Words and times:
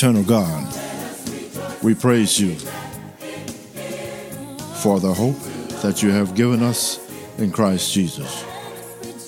Eternal 0.00 0.24
God, 0.24 0.66
we 1.82 1.94
praise 1.94 2.40
you 2.40 2.54
for 4.76 4.98
the 4.98 5.12
hope 5.12 5.38
that 5.82 6.02
you 6.02 6.08
have 6.08 6.34
given 6.34 6.62
us 6.62 6.98
in 7.36 7.52
Christ 7.52 7.92
Jesus. 7.92 8.42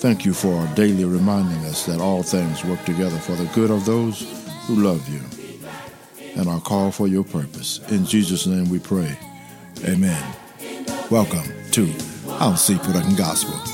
Thank 0.01 0.25
you 0.25 0.33
for 0.33 0.67
daily 0.73 1.05
reminding 1.05 1.63
us 1.65 1.85
that 1.85 2.01
all 2.01 2.23
things 2.23 2.65
work 2.65 2.83
together 2.85 3.19
for 3.19 3.33
the 3.33 3.45
good 3.53 3.69
of 3.69 3.85
those 3.85 4.21
who 4.65 4.77
love 4.77 5.07
you 5.07 5.21
and 6.41 6.49
are 6.49 6.59
called 6.59 6.95
for 6.95 7.07
your 7.07 7.23
purpose. 7.23 7.79
In 7.91 8.03
Jesus' 8.03 8.47
name 8.47 8.67
we 8.67 8.79
pray. 8.79 9.15
Amen. 9.85 10.35
Welcome 11.11 11.53
to 11.73 11.85
Howcee 11.85 12.83
Production 12.83 13.15
Gospel. 13.15 13.72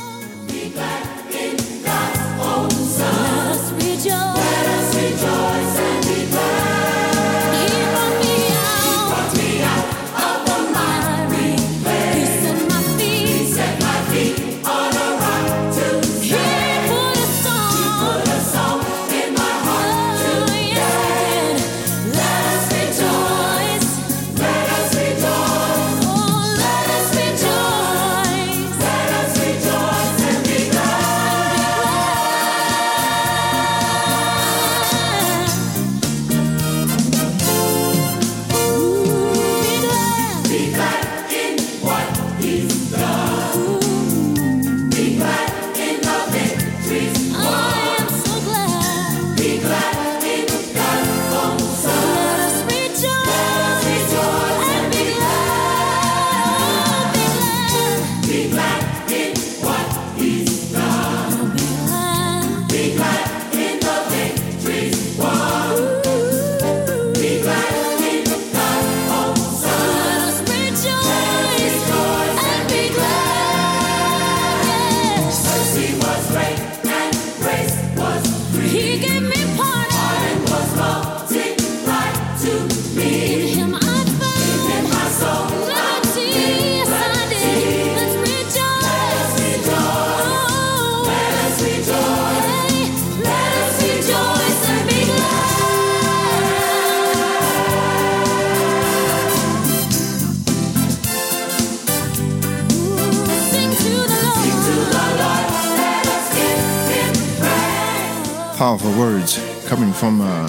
From 110.00 110.22
uh, 110.22 110.48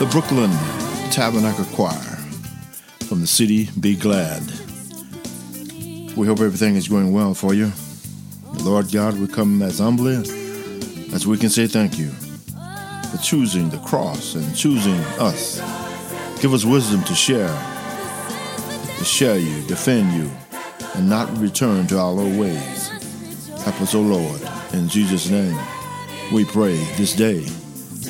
the 0.00 0.06
Brooklyn 0.06 0.50
Tabernacle 1.12 1.64
Choir 1.66 1.92
from 3.06 3.20
the 3.20 3.26
city 3.28 3.68
Be 3.78 3.94
Glad. 3.94 4.42
We 6.16 6.26
hope 6.26 6.40
everything 6.40 6.74
is 6.74 6.88
going 6.88 7.12
well 7.12 7.34
for 7.34 7.54
you. 7.54 7.70
Lord 8.64 8.90
God, 8.90 9.16
we 9.16 9.28
come 9.28 9.62
as 9.62 9.78
humbly 9.78 10.16
as 11.14 11.24
we 11.24 11.38
can 11.38 11.50
say 11.50 11.68
thank 11.68 12.00
you 12.00 12.08
for 12.08 13.18
choosing 13.22 13.70
the 13.70 13.78
cross 13.86 14.34
and 14.34 14.56
choosing 14.56 14.98
us. 15.20 15.60
Give 16.42 16.52
us 16.52 16.64
wisdom 16.64 17.04
to 17.04 17.14
share, 17.14 17.56
to 18.98 19.04
share 19.04 19.38
you, 19.38 19.62
defend 19.68 20.12
you, 20.14 20.28
and 20.96 21.08
not 21.08 21.30
return 21.38 21.86
to 21.86 21.98
our 22.00 22.18
old 22.18 22.36
ways. 22.36 22.88
Help 23.62 23.80
us, 23.80 23.94
O 23.94 24.00
Lord, 24.00 24.42
in 24.72 24.88
Jesus' 24.88 25.30
name 25.30 25.56
we 26.32 26.44
pray 26.44 26.74
this 26.96 27.14
day. 27.14 27.46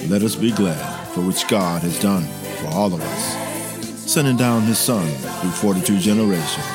Let 0.08 0.22
us 0.22 0.34
be 0.34 0.50
glad 0.50 1.06
for 1.08 1.20
which 1.20 1.46
God 1.46 1.82
has 1.82 2.00
done 2.00 2.24
for 2.58 2.68
all 2.68 2.92
of 2.92 3.00
us, 3.00 4.10
sending 4.10 4.36
down 4.36 4.62
his 4.62 4.78
Son 4.78 5.06
through 5.40 5.50
42 5.50 5.98
generations. 5.98 6.66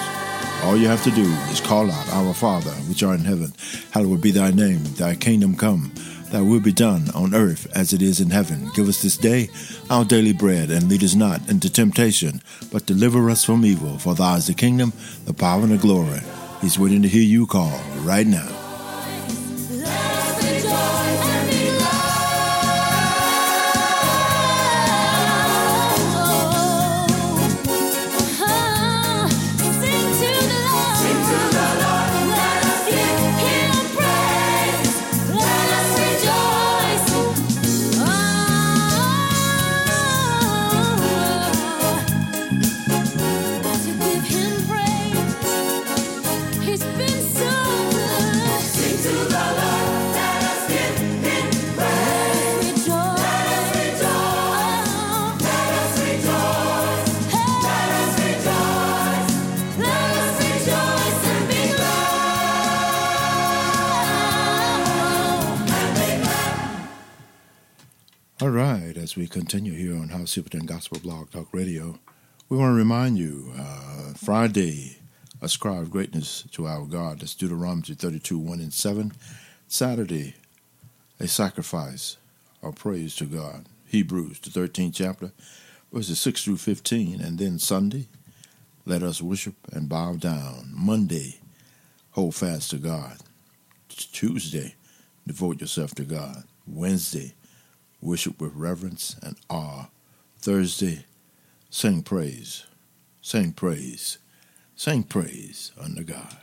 All 0.64 0.78
you 0.78 0.88
have 0.88 1.04
to 1.04 1.12
do 1.12 1.24
is 1.52 1.60
call 1.60 1.92
out, 1.92 2.10
Our 2.10 2.34
Father, 2.34 2.72
which 2.88 3.04
art 3.04 3.20
in 3.20 3.26
heaven, 3.26 3.54
hallowed 3.92 4.22
be 4.22 4.32
thy 4.32 4.52
name, 4.52 4.84
thy 4.96 5.16
kingdom 5.16 5.56
come, 5.56 5.92
thy 6.32 6.42
will 6.42 6.60
be 6.60 6.72
done 6.72 7.10
on 7.14 7.36
earth 7.36 7.68
as 7.76 7.94
it 7.94 8.02
is 8.02 8.22
in 8.22 8.30
heaven. 8.30 8.70
Give 8.74 8.88
us 8.88 9.02
this 9.02 9.18
day 9.18 9.50
our 9.90 10.06
daily 10.06 10.34
bread, 10.34 10.72
and 10.72 10.88
lead 10.90 11.04
us 11.04 11.14
not 11.14 11.48
into 11.50 11.70
temptation, 11.70 12.42
but 12.72 12.86
deliver 12.86 13.30
us 13.30 13.44
from 13.44 13.66
evil. 13.66 13.98
For 13.98 14.16
thine 14.16 14.38
is 14.38 14.48
the 14.48 14.54
kingdom, 14.54 14.94
the 15.26 15.34
power, 15.34 15.62
and 15.62 15.72
the 15.72 15.78
glory. 15.78 16.22
He's 16.62 16.80
waiting 16.80 17.02
to 17.02 17.08
hear 17.08 17.22
you 17.22 17.48
call 17.48 17.80
right 18.04 18.26
now. 18.26 18.55
As 69.16 69.18
we 69.18 69.28
continue 69.28 69.72
here 69.72 69.96
on 69.96 70.10
House 70.10 70.32
Superintendent 70.32 70.70
Gospel 70.70 71.00
Blog 71.00 71.32
Talk 71.32 71.48
Radio, 71.54 71.98
we 72.50 72.58
want 72.58 72.72
to 72.72 72.76
remind 72.76 73.18
you 73.18 73.54
uh, 73.58 74.14
Friday, 74.14 74.98
ascribe 75.42 75.90
greatness 75.90 76.44
to 76.52 76.68
our 76.68 76.86
God. 76.86 77.22
That's 77.22 77.34
Deuteronomy 77.34 77.96
32 77.96 78.38
1 78.38 78.60
and 78.60 78.74
7. 78.74 79.14
Saturday, 79.70 80.36
a 81.18 81.30
sacrifice 81.30 82.18
or 82.62 82.74
praise 82.74 83.16
to 83.16 83.26
God. 83.26 83.68
Hebrews, 83.86 84.40
the 84.40 84.50
13th 84.50 84.96
chapter, 84.96 85.32
verses 85.94 86.20
6 86.20 86.44
through 86.44 86.58
15. 86.58 87.22
And 87.22 87.40
then 87.40 87.58
Sunday, 87.58 88.08
let 88.86 89.02
us 89.02 89.22
worship 89.22 89.56
and 89.72 89.88
bow 89.88 90.16
down. 90.16 90.72
Monday, 90.74 91.40
hold 92.12 92.36
fast 92.36 92.72
to 92.72 92.78
God. 92.78 93.20
Tuesday, 93.88 94.76
devote 95.26 95.62
yourself 95.62 95.96
to 95.96 96.04
God. 96.04 96.44
Wednesday, 96.68 97.34
worship 98.06 98.40
with 98.40 98.54
reverence 98.56 99.16
and 99.24 99.36
awe. 99.50 99.88
Thursday, 100.38 101.06
sing 101.70 102.04
praise, 102.04 102.66
sing 103.22 103.52
praise, 103.52 104.20
sing 104.76 105.04
praise 105.04 105.72
unto 105.82 106.04
God. 106.04 106.38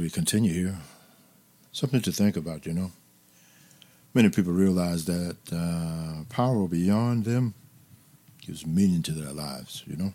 We 0.00 0.08
continue 0.08 0.54
here, 0.54 0.78
something 1.72 2.00
to 2.00 2.10
think 2.10 2.34
about, 2.34 2.64
you 2.64 2.72
know. 2.72 2.90
Many 4.14 4.30
people 4.30 4.50
realize 4.50 5.04
that 5.04 5.36
uh, 5.52 6.24
power 6.30 6.66
beyond 6.66 7.26
them 7.26 7.52
gives 8.40 8.66
meaning 8.66 9.02
to 9.02 9.12
their 9.12 9.34
lives, 9.34 9.84
you 9.86 9.96
know. 9.96 10.14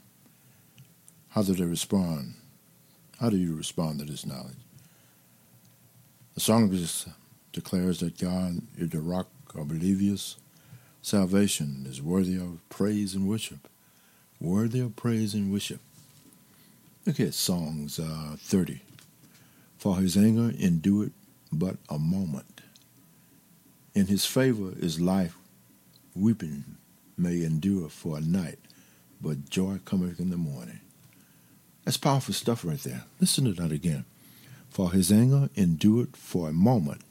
How 1.30 1.44
do 1.44 1.54
they 1.54 1.66
respond? 1.66 2.34
How 3.22 3.30
do 3.30 3.38
you 3.38 3.56
respond 3.56 4.00
to 4.00 4.06
this 4.06 4.26
knowledge? 4.26 4.58
The 6.34 6.40
song 6.40 6.72
just 6.72 7.08
declares 7.54 8.00
that 8.00 8.18
God 8.18 8.64
is 8.80 8.90
the 8.90 9.02
rock 9.02 9.28
of 9.54 9.68
believers. 9.68 10.38
Salvation 11.04 11.86
is 11.88 12.02
worthy 12.02 12.38
of 12.38 12.58
praise 12.70 13.14
and 13.14 13.30
worship. 13.30 13.70
Worthy 14.42 14.80
of 14.80 14.96
praise 14.96 15.36
and 15.36 15.54
worship. 15.54 15.82
Look 17.06 17.20
at 17.20 17.36
Psalms 17.36 18.00
uh, 18.00 18.36
30. 18.40 18.82
For 19.86 19.98
his 19.98 20.18
anger 20.18 20.52
endureth 20.60 21.12
but 21.52 21.78
a 21.90 22.00
moment. 22.00 22.62
In 23.94 24.08
his 24.08 24.26
favor 24.26 24.74
is 24.80 25.00
life. 25.00 25.38
Weeping 26.16 26.64
may 27.16 27.44
endure 27.44 27.90
for 27.90 28.18
a 28.18 28.22
night, 28.22 28.58
but 29.22 29.48
joy 29.48 29.78
cometh 29.86 30.20
in 30.20 30.32
the 30.32 30.38
morning. 30.38 30.80
That's 31.84 31.98
powerful 31.98 32.34
stuff 32.34 32.66
right 32.66 32.80
there. 32.80 33.04
Listen 33.20 33.46
to 33.46 33.54
that 33.62 33.72
again. 33.72 34.06
For 34.72 34.92
his 34.92 35.12
anger 35.12 35.52
endured 35.54 36.18
for 36.18 36.50
a 36.50 36.52
moment, 36.52 37.02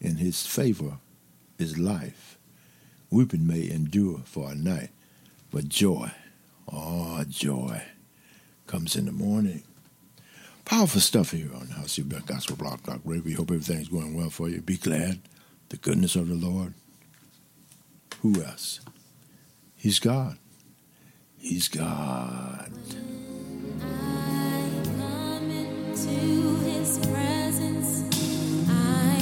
in 0.00 0.16
his 0.16 0.44
favor 0.44 0.98
is 1.60 1.78
life. 1.78 2.38
Weeping 3.08 3.46
may 3.46 3.70
endure 3.70 4.22
for 4.24 4.50
a 4.50 4.56
night, 4.56 4.90
but 5.52 5.68
joy, 5.68 6.10
oh, 6.72 7.22
joy, 7.28 7.82
comes 8.66 8.96
in 8.96 9.06
the 9.06 9.12
morning. 9.12 9.62
Powerful 10.66 11.00
stuff 11.00 11.30
here 11.30 11.48
on 11.54 11.68
House 11.68 11.92
City 11.92 12.08
Gospel 12.26 12.56
Blog 12.56 12.82
Talk 12.82 13.00
Radio. 13.04 13.22
We 13.22 13.32
hope 13.34 13.52
everything's 13.52 13.86
going 13.86 14.16
well 14.16 14.30
for 14.30 14.48
you. 14.48 14.60
Be 14.60 14.76
glad. 14.76 15.20
The 15.68 15.76
goodness 15.76 16.16
of 16.16 16.26
the 16.26 16.34
Lord. 16.34 16.74
Who 18.20 18.42
else? 18.42 18.80
He's 19.76 20.00
God. 20.00 20.38
He's 21.38 21.68
God. 21.68 22.72
When 22.72 23.80
I 23.80 24.68
come 24.98 25.50
into 25.52 26.56
his 26.64 26.98
presence, 26.98 28.02
I 28.68 29.15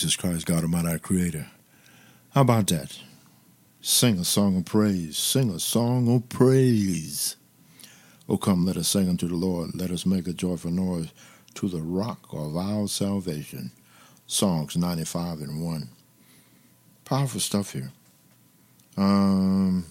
Jesus 0.00 0.16
Christ, 0.16 0.46
God 0.46 0.62
Almighty, 0.62 0.88
our 0.88 0.98
Creator. 0.98 1.46
How 2.30 2.40
about 2.40 2.68
that? 2.68 2.98
Sing 3.82 4.18
a 4.18 4.24
song 4.24 4.56
of 4.56 4.64
praise. 4.64 5.18
Sing 5.18 5.50
a 5.50 5.60
song 5.60 6.08
of 6.08 6.26
praise. 6.30 7.36
Oh, 8.26 8.38
come, 8.38 8.64
let 8.64 8.78
us 8.78 8.88
sing 8.88 9.10
unto 9.10 9.28
the 9.28 9.34
Lord. 9.34 9.74
Let 9.74 9.90
us 9.90 10.06
make 10.06 10.26
a 10.26 10.32
joyful 10.32 10.70
noise 10.70 11.12
to 11.52 11.68
the 11.68 11.82
rock 11.82 12.28
of 12.32 12.56
our 12.56 12.88
salvation. 12.88 13.72
Songs 14.26 14.74
95 14.74 15.40
and 15.40 15.62
1. 15.62 15.90
Powerful 17.04 17.40
stuff 17.40 17.74
here. 17.74 17.92
Um, 18.96 19.84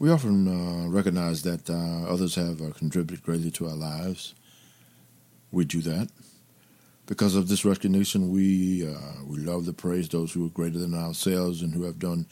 we 0.00 0.10
often 0.10 0.48
uh, 0.48 0.88
recognize 0.88 1.44
that 1.44 1.70
uh, 1.70 2.12
others 2.12 2.34
have 2.34 2.60
uh, 2.60 2.72
contributed 2.72 3.24
greatly 3.24 3.52
to 3.52 3.68
our 3.68 3.76
lives. 3.76 4.34
We 5.52 5.66
do 5.66 5.82
that. 5.82 6.08
Because 7.12 7.36
of 7.36 7.46
this 7.46 7.66
recognition, 7.66 8.30
we 8.30 8.88
uh, 8.88 9.22
we 9.26 9.36
love 9.36 9.66
to 9.66 9.74
praise 9.74 10.08
those 10.08 10.32
who 10.32 10.46
are 10.46 10.48
greater 10.48 10.78
than 10.78 10.94
ourselves 10.94 11.60
and 11.60 11.74
who 11.74 11.82
have 11.82 11.98
done, 11.98 12.24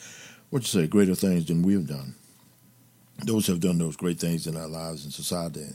what 0.48 0.62
you 0.62 0.68
say, 0.68 0.86
greater 0.86 1.14
things 1.14 1.44
than 1.44 1.60
we 1.60 1.74
have 1.74 1.86
done. 1.86 2.14
Those 3.26 3.46
who 3.46 3.52
have 3.52 3.60
done 3.60 3.76
those 3.76 3.94
great 3.94 4.18
things 4.18 4.46
in 4.46 4.56
our 4.56 4.68
lives 4.68 5.04
and 5.04 5.12
society, 5.12 5.66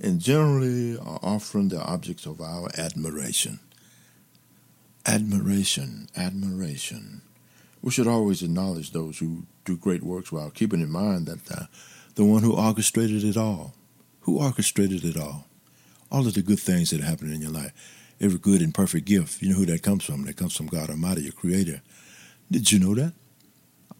and 0.00 0.18
generally 0.18 0.98
are 0.98 1.20
often 1.22 1.68
the 1.68 1.80
objects 1.80 2.26
of 2.26 2.40
our 2.40 2.68
admiration. 2.76 3.60
Admiration, 5.06 6.08
admiration. 6.16 7.22
We 7.80 7.92
should 7.92 8.08
always 8.08 8.42
acknowledge 8.42 8.90
those 8.90 9.18
who 9.18 9.44
do 9.64 9.76
great 9.76 10.02
works 10.02 10.32
while 10.32 10.50
keeping 10.50 10.80
in 10.80 10.90
mind 10.90 11.26
that 11.26 11.48
uh, 11.48 11.66
the 12.16 12.24
one 12.24 12.42
who 12.42 12.56
orchestrated 12.56 13.22
it 13.22 13.36
all, 13.36 13.74
who 14.22 14.40
orchestrated 14.40 15.04
it 15.04 15.16
all, 15.16 15.46
all 16.10 16.26
of 16.26 16.34
the 16.34 16.42
good 16.42 16.58
things 16.58 16.90
that 16.90 17.02
happen 17.02 17.32
in 17.32 17.40
your 17.40 17.52
life, 17.52 18.00
every 18.22 18.38
good 18.38 18.62
and 18.62 18.72
perfect 18.72 19.04
gift, 19.04 19.42
you 19.42 19.50
know 19.50 19.56
who 19.56 19.66
that 19.66 19.82
comes 19.82 20.04
from? 20.04 20.24
That 20.24 20.36
comes 20.36 20.56
from 20.56 20.68
God 20.68 20.88
Almighty, 20.88 21.22
your 21.22 21.32
Creator. 21.32 21.82
Did 22.50 22.70
you 22.70 22.78
know 22.78 22.94
that? 22.94 23.12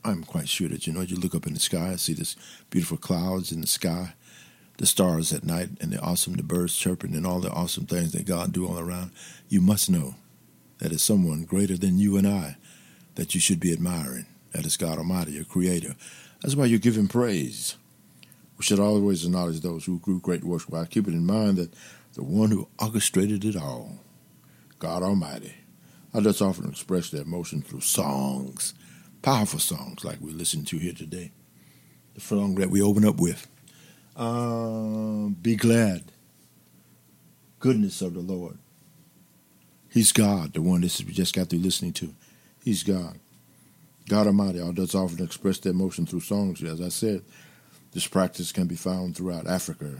I'm 0.04 0.24
quite 0.24 0.48
sure 0.48 0.68
that 0.68 0.86
you 0.86 0.92
know. 0.92 1.00
You 1.00 1.16
look 1.16 1.34
up 1.34 1.46
in 1.46 1.54
the 1.54 1.60
sky, 1.60 1.88
and 1.88 2.00
see 2.00 2.12
this 2.12 2.36
beautiful 2.70 2.96
clouds 2.96 3.52
in 3.52 3.60
the 3.60 3.66
sky, 3.66 4.14
the 4.78 4.86
stars 4.86 5.32
at 5.32 5.44
night, 5.44 5.70
and 5.80 5.92
the 5.92 6.00
awesome 6.00 6.34
the 6.34 6.42
birds 6.42 6.76
chirping, 6.76 7.14
and 7.14 7.26
all 7.26 7.40
the 7.40 7.50
awesome 7.50 7.86
things 7.86 8.12
that 8.12 8.26
God 8.26 8.52
do 8.52 8.66
all 8.66 8.78
around. 8.78 9.10
You 9.48 9.60
must 9.60 9.90
know 9.90 10.14
that 10.78 10.92
is 10.92 11.02
someone 11.02 11.44
greater 11.44 11.76
than 11.76 11.98
you 11.98 12.16
and 12.16 12.26
I 12.26 12.56
that 13.14 13.34
you 13.34 13.40
should 13.40 13.60
be 13.60 13.72
admiring. 13.72 14.26
That 14.52 14.66
is 14.66 14.76
God 14.76 14.98
Almighty, 14.98 15.32
your 15.32 15.44
Creator. 15.44 15.94
That's 16.40 16.56
why 16.56 16.66
you 16.66 16.78
give 16.78 16.96
Him 16.96 17.08
praise. 17.08 17.76
We 18.58 18.64
should 18.64 18.80
always 18.80 19.24
acknowledge 19.24 19.60
those 19.60 19.84
who 19.84 19.98
grew 19.98 20.20
great 20.20 20.44
works 20.44 20.68
while 20.68 20.86
keeping 20.86 21.14
in 21.14 21.26
mind 21.26 21.56
that 21.56 21.74
the 22.14 22.22
one 22.22 22.50
who 22.50 22.68
orchestrated 22.78 23.44
it 23.44 23.56
all, 23.56 23.98
God 24.82 25.04
Almighty. 25.04 25.54
I 26.12 26.18
just 26.18 26.42
often 26.42 26.68
express 26.68 27.10
their 27.10 27.22
emotion 27.22 27.62
through 27.62 27.82
songs, 27.82 28.74
powerful 29.22 29.60
songs 29.60 30.04
like 30.04 30.20
we 30.20 30.32
listen 30.32 30.64
to 30.64 30.76
here 30.76 30.92
today. 30.92 31.30
The 32.14 32.20
song 32.20 32.56
that 32.56 32.68
we 32.68 32.82
open 32.82 33.04
up 33.04 33.20
with. 33.20 33.46
Uh, 34.16 35.28
be 35.40 35.54
glad. 35.54 36.02
Goodness 37.60 38.02
of 38.02 38.14
the 38.14 38.20
Lord. 38.20 38.58
He's 39.88 40.10
God, 40.10 40.52
the 40.52 40.60
one 40.60 40.80
this 40.80 41.00
we 41.00 41.12
just 41.12 41.32
got 41.32 41.48
through 41.48 41.60
listening 41.60 41.92
to. 41.92 42.12
He's 42.64 42.82
God. 42.82 43.20
God 44.08 44.26
Almighty. 44.26 44.60
All 44.60 44.72
does 44.72 44.96
often 44.96 45.24
express 45.24 45.58
their 45.58 45.72
emotion 45.72 46.06
through 46.06 46.20
songs. 46.20 46.60
As 46.60 46.80
I 46.80 46.88
said, 46.88 47.22
this 47.92 48.08
practice 48.08 48.50
can 48.50 48.66
be 48.66 48.74
found 48.74 49.16
throughout 49.16 49.46
Africa, 49.46 49.94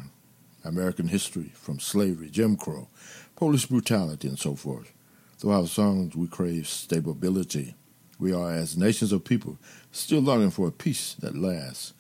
American 0.65 1.09
history, 1.09 1.53
from 1.55 1.81
slavery, 1.81 2.31
Jim 2.31 2.57
Crow, 2.57 2.89
police 3.37 3.67
brutality, 3.67 4.29
and 4.29 4.39
so 4.39 4.55
forth. 4.55 4.93
Through 5.39 5.53
our 5.53 5.67
songs, 5.67 6.15
we 6.15 6.29
crave 6.29 6.69
stability. 6.69 7.75
We 8.19 8.33
are, 8.33 8.53
as 8.53 8.77
nations 8.77 9.13
of 9.13 9.25
people, 9.25 9.59
still 9.91 10.21
longing 10.21 10.51
for 10.51 10.69
a 10.69 10.73
peace 10.73 11.15
that 11.15 11.37
lasts. 11.37 11.93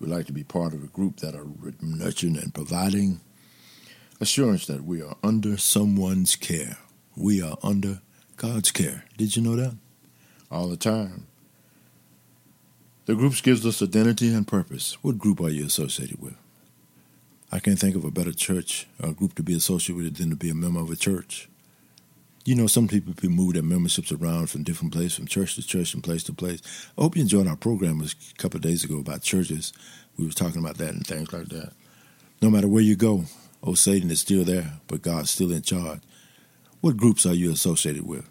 We 0.00 0.08
like 0.08 0.26
to 0.26 0.32
be 0.32 0.44
part 0.44 0.74
of 0.74 0.82
a 0.82 0.88
group 0.88 1.18
that 1.20 1.34
are 1.34 1.46
nurturing 1.80 2.36
and 2.36 2.52
providing 2.52 3.20
assurance 4.20 4.66
that 4.66 4.84
we 4.84 5.00
are 5.02 5.16
under 5.22 5.56
someone's 5.56 6.34
care. 6.34 6.78
We 7.16 7.40
are 7.42 7.56
under 7.62 8.00
God's 8.36 8.72
care. 8.72 9.04
Did 9.16 9.36
you 9.36 9.42
know 9.42 9.56
that? 9.56 9.76
All 10.50 10.68
the 10.68 10.76
time. 10.76 11.26
The 13.06 13.14
groups 13.14 13.40
gives 13.40 13.64
us 13.64 13.80
identity 13.80 14.34
and 14.34 14.46
purpose. 14.46 14.98
What 15.02 15.18
group 15.18 15.40
are 15.40 15.48
you 15.48 15.64
associated 15.66 16.20
with? 16.20 16.36
I 17.50 17.60
can't 17.60 17.78
think 17.78 17.96
of 17.96 18.04
a 18.04 18.10
better 18.10 18.32
church 18.32 18.86
or 19.02 19.12
group 19.12 19.34
to 19.36 19.42
be 19.42 19.54
associated 19.54 19.96
with 19.96 20.16
than 20.16 20.30
to 20.30 20.36
be 20.36 20.50
a 20.50 20.54
member 20.54 20.80
of 20.80 20.90
a 20.90 20.96
church. 20.96 21.48
You 22.44 22.54
know, 22.54 22.66
some 22.66 22.88
people 22.88 23.14
move 23.28 23.54
their 23.54 23.62
memberships 23.62 24.12
around 24.12 24.48
from 24.48 24.62
different 24.62 24.92
places, 24.92 25.16
from 25.16 25.26
church 25.26 25.54
to 25.56 25.62
church 25.62 25.92
and 25.94 26.02
place 26.02 26.22
to 26.24 26.32
place. 26.32 26.62
I 26.96 27.02
hope 27.02 27.16
you 27.16 27.22
enjoyed 27.22 27.46
our 27.46 27.56
program 27.56 28.00
a 28.00 28.08
couple 28.38 28.58
of 28.58 28.62
days 28.62 28.84
ago 28.84 28.98
about 28.98 29.22
churches. 29.22 29.72
We 30.18 30.26
were 30.26 30.32
talking 30.32 30.62
about 30.62 30.78
that 30.78 30.94
and 30.94 31.06
things 31.06 31.32
like 31.32 31.48
that. 31.48 31.72
No 32.40 32.50
matter 32.50 32.68
where 32.68 32.82
you 32.82 32.96
go, 32.96 33.24
oh, 33.62 33.74
Satan 33.74 34.10
is 34.10 34.20
still 34.20 34.44
there, 34.44 34.74
but 34.86 35.02
God's 35.02 35.30
still 35.30 35.52
in 35.52 35.62
charge. 35.62 36.00
What 36.80 36.96
groups 36.96 37.26
are 37.26 37.34
you 37.34 37.50
associated 37.52 38.06
with? 38.06 38.28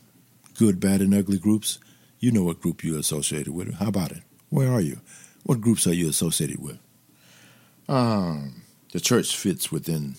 Good, 0.58 0.80
bad, 0.80 1.02
and 1.02 1.14
ugly 1.14 1.38
groups? 1.38 1.80
You 2.20 2.32
know 2.32 2.44
what 2.44 2.62
group 2.62 2.84
you're 2.84 3.00
associated 3.00 3.54
with. 3.54 3.76
How 3.76 3.90
about 3.90 4.12
it? 4.12 4.24
Where 4.50 4.72
are 4.72 4.82
you? 4.82 5.02
What 5.44 5.62
groups 5.62 5.86
are 5.86 5.94
you 5.94 6.10
associated 6.10 6.62
with? 6.62 6.80
Um, 7.88 8.64
the 8.92 9.00
church 9.00 9.36
fits 9.36 9.72
within 9.72 10.16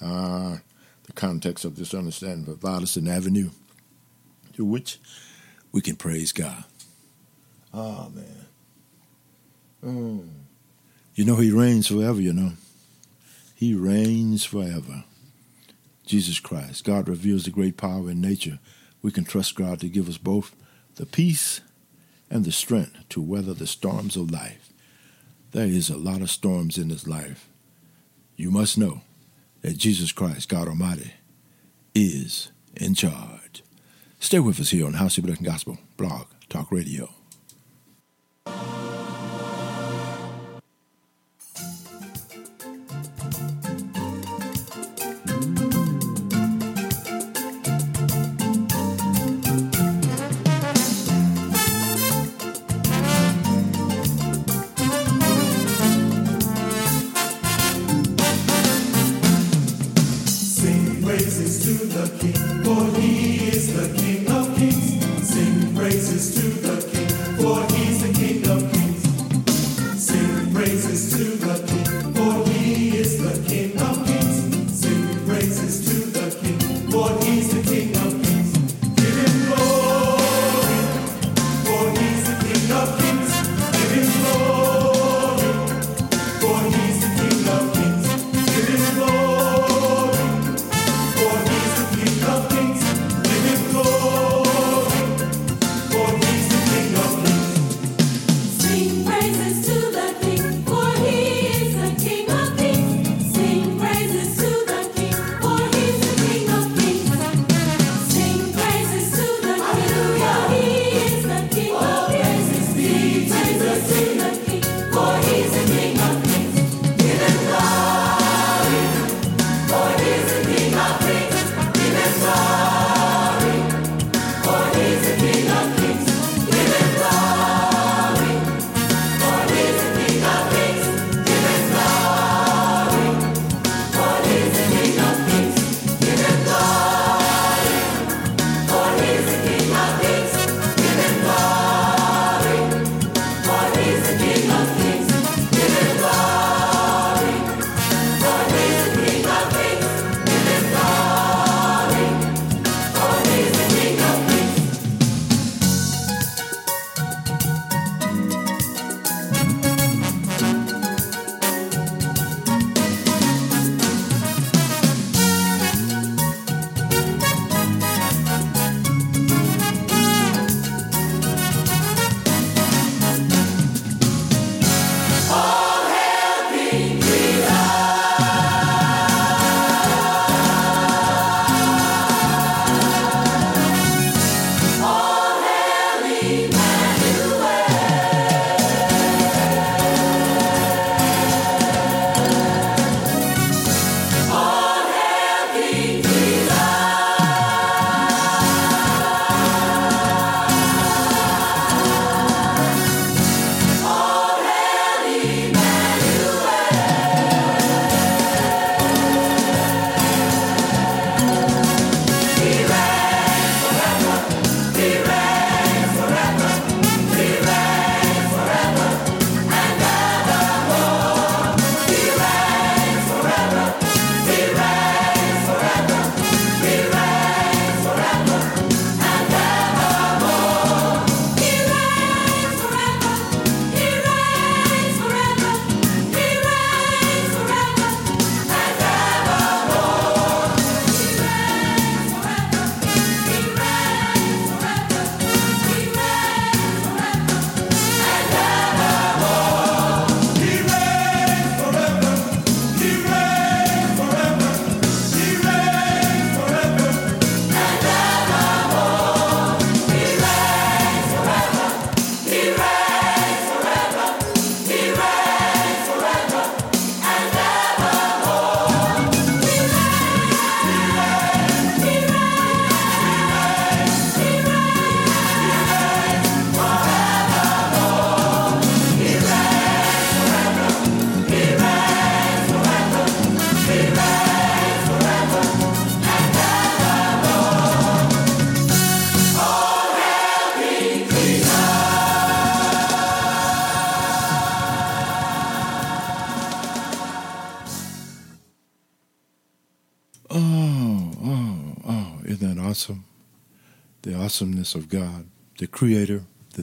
uh, 0.00 0.58
the 1.04 1.12
context 1.12 1.64
of 1.64 1.76
this 1.76 1.94
understanding 1.94 2.52
of 2.52 2.64
Addison 2.64 3.08
Avenue, 3.08 3.50
through 4.52 4.66
which 4.66 4.98
we 5.72 5.80
can 5.80 5.96
praise 5.96 6.32
God. 6.32 6.64
Oh, 7.72 8.10
man. 8.14 8.46
Mm. 9.84 10.28
You 11.14 11.24
know, 11.24 11.36
He 11.36 11.50
reigns 11.50 11.88
forever, 11.88 12.20
you 12.20 12.32
know. 12.32 12.52
He 13.54 13.74
reigns 13.74 14.44
forever. 14.44 15.04
Jesus 16.04 16.38
Christ. 16.38 16.84
God 16.84 17.08
reveals 17.08 17.44
the 17.44 17.50
great 17.50 17.76
power 17.76 18.10
in 18.10 18.20
nature. 18.20 18.58
We 19.02 19.10
can 19.10 19.24
trust 19.24 19.56
God 19.56 19.80
to 19.80 19.88
give 19.88 20.08
us 20.08 20.18
both 20.18 20.54
the 20.94 21.06
peace 21.06 21.60
and 22.30 22.44
the 22.44 22.52
strength 22.52 23.08
to 23.10 23.20
weather 23.20 23.54
the 23.54 23.66
storms 23.66 24.16
of 24.16 24.30
life. 24.30 24.72
There 25.52 25.66
is 25.66 25.90
a 25.90 25.96
lot 25.96 26.22
of 26.22 26.30
storms 26.30 26.78
in 26.78 26.88
this 26.88 27.06
life. 27.06 27.48
You 28.36 28.50
must 28.50 28.76
know 28.76 29.00
that 29.62 29.78
Jesus 29.78 30.12
Christ, 30.12 30.48
God 30.50 30.68
Almighty, 30.68 31.14
is 31.94 32.52
in 32.74 32.94
charge. 32.94 33.62
Stay 34.20 34.40
with 34.40 34.60
us 34.60 34.70
here 34.70 34.86
on 34.86 34.94
House 34.94 35.16
of 35.16 35.24
Black 35.24 35.42
Gospel 35.42 35.78
Blog 35.96 36.26
Talk 36.50 36.70
Radio. 36.70 37.15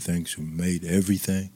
Things 0.03 0.33
who 0.33 0.43
made 0.43 0.83
everything. 0.85 1.49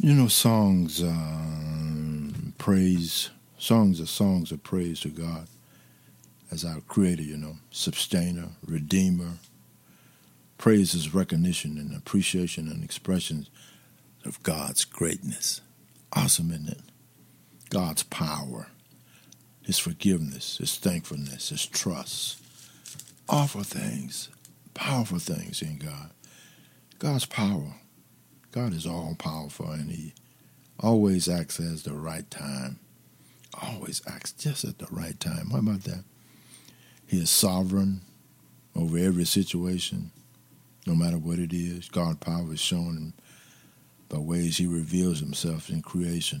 You 0.00 0.14
know, 0.14 0.28
songs, 0.28 1.02
uh, 1.02 2.52
praise, 2.58 3.30
songs 3.58 4.00
are 4.00 4.06
songs 4.06 4.50
of 4.50 4.62
praise 4.62 5.00
to 5.00 5.08
God 5.08 5.46
as 6.50 6.64
our 6.64 6.80
Creator, 6.82 7.22
you 7.22 7.36
know, 7.36 7.56
sustainer, 7.70 8.48
redeemer. 8.66 9.38
Praise 10.58 10.94
is 10.94 11.14
recognition 11.14 11.78
and 11.78 11.96
appreciation 11.96 12.68
and 12.68 12.84
expression 12.84 13.46
of 14.24 14.42
God's 14.42 14.84
greatness. 14.84 15.60
Awesome, 16.12 16.50
isn't 16.50 16.68
it? 16.68 16.80
God's 17.70 18.02
power, 18.04 18.68
His 19.62 19.78
forgiveness, 19.78 20.58
His 20.58 20.76
thankfulness, 20.76 21.48
His 21.48 21.66
trust. 21.66 22.38
Awful 23.28 23.62
things, 23.62 24.28
powerful 24.74 25.18
things 25.18 25.62
in 25.62 25.78
God. 25.78 26.10
God's 27.02 27.26
power. 27.26 27.74
God 28.52 28.72
is 28.72 28.86
all 28.86 29.16
powerful 29.18 29.68
and 29.72 29.90
He 29.90 30.14
always 30.78 31.28
acts 31.28 31.58
at 31.58 31.82
the 31.82 31.94
right 31.94 32.30
time. 32.30 32.78
Always 33.60 34.02
acts 34.06 34.30
just 34.30 34.62
at 34.64 34.78
the 34.78 34.86
right 34.88 35.18
time. 35.18 35.48
How 35.50 35.58
about 35.58 35.82
that? 35.82 36.04
He 37.04 37.20
is 37.20 37.28
sovereign 37.28 38.02
over 38.76 38.96
every 38.98 39.24
situation, 39.24 40.12
no 40.86 40.94
matter 40.94 41.18
what 41.18 41.40
it 41.40 41.52
is. 41.52 41.88
God's 41.88 42.18
power 42.18 42.52
is 42.52 42.60
shown 42.60 43.14
by 44.08 44.18
ways 44.18 44.58
He 44.58 44.68
reveals 44.68 45.18
Himself 45.18 45.70
in 45.70 45.82
creation. 45.82 46.40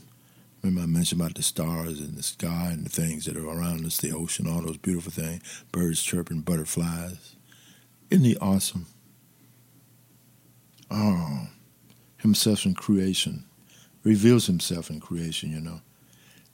Remember, 0.62 0.82
I 0.82 0.86
mentioned 0.86 1.20
about 1.20 1.34
the 1.34 1.42
stars 1.42 1.98
and 1.98 2.14
the 2.14 2.22
sky 2.22 2.68
and 2.70 2.86
the 2.86 2.88
things 2.88 3.24
that 3.24 3.36
are 3.36 3.48
around 3.48 3.84
us, 3.84 3.96
the 3.96 4.14
ocean, 4.14 4.46
all 4.46 4.62
those 4.62 4.76
beautiful 4.76 5.10
things, 5.10 5.64
birds 5.72 6.00
chirping, 6.00 6.42
butterflies. 6.42 7.34
Isn't 8.10 8.26
He 8.26 8.36
awesome? 8.36 8.86
Oh, 10.92 11.48
Himself 12.18 12.66
in 12.66 12.74
creation, 12.74 13.44
reveals 14.04 14.46
Himself 14.46 14.90
in 14.90 15.00
creation, 15.00 15.50
you 15.50 15.60
know. 15.60 15.80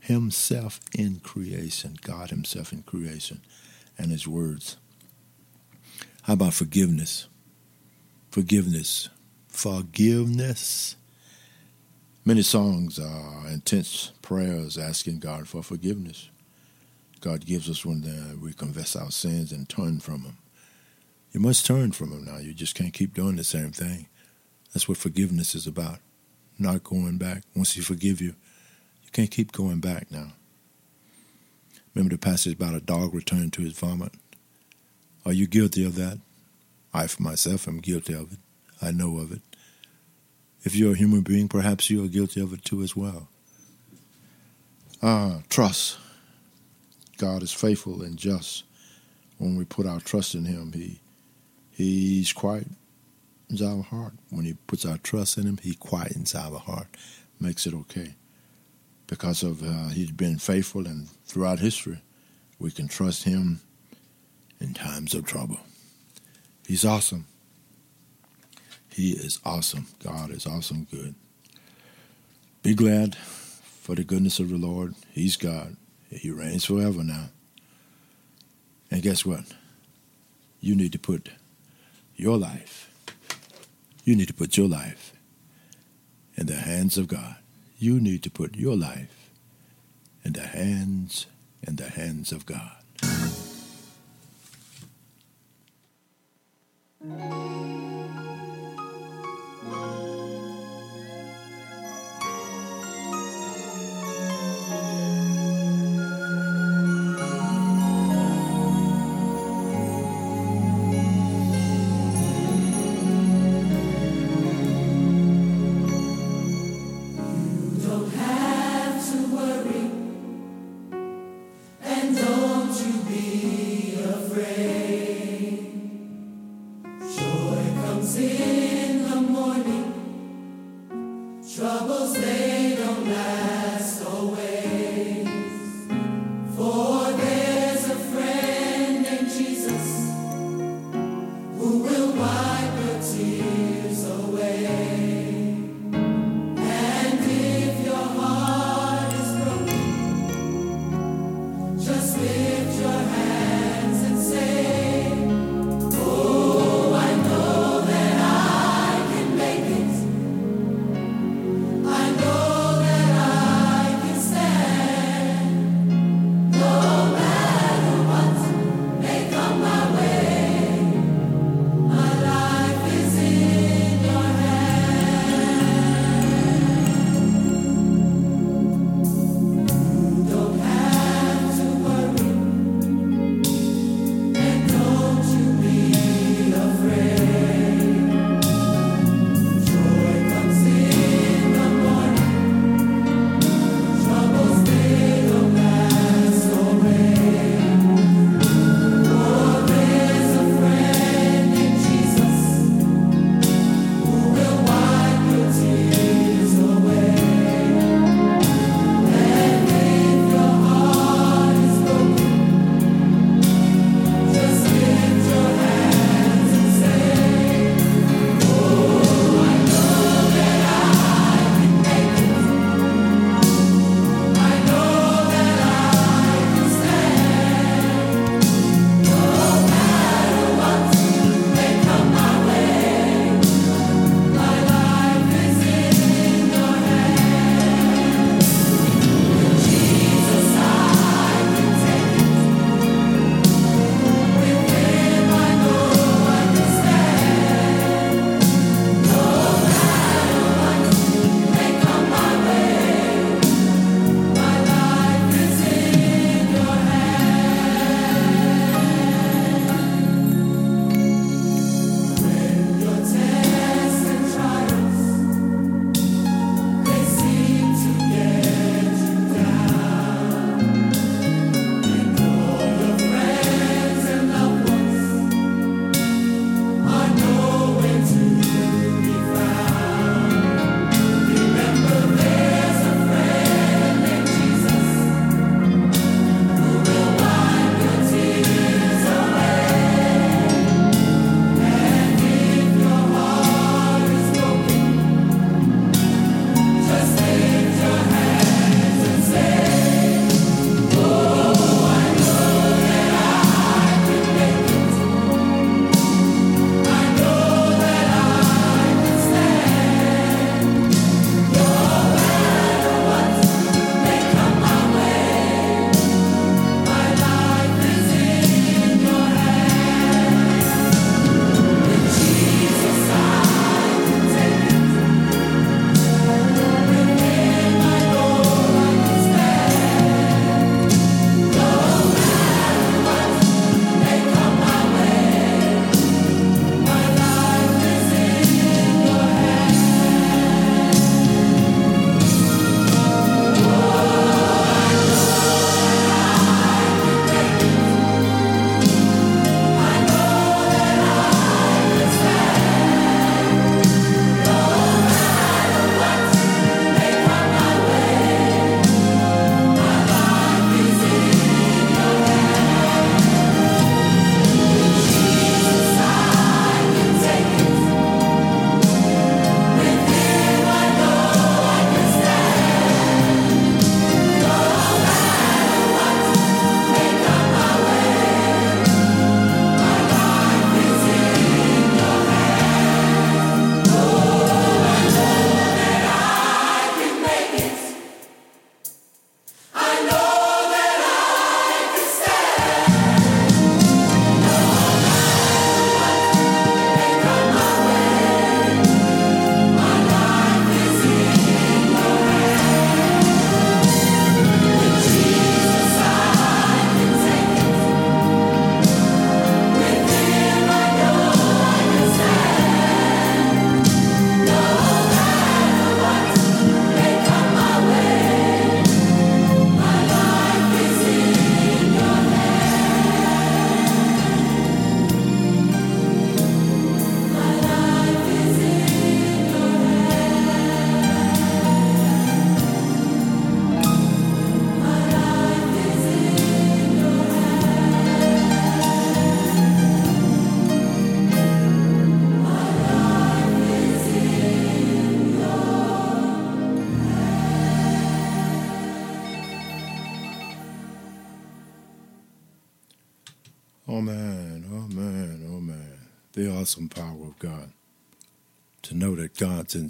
Himself 0.01 0.81
in 0.97 1.21
creation, 1.21 1.97
God 2.01 2.31
Himself 2.31 2.73
in 2.73 2.83
creation, 2.83 3.41
and 3.99 4.11
His 4.11 4.29
words. 4.29 4.77
How 6.23 6.35
about 6.35 6.55
forgiveness? 6.55 7.27
Forgiveness. 8.31 9.09
Forgiveness 9.49 10.97
Many 12.29 12.43
songs 12.43 12.99
are 12.99 13.49
intense 13.49 14.13
prayers 14.21 14.77
asking 14.77 15.21
God 15.21 15.49
for 15.49 15.63
forgiveness. 15.63 16.29
God 17.23 17.47
gives 17.47 17.71
us 17.71 17.87
when 17.87 18.05
uh, 18.05 18.37
we 18.37 18.53
confess 18.53 18.95
our 18.97 19.11
sins 19.11 19.51
and 19.51 19.67
turn 19.67 20.01
from 20.01 20.25
them. 20.25 20.37
You 21.33 21.41
must 21.41 21.65
turn 21.65 21.93
from 21.93 22.11
them 22.11 22.27
now. 22.27 22.37
You 22.37 22.53
just 22.53 22.75
can't 22.75 22.93
keep 22.93 23.15
doing 23.15 23.37
the 23.37 23.45
same 23.45 23.73
thing. 23.73 24.09
That's 24.73 24.89
what 24.89 24.99
forgiveness 24.99 25.55
is 25.55 25.67
about. 25.67 25.99
Not 26.59 26.85
going 26.85 27.19
back. 27.19 27.43
Once 27.55 27.75
He 27.75 27.81
forgive 27.81 28.21
you, 28.21 28.35
you 29.05 29.11
can't 29.13 29.31
keep 29.31 29.53
going 29.53 29.81
back 29.81 30.11
now. 30.11 30.33
Remember 31.95 32.15
the 32.15 32.21
passage 32.21 32.55
about 32.55 32.75
a 32.75 32.81
dog 32.81 33.15
returning 33.15 33.51
to 33.51 33.63
his 33.63 33.73
vomit? 33.73 34.13
Are 35.27 35.33
you 35.33 35.47
guilty 35.47 35.85
of 35.85 35.97
that? 35.97 36.19
I, 36.95 37.07
for 37.07 37.23
myself, 37.23 37.67
am 37.67 37.81
guilty 37.81 38.15
of 38.15 38.33
it. 38.33 38.39
I 38.81 38.93
know 38.93 39.19
of 39.19 39.33
it. 39.33 39.43
If 40.63 40.77
you're 40.77 40.93
a 40.93 40.97
human 40.97 41.23
being, 41.23 41.49
perhaps 41.49 41.91
you 41.91 42.05
are 42.05 42.09
guilty 42.09 42.41
of 42.41 42.53
it 42.53 42.65
too 42.65 42.83
as 42.83 42.95
well. 42.95 43.29
Ah, 45.03 45.41
trust. 45.49 45.99
God 47.17 47.43
is 47.43 47.53
faithful 47.53 48.03
and 48.03 48.17
just. 48.17 48.65
When 49.39 49.57
we 49.57 49.65
put 49.65 49.87
our 49.87 50.01
trust 50.01 50.35
in 50.35 50.45
Him, 50.45 50.73
He 50.73 51.01
He's 51.73 52.33
quiet 52.33 52.67
in 52.67 52.77
our 53.63 53.83
heart. 53.83 54.15
When 54.31 54.45
He 54.45 54.55
puts 54.67 54.85
our 54.85 54.99
trust 54.99 55.39
in 55.39 55.47
Him, 55.47 55.59
He 55.63 55.75
quietens 55.75 56.35
our 56.35 56.59
heart, 56.59 56.89
makes 57.41 57.67
it 57.67 57.75
okay. 57.75 58.15
Because 59.07 59.43
of 59.43 59.63
uh, 59.63 59.89
He's 59.89 60.11
been 60.11 60.39
faithful, 60.39 60.87
and 60.87 61.09
throughout 61.25 61.59
history, 61.59 62.03
we 62.59 62.71
can 62.71 62.89
trust 62.89 63.25
Him 63.25 63.61
in 64.61 64.75
times 64.75 65.15
of 65.15 65.25
trouble. 65.25 65.59
He's 66.67 66.85
awesome. 66.85 67.27
He 68.93 69.13
is 69.13 69.39
awesome. 69.45 69.87
God 70.03 70.31
is 70.31 70.47
awesome 70.47 70.87
good. 70.91 71.15
Be 72.63 72.75
glad 72.75 73.17
for 73.17 73.95
the 73.95 74.05
goodness 74.05 74.41
of 74.41 74.51
the 74.51 74.57
Lord. 74.57 74.95
He's 75.13 75.37
God. 75.37 75.77
He 76.11 76.31
reigns 76.31 76.65
forever 76.65 77.03
now. 77.05 77.31
And 78.91 79.03
guess 79.03 79.25
what? 79.25 79.45
You 80.61 80.75
need 80.75 80.93
to 80.93 80.99
put 80.99 81.31
your 82.17 82.37
life, 82.37 82.88
you 84.09 84.17
need 84.17 84.27
to 84.27 84.33
put 84.33 84.57
your 84.57 84.67
life 84.67 85.13
in 86.35 86.47
the 86.47 86.57
hands 86.57 86.97
of 86.97 87.09
God. 87.09 87.37
You 87.79 88.01
need 88.01 88.23
to 88.23 88.31
put 88.31 88.57
your 88.57 88.75
life 88.75 89.31
in 90.25 90.33
the 90.33 90.47
hands 90.47 91.27
in 91.63 91.77
the 91.77 91.91
hands 91.91 92.33
of 92.33 92.47
God. 92.47 92.73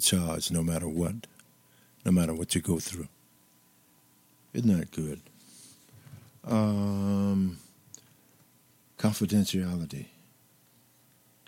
Charge 0.09 0.49
no 0.49 0.63
matter 0.63 0.87
what, 0.87 1.27
no 2.03 2.11
matter 2.11 2.33
what 2.33 2.55
you 2.55 2.61
go 2.61 2.79
through. 2.79 3.07
Isn't 4.53 4.75
that 4.75 4.89
good? 4.89 5.21
Um, 6.43 7.59
confidentiality. 8.97 10.07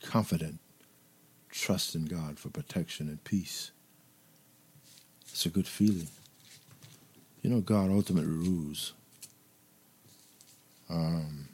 Confident. 0.03 0.59
Trust 1.49 1.95
in 1.95 2.05
God 2.05 2.37
for 2.37 2.49
protection 2.49 3.07
and 3.07 3.23
peace. 3.23 3.71
It's 5.31 5.47
a 5.47 5.49
good 5.49 5.67
feeling. 5.67 6.09
You 7.41 7.49
know, 7.49 7.61
God 7.61 7.89
ultimately 7.89 8.29
rules. 8.29 8.93
Um, 10.87 11.47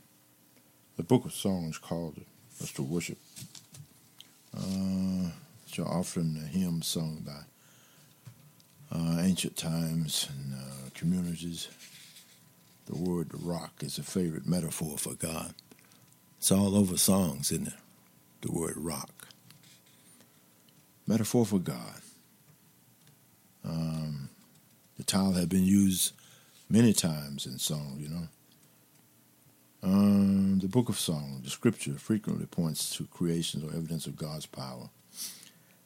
the 0.98 1.04
book 1.04 1.24
of 1.24 1.32
Psalms 1.32 1.78
called 1.78 2.18
it, 2.18 2.28
us 2.62 2.78
worship. 2.78 3.18
Uh, 4.54 5.30
it's 5.78 5.86
your 5.86 5.96
offering 5.96 6.36
a 6.44 6.48
hymn 6.48 6.82
sung 6.82 7.24
by 7.24 8.98
uh, 8.98 9.22
ancient 9.22 9.56
times 9.56 10.28
and 10.34 10.56
uh, 10.56 10.90
communities. 10.96 11.68
The 12.88 12.96
word 12.96 13.30
rock 13.32 13.74
is 13.82 14.00
a 14.00 14.04
favorite 14.04 14.48
metaphor 14.48 14.98
for 14.98 15.14
God. 15.14 15.54
It's 16.40 16.52
all 16.52 16.76
over 16.76 16.98
Psalms, 16.98 17.52
isn't 17.52 17.68
it? 17.68 17.74
The 18.42 18.52
word 18.52 18.74
rock. 18.76 19.28
Metaphor 21.06 21.46
for 21.46 21.60
God. 21.60 22.02
Um, 23.64 24.30
the 24.98 25.04
tile 25.04 25.34
had 25.34 25.50
been 25.50 25.66
used 25.66 26.14
many 26.72 26.92
times 26.92 27.46
in 27.46 27.60
song, 27.60 27.98
you 28.00 28.10
know. 28.10 28.28
Um, 29.84 30.58
the 30.58 30.68
book 30.68 30.90
of 30.90 30.98
Psalm, 30.98 31.42
the 31.44 31.52
scripture, 31.52 31.94
frequently 31.94 32.48
points 32.48 32.96
to 32.96 33.06
creations 33.06 33.64
or 33.64 33.76
evidence 33.78 34.08
of 34.08 34.16
God's 34.16 34.48
power. 34.48 34.90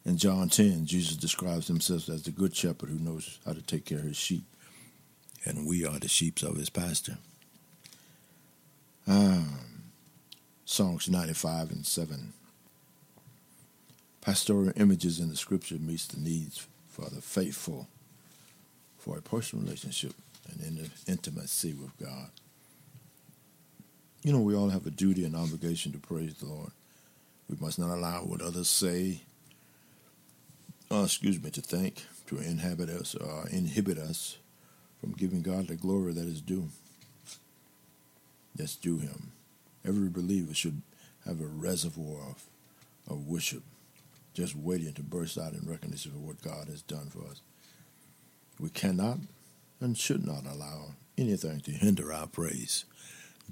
In 0.05 0.17
John 0.17 0.49
10, 0.49 0.85
Jesus 0.85 1.15
describes 1.15 1.67
himself 1.67 2.09
as 2.09 2.23
the 2.23 2.31
good 2.31 2.55
shepherd 2.55 2.89
who 2.89 2.97
knows 2.97 3.39
how 3.45 3.53
to 3.53 3.61
take 3.61 3.85
care 3.85 3.99
of 3.99 4.05
his 4.05 4.17
sheep, 4.17 4.43
and 5.45 5.67
we 5.67 5.85
are 5.85 5.99
the 5.99 6.07
sheep 6.07 6.41
of 6.41 6.55
his 6.55 6.69
pasture. 6.69 7.17
Um, 9.07 9.59
Psalms 10.65 11.09
95 11.09 11.71
and 11.71 11.85
7. 11.85 12.33
Pastoral 14.21 14.71
images 14.75 15.19
in 15.19 15.29
the 15.29 15.35
scripture 15.35 15.77
meets 15.79 16.07
the 16.07 16.19
needs 16.19 16.67
for 16.87 17.09
the 17.09 17.21
faithful 17.21 17.87
for 18.97 19.17
a 19.17 19.21
personal 19.21 19.65
relationship 19.65 20.13
and 20.49 20.89
intimacy 21.07 21.73
with 21.73 21.97
God. 21.99 22.29
You 24.23 24.31
know, 24.31 24.39
we 24.39 24.55
all 24.55 24.69
have 24.69 24.85
a 24.85 24.91
duty 24.91 25.25
and 25.25 25.35
obligation 25.35 25.91
to 25.91 25.97
praise 25.97 26.35
the 26.35 26.45
Lord. 26.45 26.71
We 27.49 27.57
must 27.59 27.79
not 27.79 27.89
allow 27.89 28.19
what 28.19 28.41
others 28.41 28.69
say, 28.69 29.21
uh, 30.91 31.03
excuse 31.03 31.41
me, 31.41 31.49
to 31.51 31.61
thank, 31.61 32.03
to 32.27 32.37
inhabit 32.37 32.89
us 32.89 33.15
or 33.15 33.47
inhibit 33.49 33.97
us 33.97 34.37
from 34.99 35.13
giving 35.13 35.41
God 35.41 35.67
the 35.67 35.75
glory 35.75 36.13
that 36.13 36.25
is 36.25 36.41
due. 36.41 36.69
That's 38.55 38.75
due 38.75 38.97
Him. 38.97 39.31
Every 39.85 40.09
believer 40.09 40.53
should 40.53 40.81
have 41.25 41.39
a 41.39 41.45
reservoir 41.45 42.21
of, 42.29 42.43
of 43.07 43.27
worship, 43.27 43.63
just 44.33 44.55
waiting 44.55 44.93
to 44.93 45.01
burst 45.01 45.37
out 45.37 45.53
in 45.53 45.67
recognition 45.67 46.11
of 46.11 46.21
what 46.21 46.41
God 46.41 46.67
has 46.67 46.81
done 46.81 47.09
for 47.09 47.23
us. 47.29 47.41
We 48.59 48.69
cannot 48.69 49.19
and 49.79 49.97
should 49.97 50.25
not 50.25 50.45
allow 50.45 50.91
anything 51.17 51.61
to 51.61 51.71
hinder 51.71 52.13
our 52.13 52.27
praise. 52.27 52.85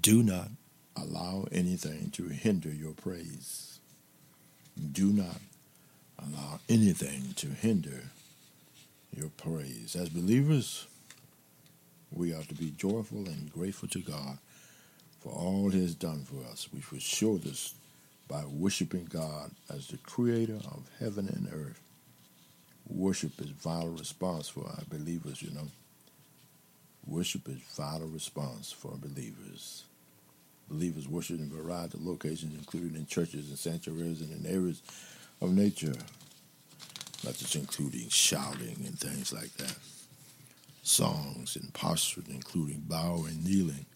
Do 0.00 0.22
not 0.22 0.50
allow 0.96 1.46
anything 1.50 2.10
to 2.10 2.28
hinder 2.28 2.70
your 2.70 2.92
praise. 2.92 3.80
Do 4.92 5.12
not 5.12 5.40
allow 6.22 6.60
anything 6.68 7.34
to 7.36 7.48
hinder 7.48 8.10
your 9.14 9.30
praise. 9.36 9.96
As 9.96 10.08
believers, 10.08 10.86
we 12.12 12.32
are 12.32 12.42
to 12.42 12.54
be 12.54 12.72
joyful 12.76 13.26
and 13.26 13.52
grateful 13.52 13.88
to 13.88 14.00
God 14.00 14.38
for 15.20 15.32
all 15.32 15.70
He 15.70 15.80
has 15.82 15.94
done 15.94 16.24
for 16.24 16.44
us. 16.50 16.68
We 16.72 16.80
should 16.80 17.02
show 17.02 17.38
this 17.38 17.74
by 18.28 18.44
worshiping 18.44 19.06
God 19.06 19.50
as 19.74 19.88
the 19.88 19.98
creator 19.98 20.56
of 20.56 20.88
heaven 20.98 21.28
and 21.28 21.48
earth 21.52 21.80
worship 22.90 23.40
is 23.40 23.50
vital 23.50 23.90
response 23.90 24.48
for 24.48 24.66
our 24.66 24.82
believers, 24.88 25.42
you 25.42 25.50
know. 25.52 25.68
Worship 27.06 27.48
is 27.48 27.58
vital 27.76 28.08
response 28.08 28.72
for 28.72 28.92
believers. 29.00 29.84
Believers 30.68 31.08
worship 31.08 31.38
in 31.38 31.50
a 31.50 31.62
variety 31.62 31.98
of 31.98 32.06
locations, 32.06 32.54
including 32.54 32.96
in 32.96 33.06
churches 33.06 33.48
and 33.48 33.58
sanctuaries 33.58 34.20
and 34.20 34.32
in 34.32 34.50
areas 34.50 34.82
of 35.40 35.52
nature, 35.52 35.94
not 37.24 37.34
just 37.34 37.56
including 37.56 38.08
shouting 38.08 38.76
and 38.84 38.98
things 38.98 39.32
like 39.32 39.52
that. 39.56 39.76
Songs 40.82 41.56
and 41.56 41.72
postures, 41.72 42.24
including 42.28 42.84
bowing, 42.88 43.26
and 43.28 43.44
kneeling. 43.44 43.86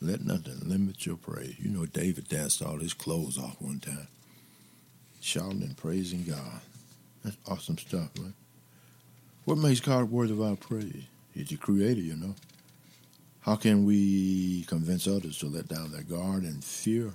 Let 0.00 0.24
nothing 0.24 0.60
limit 0.62 1.06
your 1.06 1.16
praise. 1.16 1.56
You 1.58 1.70
know, 1.70 1.86
David 1.86 2.28
danced 2.28 2.62
all 2.62 2.78
his 2.78 2.94
clothes 2.94 3.38
off 3.38 3.56
one 3.60 3.80
time, 3.80 4.08
shouting 5.20 5.62
and 5.62 5.76
praising 5.76 6.24
God. 6.24 6.60
That's 7.24 7.36
awesome 7.48 7.78
stuff, 7.78 8.10
right? 8.20 8.32
What 9.44 9.58
makes 9.58 9.80
God 9.80 10.10
worthy 10.10 10.34
of 10.34 10.42
our 10.42 10.56
praise? 10.56 11.04
He's 11.34 11.48
the 11.48 11.56
creator, 11.56 12.00
you 12.00 12.16
know. 12.16 12.34
How 13.40 13.56
can 13.56 13.84
we 13.84 14.64
convince 14.64 15.06
others 15.06 15.38
to 15.38 15.46
let 15.46 15.68
down 15.68 15.90
their 15.90 16.02
guard 16.02 16.42
and 16.42 16.62
fear 16.62 17.14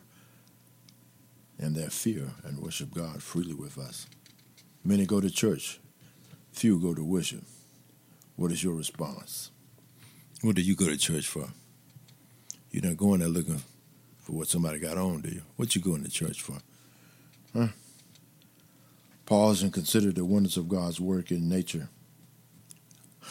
and 1.63 1.75
their 1.75 1.89
fear 1.89 2.31
and 2.43 2.59
worship 2.59 2.93
God 2.93 3.23
freely 3.23 3.53
with 3.53 3.77
us? 3.77 4.07
Many 4.83 5.05
go 5.05 5.21
to 5.21 5.29
church, 5.29 5.79
few 6.51 6.79
go 6.79 6.93
to 6.93 7.03
worship. 7.03 7.43
What 8.35 8.51
is 8.51 8.63
your 8.63 8.75
response? 8.75 9.51
What 10.41 10.55
do 10.55 10.61
you 10.61 10.75
go 10.75 10.87
to 10.87 10.97
church 10.97 11.27
for? 11.27 11.47
You're 12.71 12.83
not 12.83 12.97
going 12.97 13.19
there 13.19 13.29
looking 13.29 13.61
for 14.19 14.33
what 14.33 14.47
somebody 14.47 14.79
got 14.79 14.97
on, 14.97 15.21
do 15.21 15.29
you? 15.29 15.41
What 15.55 15.75
you 15.75 15.81
going 15.81 16.03
to 16.03 16.09
church 16.09 16.41
for? 16.41 16.57
Huh? 17.53 17.67
Pause 19.25 19.63
and 19.63 19.73
consider 19.73 20.11
the 20.11 20.25
wonders 20.25 20.57
of 20.57 20.67
God's 20.67 20.99
work 20.99 21.31
in 21.31 21.47
nature. 21.47 21.89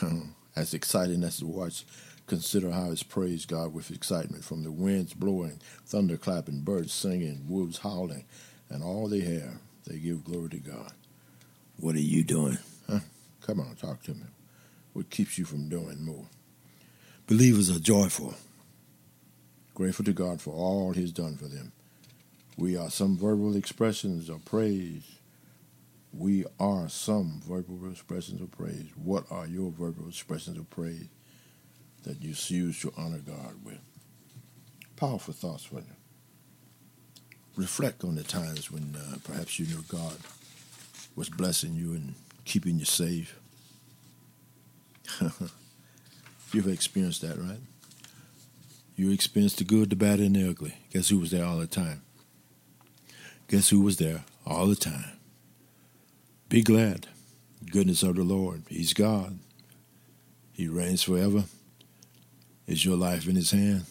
as 0.57 0.75
exciting 0.75 1.23
as 1.25 1.39
to 1.39 1.47
watch, 1.47 1.85
consider 2.33 2.71
how 2.71 2.91
it's 2.91 3.03
praised 3.03 3.49
God 3.49 3.75
with 3.75 3.91
excitement 3.91 4.43
from 4.43 4.65
the 4.65 4.73
winds 4.73 5.13
blowing, 5.13 5.61
thunder 5.85 6.17
clapping, 6.17 6.63
birds 6.63 6.91
singing, 6.91 7.45
wolves 7.47 7.77
howling, 7.77 8.25
and 8.71 8.83
all 8.83 9.07
they 9.07 9.21
have, 9.21 9.59
they 9.87 9.99
give 9.99 10.25
glory 10.25 10.49
to 10.49 10.57
God. 10.57 10.93
What 11.77 11.95
are 11.95 12.01
you 12.01 12.25
doing? 12.25 12.57
Huh? 12.89 13.01
Come 13.43 13.61
on, 13.61 13.75
talk 13.75 14.03
to 14.05 14.13
me. 14.13 14.25
What 14.95 15.11
keeps 15.11 15.37
you 15.37 15.45
from 15.45 15.69
doing 15.69 16.03
more? 16.03 16.25
Believers 17.27 17.69
are 17.69 17.79
joyful, 17.79 18.33
grateful 19.75 20.07
to 20.07 20.15
God 20.15 20.41
for 20.41 20.55
all 20.55 20.93
He's 20.93 21.13
done 21.13 21.37
for 21.37 21.49
them. 21.49 21.73
We 22.57 22.79
are 22.79 22.89
some 22.89 23.19
verbal 23.19 23.57
expressions 23.57 24.31
of 24.31 24.43
praise 24.47 25.19
we 26.15 26.45
are 26.61 26.91
some 26.91 27.41
verbal 27.43 27.91
expressions 27.91 28.43
of 28.43 28.51
praise. 28.51 28.85
What 29.03 29.25
are 29.31 29.47
your 29.47 29.71
verbal 29.71 30.09
expressions 30.09 30.59
of 30.59 30.69
praise 30.69 31.09
that 32.05 32.23
you 32.23 32.35
use 32.49 32.81
to 32.81 32.93
honor 32.97 33.21
God 33.25 33.57
with? 33.65 33.81
Powerful 34.97 35.35
thoughts 35.35 35.65
for 35.65 35.77
you. 35.77 35.97
Reflect 37.57 38.05
on 38.05 38.15
the 38.15 38.23
times 38.23 38.71
when 38.71 38.97
uh, 38.97 39.17
perhaps 39.25 39.59
you 39.59 39.67
knew 39.67 39.85
God 39.89 40.17
was 41.15 41.29
blessing 41.29 41.75
you 41.75 41.93
and 41.93 42.15
keeping 42.45 42.79
you 42.79 42.85
safe. 42.85 43.39
You've 46.53 46.69
experienced 46.69 47.23
that, 47.23 47.39
right? 47.39 47.61
You 48.97 49.11
experienced 49.11 49.59
the 49.59 49.65
good, 49.65 49.91
the 49.91 49.97
bad, 49.97 50.21
and 50.21 50.37
the 50.37 50.49
ugly. 50.49 50.75
Guess 50.93 51.09
who 51.09 51.19
was 51.19 51.31
there 51.31 51.45
all 51.45 51.59
the 51.59 51.67
time? 51.67 52.03
Guess 53.49 53.71
who 53.71 53.81
was 53.81 53.97
there 53.97 54.25
all 54.47 54.67
the 54.67 54.77
time? 54.77 55.19
Be 56.49 56.63
glad. 56.63 57.09
Goodness 57.71 58.03
of 58.03 58.17
the 58.17 58.23
Lord. 58.23 58.65
He's 58.69 58.93
God. 58.93 59.39
He 60.53 60.69
reigns 60.69 61.03
forever. 61.03 61.45
Is 62.67 62.85
your 62.85 62.97
life 62.97 63.29
in 63.29 63.37
His 63.37 63.51
hand? 63.51 63.85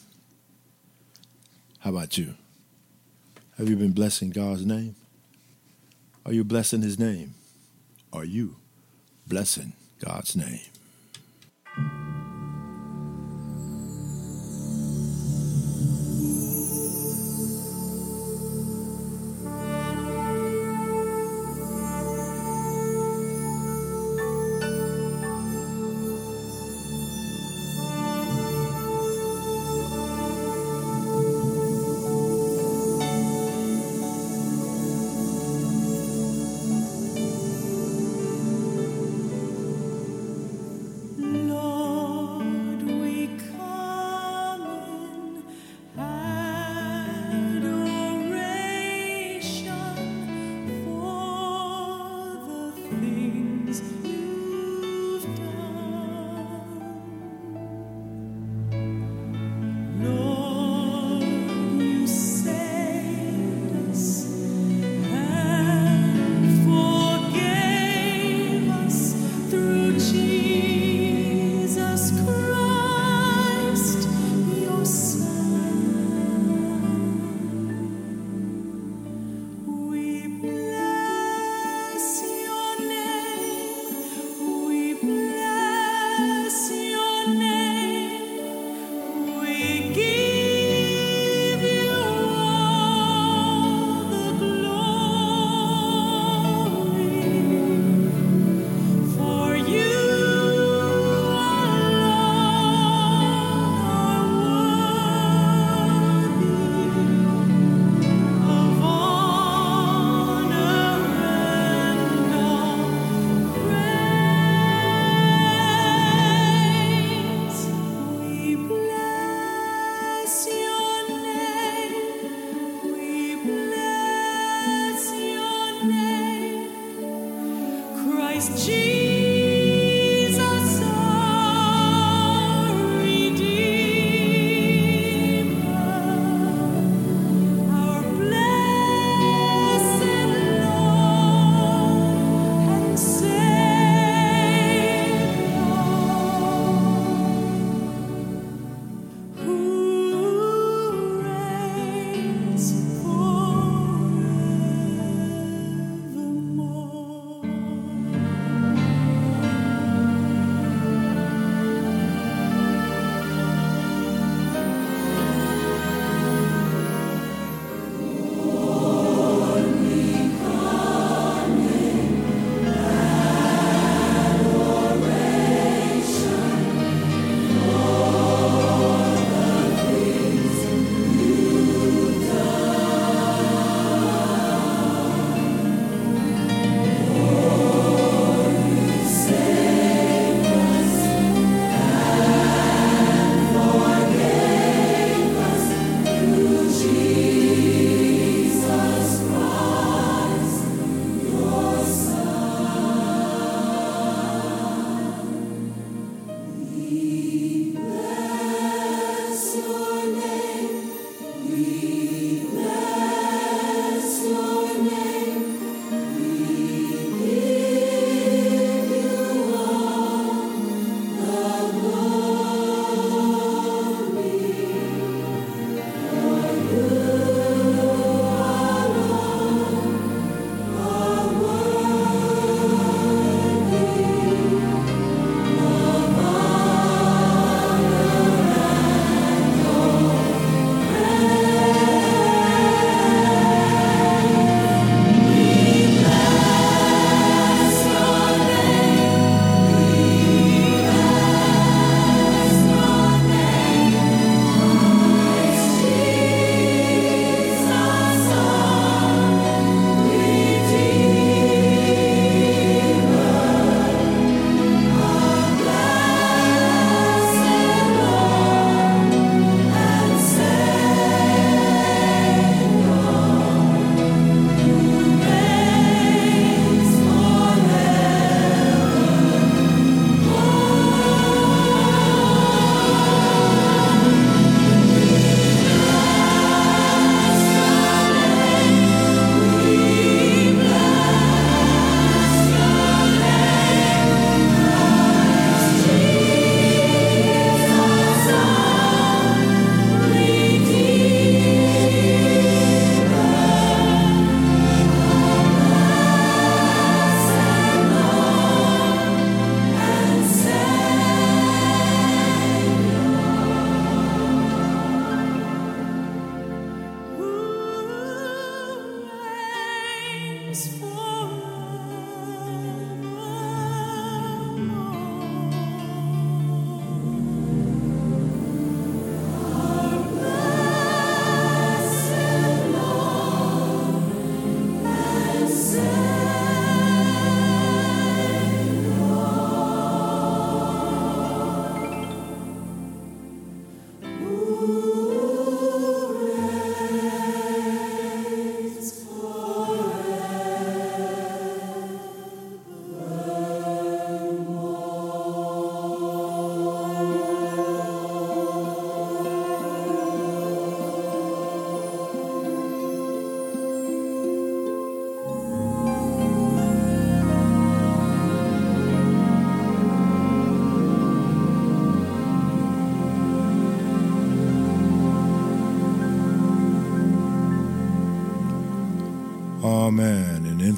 How 1.79 1.91
about 1.91 2.17
you? 2.17 2.35
Have 3.57 3.69
you 3.69 3.75
been 3.75 3.91
blessing 3.91 4.29
God's 4.29 4.65
name? 4.65 4.95
Are 6.25 6.33
you 6.33 6.43
blessing 6.43 6.81
His 6.81 6.97
name? 6.97 7.33
Are 8.13 8.25
you 8.25 8.55
blessing 9.27 9.73
God's 10.03 10.35
name? 10.35 10.70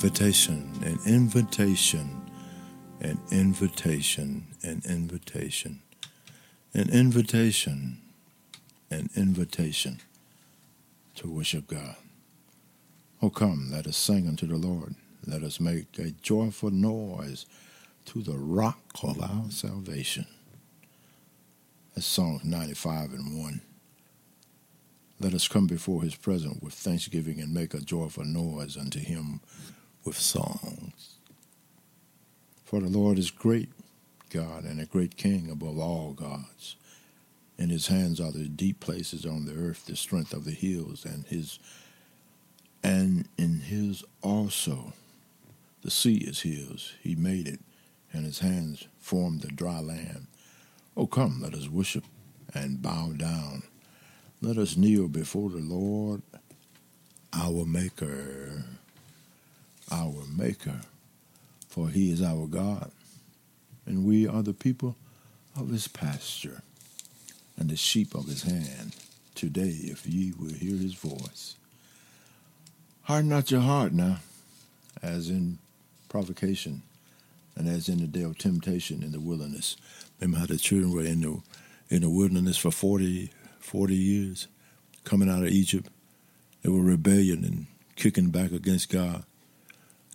Invitation, 0.04 0.70
an 0.84 1.00
invitation, 1.06 2.30
an 3.00 3.18
invitation, 3.32 4.46
an 4.62 4.82
invitation, 4.86 5.80
an 6.74 6.90
invitation, 6.90 8.00
an 8.92 9.10
invitation 9.16 10.02
to 11.16 11.30
worship 11.30 11.68
God. 11.68 11.96
Oh, 13.22 13.30
come, 13.30 13.70
let 13.72 13.88
us 13.88 13.96
sing 13.96 14.28
unto 14.28 14.46
the 14.46 14.58
Lord. 14.58 14.96
Let 15.26 15.42
us 15.42 15.62
make 15.62 15.98
a 15.98 16.12
joyful 16.22 16.72
noise 16.72 17.46
to 18.08 18.22
the 18.22 18.38
rock 18.38 18.82
of 19.04 19.22
our 19.22 19.50
salvation. 19.52 20.28
That's 21.96 22.06
Psalm 22.06 22.42
95 22.44 23.14
and 23.14 23.42
1. 23.42 23.62
Let 25.22 25.34
us 25.34 25.48
come 25.48 25.68
before 25.68 26.02
his 26.04 26.16
presence 26.16 26.62
with 26.62 26.74
thanksgiving 26.74 27.40
and 27.40 27.54
make 27.54 27.74
a 27.74 27.80
joyful 27.80 28.26
noise 28.26 28.76
unto 28.76 29.00
him 29.00 29.40
with 30.06 30.18
songs. 30.18 31.16
For 32.66 32.80
the 32.80 32.88
Lord 32.88 33.20
is 33.20 33.32
great 33.32 33.70
God 34.30 34.64
and 34.64 34.82
a 34.82 34.86
great 34.86 35.16
King 35.16 35.50
above 35.52 35.78
all 35.78 36.14
gods. 36.14 36.76
In 37.58 37.70
his 37.70 37.88
hands 37.88 38.20
are 38.20 38.32
the 38.32 38.48
deep 38.48 38.80
places 38.80 39.26
on 39.26 39.46
the 39.46 39.54
earth, 39.54 39.86
the 39.86 39.96
strength 39.96 40.34
of 40.34 40.44
the 40.44 40.52
hills, 40.52 41.06
and 41.06 41.26
his 41.26 41.60
and 42.84 43.30
in 43.38 43.62
his 43.62 44.04
also 44.22 44.94
the 45.84 45.92
sea 45.92 46.16
is 46.16 46.42
his. 46.42 46.94
He 47.02 47.16
made 47.16 47.48
it, 47.48 47.60
and 48.12 48.26
his 48.26 48.40
hands 48.40 48.88
formed 49.00 49.42
the 49.42 49.50
dry 49.50 49.80
land. 49.80 50.28
Oh 50.98 51.08
come, 51.08 51.42
let 51.42 51.54
us 51.54 51.70
worship 51.70 52.06
and 52.54 52.82
bow 52.82 53.12
down. 53.16 53.64
Let 54.42 54.58
us 54.58 54.76
kneel 54.76 55.08
before 55.08 55.50
the 55.50 55.60
Lord, 55.60 56.22
our 57.34 57.66
Maker, 57.66 58.66
our 59.94 60.24
Maker, 60.36 60.82
for 61.70 61.90
He 61.90 62.12
is 62.12 62.22
our 62.22 62.48
God, 62.48 62.92
and 63.86 64.06
we 64.06 64.28
are 64.28 64.42
the 64.42 64.54
people 64.54 64.96
of 65.56 65.70
His 65.70 65.88
pasture 65.88 66.64
and 67.58 67.70
the 67.70 67.78
sheep 67.78 68.16
of 68.16 68.26
His 68.26 68.44
hand. 68.44 68.96
Today, 69.36 69.70
if 69.84 70.08
ye 70.08 70.34
will 70.38 70.54
hear 70.54 70.76
His 70.76 70.96
voice, 70.96 71.56
harden 73.04 73.30
not 73.30 73.52
your 73.52 73.62
heart 73.62 73.94
now, 73.94 74.18
as 75.02 75.30
in 75.30 75.60
provocation 76.10 76.82
and 77.56 77.68
as 77.68 77.88
in 77.88 78.00
the 78.00 78.08
day 78.08 78.24
of 78.24 78.38
temptation 78.38 79.04
in 79.04 79.12
the 79.12 79.20
wilderness. 79.20 79.76
Remember 80.20 80.40
how 80.40 80.46
the 80.48 80.58
children 80.58 80.92
were 80.92 81.04
in 81.04 81.22
the 81.22 81.42
in 81.90 82.02
the 82.02 82.10
wilderness 82.10 82.58
for 82.58 82.72
40, 82.72 83.32
40 83.60 83.96
years, 83.96 84.48
coming 85.04 85.30
out 85.30 85.44
of 85.44 85.50
Egypt. 85.50 85.90
They 86.64 86.70
were 86.70 86.82
rebellion 86.82 87.44
and 87.44 87.68
kicking 87.96 88.30
back 88.30 88.52
against 88.52 88.90
God. 88.90 89.24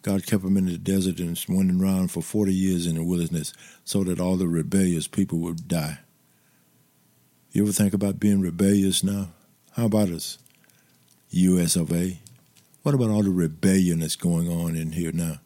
God 0.02 0.26
kept 0.26 0.42
them 0.42 0.56
in 0.56 0.66
the 0.66 0.78
desert 0.78 1.18
and 1.18 1.42
wandering 1.48 1.82
around 1.82 2.10
for 2.10 2.22
40 2.22 2.54
years 2.54 2.86
in 2.86 2.94
the 2.94 3.04
wilderness 3.04 3.52
so 3.84 4.04
that 4.04 4.20
all 4.20 4.36
the 4.36 4.48
rebellious 4.48 5.06
people 5.06 5.38
would 5.40 5.68
die. 5.68 5.98
You 7.52 7.62
ever 7.62 7.72
think 7.72 7.94
about 7.94 8.20
being 8.20 8.40
rebellious 8.40 9.02
now? 9.02 9.28
How 9.72 9.86
about 9.86 10.10
us? 10.10 10.38
US 11.30 11.76
of 11.76 11.92
A? 11.92 12.18
What 12.82 12.94
about 12.94 13.10
all 13.10 13.22
the 13.22 13.30
rebellion 13.30 14.00
that's 14.00 14.16
going 14.16 14.48
on 14.48 14.76
in 14.76 14.92
here 14.92 15.12
now, 15.12 15.40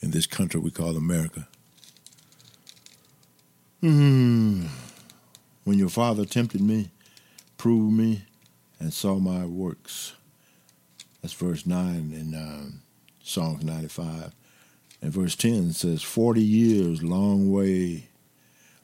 in 0.00 0.10
this 0.10 0.26
country 0.26 0.60
we 0.60 0.70
call 0.70 0.96
America? 0.96 1.48
Hmm. 3.80 4.66
When 5.64 5.78
your 5.78 5.88
father 5.88 6.24
tempted 6.24 6.60
me, 6.60 6.90
proved 7.56 7.92
me, 7.92 8.24
and 8.78 8.92
saw 8.92 9.18
my 9.18 9.46
works. 9.46 10.14
That's 11.22 11.34
verse 11.34 11.64
9 11.64 12.12
in 12.12 12.34
um, 12.34 12.82
Psalms 13.24 13.64
95. 13.64 14.32
And 15.02 15.12
verse 15.12 15.34
10 15.34 15.72
says, 15.72 16.02
40 16.02 16.42
years, 16.42 17.02
long 17.02 17.50
way, 17.50 18.08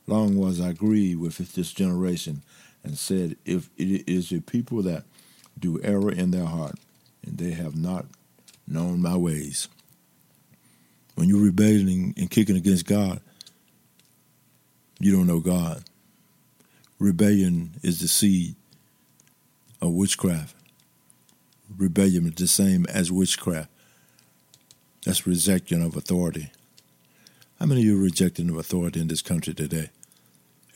long 0.07 0.37
was 0.37 0.61
I 0.61 0.73
grieved 0.73 1.21
with 1.21 1.39
this 1.55 1.73
generation, 1.73 2.43
and 2.83 2.99
said, 2.99 3.37
If 3.45 3.69
it 3.77 4.09
is 4.09 4.33
a 4.33 4.41
people 4.41 4.83
that 4.83 5.05
do 5.59 5.81
error 5.83 6.11
in 6.11 6.31
their 6.31 6.47
heart, 6.47 6.77
and 7.25 7.39
they 7.39 7.51
have 7.51 7.77
not 7.77 8.07
known 8.67 9.03
my 9.03 9.17
ways. 9.17 9.69
When 11.17 11.29
you're 11.29 11.45
rebelling 11.45 12.15
and 12.17 12.31
kicking 12.31 12.57
against 12.57 12.87
God, 12.87 13.21
you 14.99 15.15
don't 15.15 15.27
know 15.27 15.41
God. 15.41 15.85
Rebellion 16.99 17.73
is 17.83 18.01
the 18.01 18.09
seed 18.09 18.55
of 19.83 19.93
witchcraft. 19.93 20.55
Rebellion 21.77 22.27
is 22.27 22.35
the 22.35 22.47
same 22.47 22.87
as 22.87 23.13
witchcraft. 23.13 23.69
That's 25.05 25.27
rejection 25.27 25.83
of 25.83 25.97
authority. 25.97 26.51
How 27.59 27.67
many 27.67 27.81
of 27.81 27.87
you 27.87 27.99
are 27.99 28.03
rejecting 28.03 28.49
of 28.51 28.57
authority 28.57 29.01
in 29.01 29.09
this 29.09 29.23
country 29.23 29.55
today? 29.55 29.91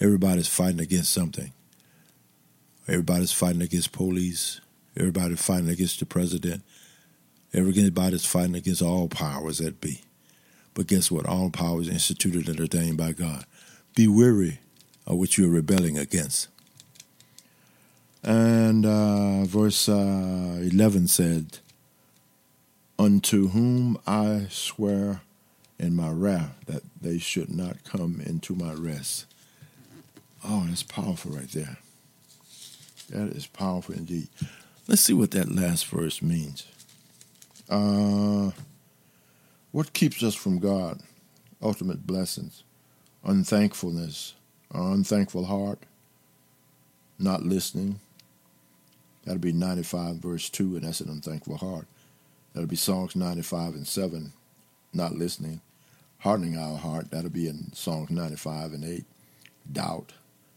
Everybody's 0.00 0.48
fighting 0.48 0.80
against 0.80 1.12
something. 1.12 1.52
Everybody's 2.88 3.32
fighting 3.32 3.62
against 3.62 3.92
police. 3.92 4.60
Everybody's 4.96 5.44
fighting 5.44 5.68
against 5.68 6.00
the 6.00 6.06
president. 6.06 6.62
Everybody's 7.52 8.26
fighting 8.26 8.54
against 8.54 8.82
all 8.82 9.08
powers 9.08 9.58
that 9.58 9.80
be. 9.80 10.02
But 10.74 10.88
guess 10.88 11.10
what? 11.10 11.26
All 11.26 11.50
power 11.50 11.80
is 11.80 11.88
instituted 11.88 12.48
and 12.48 12.60
ordained 12.60 12.96
by 12.96 13.12
God. 13.12 13.44
Be 13.94 14.08
weary 14.08 14.58
of 15.06 15.18
what 15.18 15.38
you're 15.38 15.48
rebelling 15.48 15.96
against. 15.96 16.48
And 18.22 18.84
uh, 18.84 19.44
verse 19.44 19.88
uh, 19.88 20.58
11 20.60 21.08
said, 21.08 21.58
Unto 22.98 23.48
whom 23.48 23.98
I 24.06 24.46
swear 24.50 25.22
in 25.78 25.96
my 25.96 26.10
wrath 26.10 26.56
that 26.66 26.82
they 27.00 27.18
should 27.18 27.50
not 27.54 27.84
come 27.84 28.20
into 28.24 28.54
my 28.54 28.72
rest. 28.72 29.26
Oh, 30.44 30.64
that's 30.68 30.82
powerful 30.82 31.32
right 31.32 31.50
there. 31.50 31.78
That 33.10 33.36
is 33.36 33.46
powerful 33.46 33.94
indeed. 33.94 34.28
Let's 34.86 35.02
see 35.02 35.12
what 35.12 35.30
that 35.32 35.54
last 35.54 35.86
verse 35.86 36.22
means. 36.22 36.66
Uh, 37.68 38.50
what 39.72 39.92
keeps 39.92 40.22
us 40.22 40.34
from 40.34 40.58
God? 40.58 41.00
Ultimate 41.62 42.06
blessings, 42.06 42.62
unthankfulness, 43.24 44.34
our 44.70 44.92
unthankful 44.92 45.46
heart, 45.46 45.78
not 47.18 47.42
listening. 47.42 48.00
That'll 49.24 49.40
be 49.40 49.52
95 49.52 50.16
verse 50.16 50.50
2, 50.50 50.76
and 50.76 50.84
that's 50.84 51.00
an 51.00 51.08
unthankful 51.08 51.56
heart. 51.56 51.86
That'll 52.54 52.68
be 52.68 52.76
Psalms 52.76 53.16
95 53.16 53.74
and 53.74 53.86
7, 53.86 54.32
not 54.92 55.12
listening. 55.12 55.60
Hardening 56.18 56.56
our 56.56 56.78
heart, 56.78 57.10
that'll 57.10 57.30
be 57.30 57.48
in 57.48 57.72
Psalms 57.74 58.10
95 58.10 58.72
and 58.72 58.84
8. 58.84 59.04
Doubt, 59.70 60.12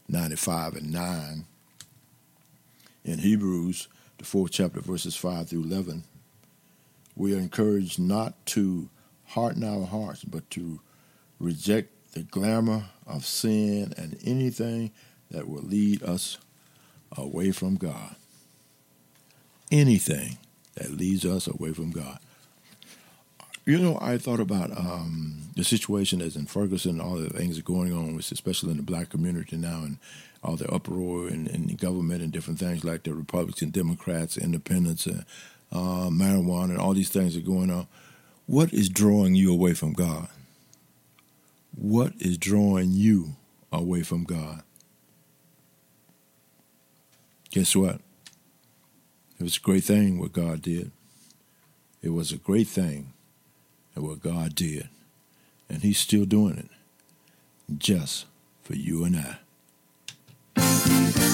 95 0.08 0.76
and 0.76 0.92
9. 0.92 1.44
In 3.04 3.18
Hebrews, 3.18 3.88
the 4.18 4.24
fourth 4.24 4.52
chapter, 4.52 4.80
verses 4.80 5.16
5 5.16 5.48
through 5.48 5.64
11, 5.64 6.04
we 7.16 7.34
are 7.34 7.38
encouraged 7.38 7.98
not 7.98 8.34
to 8.46 8.88
harden 9.26 9.64
our 9.64 9.84
hearts, 9.84 10.22
but 10.22 10.48
to 10.50 10.80
reject 11.40 12.12
the 12.12 12.22
glamour 12.22 12.84
of 13.06 13.26
sin 13.26 13.92
and 13.96 14.18
anything 14.24 14.92
that 15.30 15.48
will 15.48 15.62
lead 15.62 16.02
us 16.02 16.38
away 17.16 17.50
from 17.50 17.76
God. 17.76 18.14
Anything 19.70 20.38
that 20.78 20.96
leads 20.96 21.24
us 21.24 21.46
away 21.46 21.72
from 21.72 21.90
God. 21.90 22.18
You 23.64 23.78
know, 23.78 23.98
I 24.00 24.16
thought 24.16 24.40
about 24.40 24.70
um, 24.70 25.50
the 25.54 25.62
situation 25.62 26.22
as 26.22 26.36
in 26.36 26.46
Ferguson, 26.46 27.00
all 27.00 27.16
the 27.16 27.28
things 27.28 27.56
that 27.56 27.64
are 27.64 27.72
going 27.72 27.92
on, 27.92 28.16
especially 28.18 28.70
in 28.70 28.78
the 28.78 28.82
black 28.82 29.10
community 29.10 29.56
now, 29.56 29.82
and 29.82 29.98
all 30.42 30.56
the 30.56 30.70
uproar 30.72 31.28
in 31.28 31.66
the 31.66 31.74
government 31.74 32.22
and 32.22 32.32
different 32.32 32.58
things 32.58 32.84
like 32.84 33.02
the 33.02 33.12
Republicans, 33.12 33.72
Democrats, 33.72 34.38
independents, 34.38 35.06
uh, 35.06 35.22
uh, 35.72 36.08
marijuana, 36.08 36.70
and 36.70 36.78
all 36.78 36.94
these 36.94 37.10
things 37.10 37.36
are 37.36 37.40
going 37.40 37.70
on. 37.70 37.86
What 38.46 38.72
is 38.72 38.88
drawing 38.88 39.34
you 39.34 39.52
away 39.52 39.74
from 39.74 39.92
God? 39.92 40.28
What 41.74 42.14
is 42.18 42.38
drawing 42.38 42.92
you 42.92 43.36
away 43.70 44.02
from 44.02 44.24
God? 44.24 44.62
Guess 47.50 47.76
what? 47.76 48.00
It 49.38 49.44
was 49.44 49.56
a 49.56 49.60
great 49.60 49.84
thing 49.84 50.18
what 50.18 50.32
God 50.32 50.62
did. 50.62 50.90
It 52.02 52.10
was 52.10 52.32
a 52.32 52.36
great 52.36 52.68
thing 52.68 53.12
what 53.94 54.22
God 54.22 54.54
did. 54.54 54.88
And 55.68 55.82
He's 55.82 55.98
still 55.98 56.24
doing 56.24 56.56
it 56.56 56.70
just 57.78 58.26
for 58.62 58.74
you 58.74 59.04
and 59.04 59.38
I. 60.56 61.27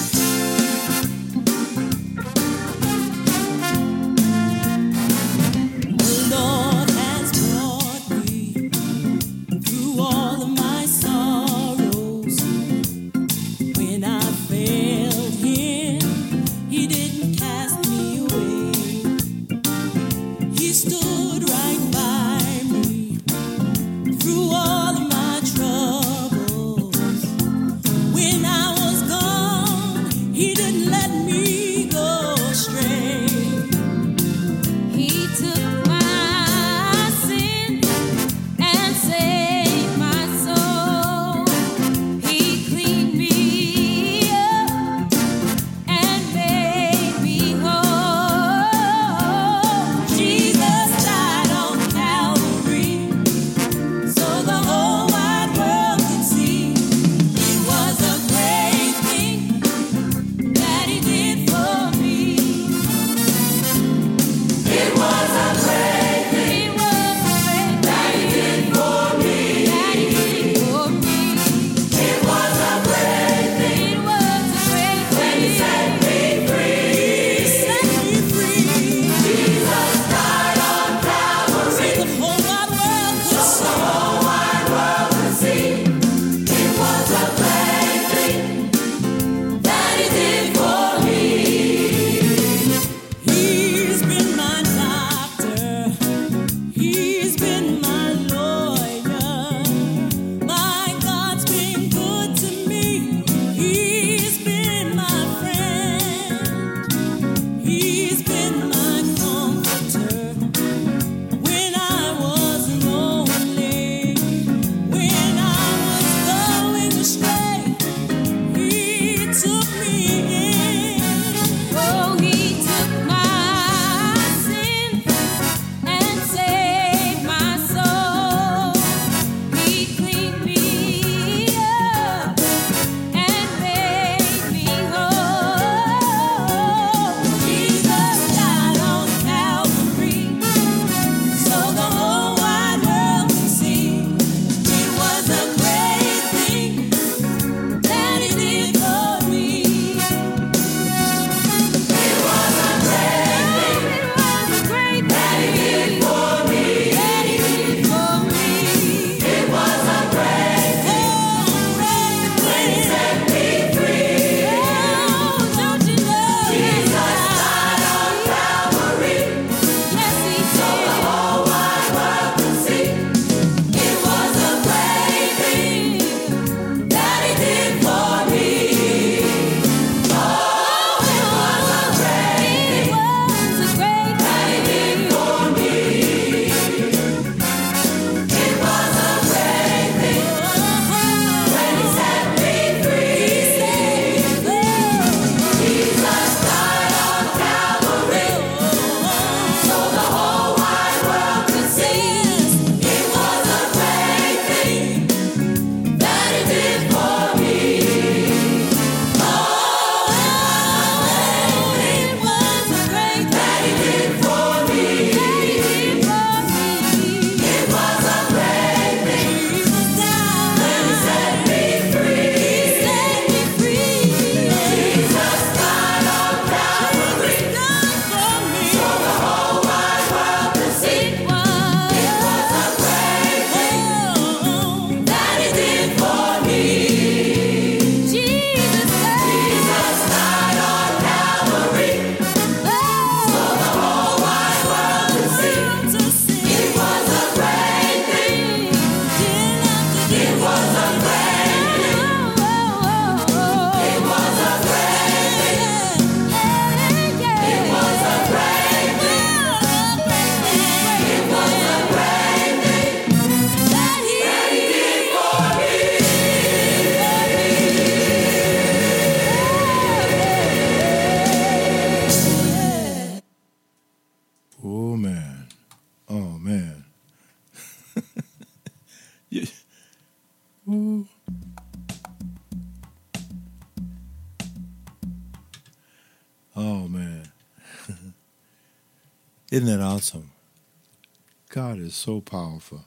is 291.95 292.01
so 292.01 292.19
powerful. 292.19 292.83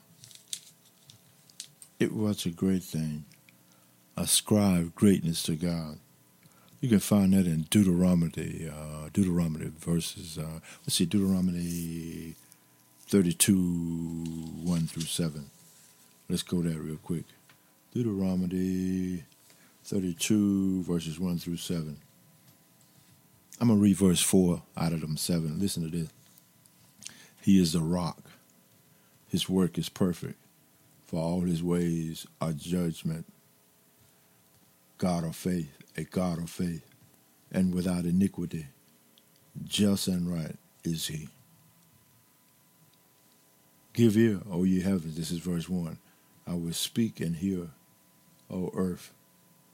It 1.99 2.13
was 2.13 2.45
a 2.45 2.49
great 2.49 2.83
thing. 2.83 3.25
Ascribe 4.15 4.93
greatness 4.95 5.43
to 5.43 5.55
God. 5.55 5.97
You 6.79 6.89
can 6.89 6.99
find 6.99 7.33
that 7.33 7.45
in 7.45 7.63
Deuteronomy, 7.69 8.69
uh, 8.71 9.09
Deuteronomy 9.11 9.71
verses, 9.77 10.37
uh, 10.37 10.59
let's 10.83 10.95
see, 10.95 11.05
Deuteronomy 11.05 12.35
32, 13.07 13.53
1 13.53 14.87
through 14.87 15.03
7. 15.03 15.49
Let's 16.29 16.43
go 16.43 16.61
there 16.61 16.79
real 16.79 16.97
quick. 16.97 17.25
Deuteronomy 17.93 19.23
32, 19.83 20.83
verses 20.83 21.19
1 21.19 21.39
through 21.39 21.57
7. 21.57 21.97
I'm 23.59 23.67
going 23.67 23.79
to 23.79 23.83
read 23.83 23.97
verse 23.97 24.21
4 24.21 24.61
out 24.77 24.93
of 24.93 25.01
them 25.01 25.17
7. 25.17 25.59
Listen 25.59 25.83
to 25.83 25.97
this. 25.97 26.09
He 27.41 27.59
is 27.59 27.73
the 27.73 27.81
rock. 27.81 28.28
His 29.29 29.47
work 29.47 29.77
is 29.77 29.89
perfect, 29.89 30.37
for 31.05 31.21
all 31.21 31.41
his 31.41 31.63
ways 31.63 32.27
are 32.41 32.51
judgment. 32.51 33.25
God 34.97 35.23
of 35.23 35.35
faith, 35.35 35.71
a 35.95 36.03
God 36.03 36.39
of 36.39 36.49
faith, 36.49 36.85
and 37.51 37.73
without 37.73 38.05
iniquity, 38.05 38.67
just 39.63 40.07
and 40.07 40.31
right 40.31 40.55
is 40.83 41.07
he. 41.07 41.29
Give 43.93 44.17
ear, 44.17 44.41
O 44.51 44.63
ye 44.63 44.81
heavens, 44.81 45.15
this 45.15 45.31
is 45.31 45.39
verse 45.39 45.69
1. 45.69 45.97
I 46.47 46.53
will 46.53 46.73
speak 46.73 47.19
and 47.19 47.35
hear, 47.35 47.67
O 48.49 48.71
earth, 48.73 49.13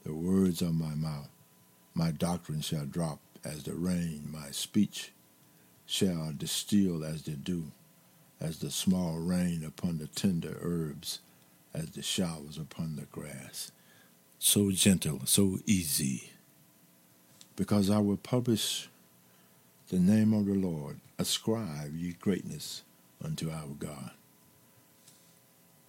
the 0.03 0.13
words 0.13 0.61
of 0.61 0.73
my 0.73 0.93
mouth. 0.95 1.29
My 1.93 2.11
doctrine 2.11 2.61
shall 2.61 2.85
drop 2.85 3.19
as 3.43 3.63
the 3.63 3.73
rain, 3.73 4.27
my 4.31 4.51
speech 4.51 5.11
shall 5.85 6.33
distill 6.37 7.05
as 7.05 7.21
the 7.23 7.31
dew, 7.31 7.71
as 8.39 8.59
the 8.59 8.71
small 8.71 9.17
rain 9.17 9.63
upon 9.65 9.97
the 9.97 10.07
tender 10.07 10.57
herbs, 10.61 11.19
as 11.73 11.91
the 11.91 12.01
showers 12.01 12.57
upon 12.57 12.95
the 12.95 13.05
grass. 13.05 13.71
So 14.39 14.71
gentle, 14.71 15.21
so 15.25 15.59
easy. 15.65 16.31
Because 17.55 17.89
I 17.89 17.99
will 17.99 18.17
publish 18.17 18.89
the 19.89 19.99
name 19.99 20.33
of 20.33 20.45
the 20.45 20.53
Lord, 20.53 20.99
ascribe 21.17 21.95
ye 21.95 22.13
greatness 22.19 22.83
unto 23.23 23.49
our 23.49 23.67
God. 23.79 24.11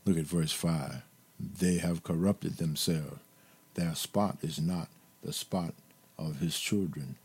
Look 0.05 0.18
at 0.18 0.24
verse 0.24 0.53
5. 0.53 1.03
They 1.59 1.78
have 1.78 2.05
corrupted 2.05 2.57
themselves. 2.57 3.18
Their 3.74 3.94
spot 3.94 4.38
is 4.42 4.61
not 4.61 4.88
the 5.22 5.32
spot 5.32 5.74
of 6.18 6.38
his 6.38 6.59
children. 6.59 7.16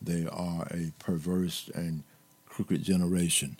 They 0.00 0.26
are 0.26 0.68
a 0.70 0.92
perverse 0.98 1.70
and 1.74 2.04
crooked 2.46 2.84
generation. 2.84 3.56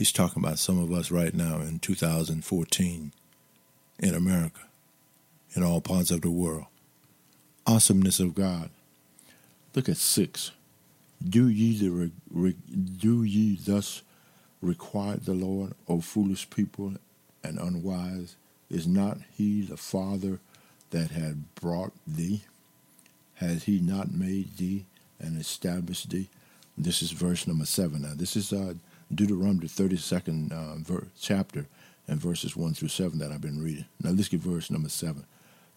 He's 0.00 0.12
talking 0.12 0.42
about 0.42 0.58
some 0.58 0.78
of 0.78 0.90
us 0.92 1.10
right 1.10 1.34
now 1.34 1.60
in 1.60 1.78
2014 1.78 3.12
in 3.98 4.14
America, 4.14 4.62
in 5.52 5.62
all 5.62 5.82
parts 5.82 6.10
of 6.10 6.22
the 6.22 6.30
world. 6.30 6.64
Awesomeness 7.66 8.18
of 8.18 8.34
God. 8.34 8.70
Look 9.74 9.90
at 9.90 9.98
six. 9.98 10.52
Do 11.22 11.48
ye 11.48 11.76
the 11.76 11.90
re, 11.90 12.12
re, 12.30 12.56
do 12.96 13.24
ye 13.24 13.58
thus 13.62 14.00
require 14.62 15.18
the 15.18 15.34
Lord, 15.34 15.74
O 15.86 16.00
foolish 16.00 16.48
people 16.48 16.94
and 17.44 17.58
unwise? 17.58 18.36
Is 18.70 18.86
not 18.86 19.18
he 19.36 19.60
the 19.60 19.76
Father 19.76 20.38
that 20.92 21.10
had 21.10 21.54
brought 21.56 21.92
thee? 22.06 22.44
Has 23.34 23.64
he 23.64 23.80
not 23.80 24.10
made 24.10 24.56
thee 24.56 24.86
and 25.20 25.38
established 25.38 26.08
thee? 26.08 26.30
This 26.78 27.02
is 27.02 27.10
verse 27.10 27.46
number 27.46 27.66
seven. 27.66 28.00
Now, 28.00 28.14
this 28.16 28.34
is 28.34 28.50
uh, 28.50 28.72
Deuteronomy, 29.14 29.66
32nd 29.66 30.52
uh, 30.52 30.76
ver- 30.76 31.06
chapter, 31.20 31.66
and 32.06 32.20
verses 32.20 32.56
1 32.56 32.74
through 32.74 32.88
7 32.88 33.18
that 33.18 33.32
I've 33.32 33.40
been 33.40 33.62
reading. 33.62 33.86
Now, 34.02 34.10
let's 34.10 34.28
get 34.28 34.40
verse 34.40 34.70
number 34.70 34.88
7. 34.88 35.24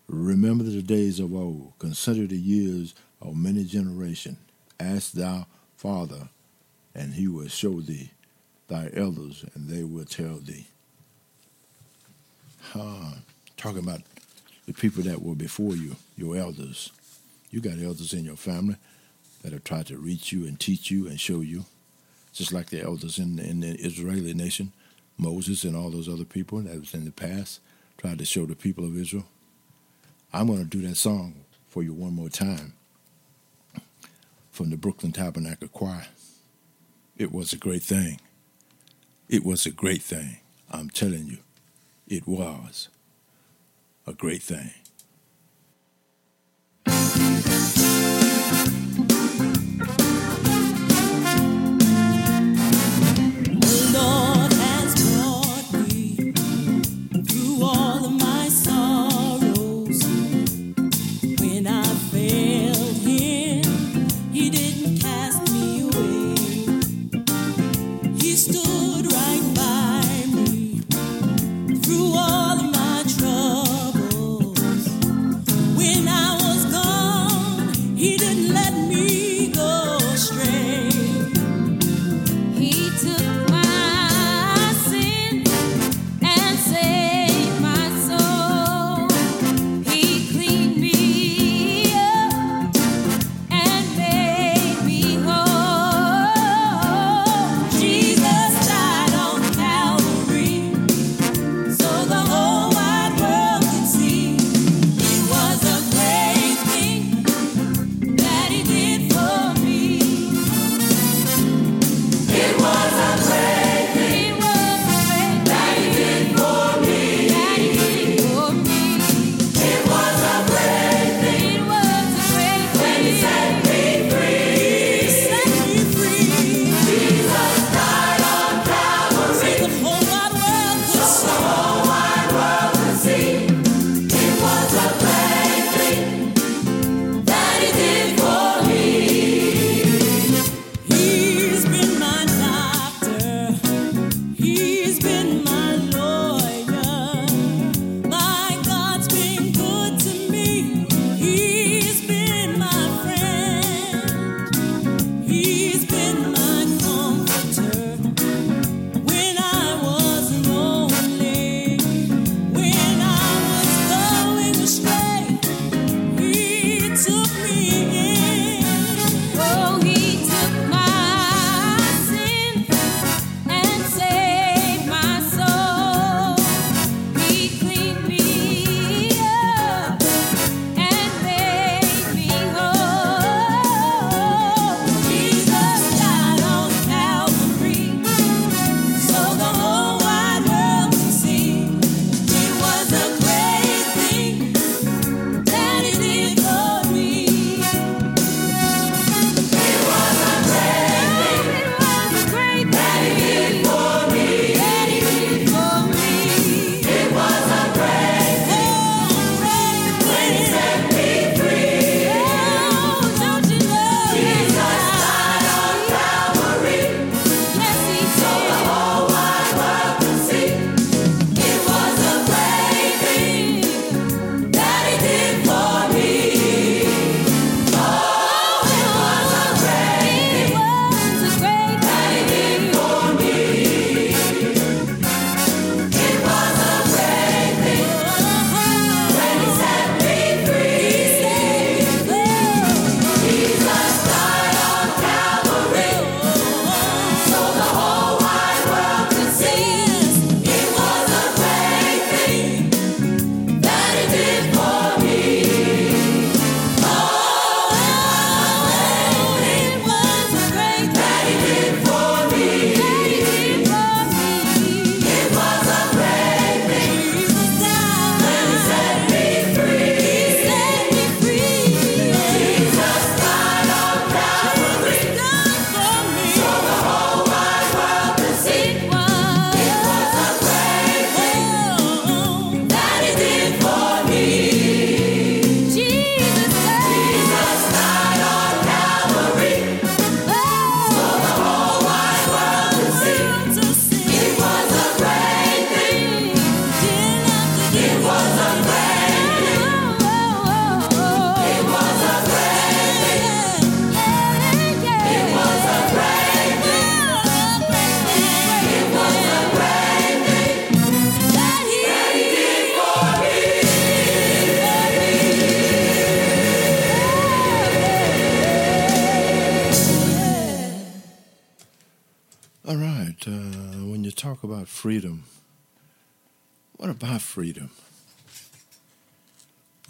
Remember 0.07 0.63
the 0.63 0.81
days 0.81 1.19
of 1.19 1.33
old. 1.33 1.73
Consider 1.79 2.27
the 2.27 2.37
years 2.37 2.93
of 3.21 3.35
many 3.35 3.63
generations. 3.63 4.37
Ask 4.79 5.13
thou 5.13 5.45
Father, 5.77 6.29
and 6.95 7.13
he 7.13 7.27
will 7.27 7.47
show 7.47 7.81
thee 7.81 8.11
thy 8.67 8.89
elders, 8.93 9.45
and 9.53 9.69
they 9.69 9.83
will 9.83 10.05
tell 10.05 10.37
thee. 10.37 10.67
Huh. 12.61 13.15
Talking 13.57 13.83
about 13.83 14.01
the 14.65 14.73
people 14.73 15.03
that 15.03 15.21
were 15.21 15.35
before 15.35 15.75
you, 15.75 15.95
your 16.17 16.35
elders. 16.35 16.91
You 17.51 17.61
got 17.61 17.79
elders 17.79 18.13
in 18.13 18.25
your 18.25 18.35
family 18.35 18.77
that 19.41 19.53
have 19.53 19.63
tried 19.63 19.87
to 19.87 19.97
reach 19.97 20.31
you 20.31 20.45
and 20.47 20.59
teach 20.59 20.89
you 20.89 21.07
and 21.07 21.19
show 21.19 21.41
you, 21.41 21.65
just 22.33 22.51
like 22.51 22.69
the 22.69 22.81
elders 22.81 23.19
in, 23.19 23.39
in 23.39 23.61
the 23.61 23.75
Israeli 23.75 24.33
nation, 24.33 24.71
Moses 25.17 25.63
and 25.63 25.75
all 25.75 25.89
those 25.91 26.09
other 26.09 26.25
people 26.25 26.59
that 26.61 26.79
was 26.79 26.93
in 26.93 27.05
the 27.05 27.11
past, 27.11 27.59
tried 27.97 28.17
to 28.19 28.25
show 28.25 28.45
the 28.45 28.55
people 28.55 28.83
of 28.83 28.97
Israel. 28.97 29.25
I'm 30.33 30.47
going 30.47 30.59
to 30.59 30.65
do 30.65 30.85
that 30.87 30.95
song 30.95 31.45
for 31.67 31.83
you 31.83 31.93
one 31.93 32.13
more 32.13 32.29
time 32.29 32.73
from 34.51 34.69
the 34.69 34.77
Brooklyn 34.77 35.11
Tabernacle 35.11 35.67
Choir. 35.67 36.07
It 37.17 37.31
was 37.31 37.53
a 37.53 37.57
great 37.57 37.83
thing. 37.83 38.19
It 39.29 39.45
was 39.45 39.65
a 39.65 39.71
great 39.71 40.01
thing. 40.01 40.37
I'm 40.71 40.89
telling 40.89 41.27
you, 41.27 41.37
it 42.07 42.27
was 42.27 42.89
a 44.07 44.13
great 44.13 44.41
thing. 44.41 44.71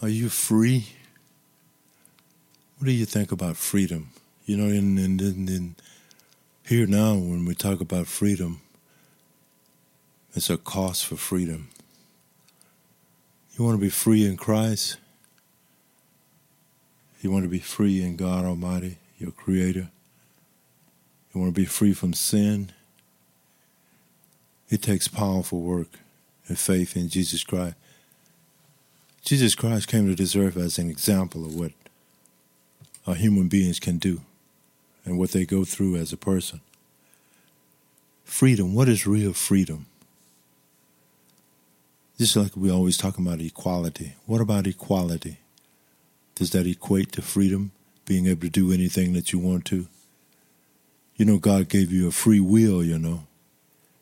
Are 0.03 0.09
you 0.09 0.27
free? 0.27 0.89
What 2.77 2.87
do 2.87 2.91
you 2.91 3.05
think 3.05 3.31
about 3.31 3.55
freedom? 3.55 4.09
You 4.45 4.57
know, 4.57 4.65
in, 4.65 4.97
in, 4.97 5.17
in, 5.21 5.47
in 5.47 5.75
here 6.67 6.85
now, 6.85 7.13
when 7.13 7.45
we 7.45 7.55
talk 7.55 7.79
about 7.79 8.07
freedom, 8.07 8.59
it's 10.35 10.49
a 10.49 10.57
cost 10.57 11.05
for 11.05 11.15
freedom. 11.15 11.69
You 13.57 13.63
want 13.63 13.77
to 13.77 13.81
be 13.81 13.89
free 13.89 14.25
in 14.25 14.35
Christ? 14.35 14.97
You 17.21 17.31
want 17.31 17.43
to 17.43 17.49
be 17.49 17.59
free 17.59 18.03
in 18.03 18.17
God 18.17 18.43
Almighty, 18.43 18.97
your 19.17 19.31
Creator? 19.31 19.89
You 21.33 21.39
want 21.39 21.55
to 21.55 21.61
be 21.61 21.65
free 21.65 21.93
from 21.93 22.11
sin? 22.11 22.73
It 24.69 24.81
takes 24.81 25.07
powerful 25.07 25.61
work 25.61 25.97
and 26.49 26.59
faith 26.59 26.97
in 26.97 27.07
Jesus 27.07 27.45
Christ. 27.45 27.75
Jesus 29.23 29.55
Christ 29.55 29.87
came 29.87 30.09
to 30.09 30.15
this 30.15 30.35
earth 30.35 30.57
as 30.57 30.77
an 30.77 30.89
example 30.89 31.45
of 31.45 31.55
what 31.55 31.71
our 33.07 33.15
human 33.15 33.47
beings 33.47 33.79
can 33.79 33.97
do 33.97 34.19
and 35.05 35.17
what 35.17 35.31
they 35.31 35.45
go 35.45 35.63
through 35.63 35.95
as 35.95 36.11
a 36.11 36.17
person. 36.17 36.59
Freedom. 38.25 38.73
What 38.73 38.89
is 38.89 39.07
real 39.07 39.31
freedom? 39.31 39.85
Just 42.17 42.35
like 42.35 42.57
we 42.57 42.69
always 42.69 42.97
talk 42.97 43.17
about 43.17 43.39
equality. 43.39 44.13
What 44.25 44.41
about 44.41 44.67
equality? 44.67 45.37
Does 46.35 46.51
that 46.51 46.67
equate 46.67 47.13
to 47.13 47.21
freedom? 47.21 47.71
Being 48.05 48.27
able 48.27 48.41
to 48.41 48.49
do 48.49 48.73
anything 48.73 49.13
that 49.13 49.31
you 49.31 49.39
want 49.39 49.63
to? 49.65 49.87
You 51.15 51.23
know, 51.23 51.37
God 51.37 51.69
gave 51.69 51.93
you 51.93 52.09
a 52.09 52.11
free 52.11 52.41
will, 52.41 52.83
you 52.83 52.99
know. 52.99 53.23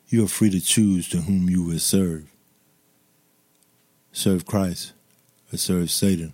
You 0.08 0.24
are 0.24 0.28
free 0.28 0.50
to 0.50 0.60
choose 0.60 1.08
to 1.10 1.18
whom 1.18 1.48
you 1.48 1.62
will 1.62 1.78
serve. 1.78 2.26
Serve 4.10 4.44
Christ 4.44 4.94
or 5.52 5.56
serve 5.58 5.90
Satan. 5.90 6.32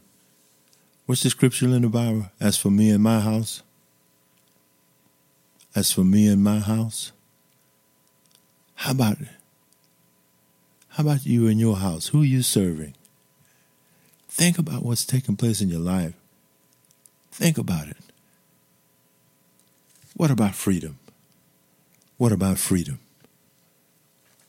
What's 1.07 1.23
the 1.23 1.31
scripture 1.31 1.67
in 1.67 1.83
the 1.83 1.89
Bible? 1.89 2.31
As 2.41 2.57
for 2.57 2.71
me 2.71 2.91
and 2.91 3.03
my 3.03 3.21
house, 3.21 3.63
as 5.75 5.91
for 5.91 6.05
me 6.05 6.29
and 6.29 6.43
my 6.43 6.59
house, 6.59 7.13
how 8.75 8.93
about 8.93 9.21
it? 9.21 9.29
How 10.91 11.05
about 11.05 11.27
you 11.27 11.47
and 11.47 11.59
your 11.59 11.77
house? 11.77 12.09
Who 12.09 12.23
are 12.23 12.27
you 12.27 12.43
serving? 12.43 12.95
Think 14.29 14.59
about 14.59 14.85
what's 14.85 15.05
taking 15.05 15.37
place 15.37 15.61
in 15.61 15.69
your 15.69 15.81
life. 15.81 16.15
Think 17.33 17.59
about 17.59 17.89
it. 17.89 17.97
What 20.17 20.31
about 20.31 20.55
freedom? 20.55 20.99
What 22.17 22.33
about 22.33 22.59
freedom? 22.59 22.99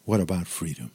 What 0.05 0.19
about 0.19 0.47
freedom? 0.47 0.91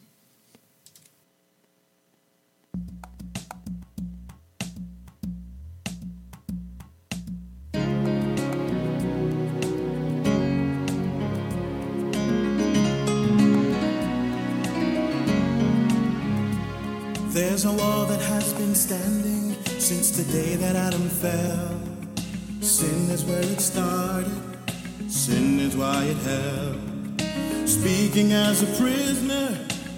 There's 17.34 17.64
a 17.64 17.72
wall 17.72 18.06
that 18.06 18.20
has 18.20 18.52
been 18.52 18.76
standing 18.76 19.56
since 19.80 20.12
the 20.12 20.22
day 20.32 20.54
that 20.54 20.76
Adam 20.76 21.08
fell. 21.08 21.80
Sin 22.60 23.10
is 23.10 23.24
where 23.24 23.40
it 23.42 23.60
started, 23.60 24.30
sin 25.08 25.58
is 25.58 25.76
why 25.76 26.04
it 26.04 26.16
held. 26.18 26.78
Speaking 27.68 28.32
as 28.34 28.62
a 28.62 28.66
prisoner 28.80 29.48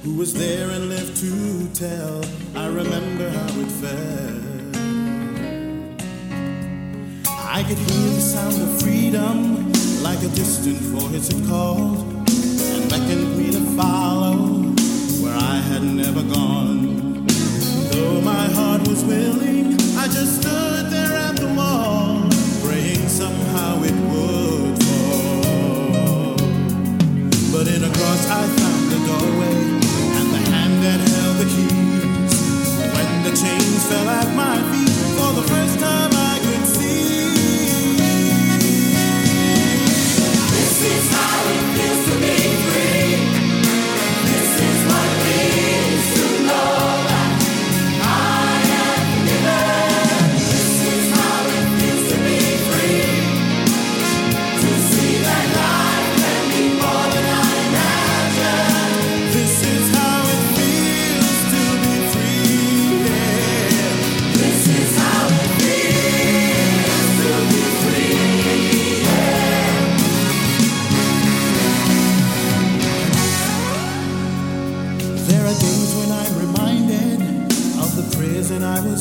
who 0.03 0.17
was 0.17 0.33
there 0.33 0.71
and 0.71 0.89
lived 0.89 1.15
to 1.19 1.69
tell, 1.75 2.25
I 2.55 2.69
remember 2.69 3.29
how 3.29 3.61
it 3.61 3.71
felt. 3.85 4.77
I 7.29 7.63
could 7.69 7.77
hear 7.77 8.09
the 8.15 8.21
sound 8.23 8.63
of 8.63 8.81
freedom 8.81 9.71
like 10.03 10.21
a 10.21 10.29
distant 10.29 10.79
voice 10.79 11.29
had 11.31 11.47
called 11.47 11.99
and 11.99 12.89
beckoned 12.89 13.37
me 13.37 13.53
to 13.53 13.61
follow 13.77 14.73
where 15.23 15.37
I 15.37 15.57
had 15.57 15.83
never 15.83 16.23
gone. 16.23 16.86
Fell 33.89 34.09
at 34.09 34.35
my 34.35 34.57
feet, 34.71 34.91
for 35.17 35.33
the 35.41 35.43
first 35.49 35.79
time 35.79 36.11
I 36.13 36.26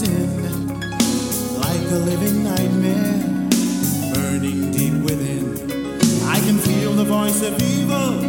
in, 0.01 0.67
like 1.57 1.85
a 1.91 1.99
living 2.09 2.43
nightmare, 2.43 3.21
burning 4.13 4.71
deep 4.71 4.93
within. 5.03 5.45
I 6.27 6.39
can 6.39 6.57
feel 6.57 6.93
the 6.93 7.05
voice 7.05 7.41
of 7.41 7.61
evil, 7.61 8.19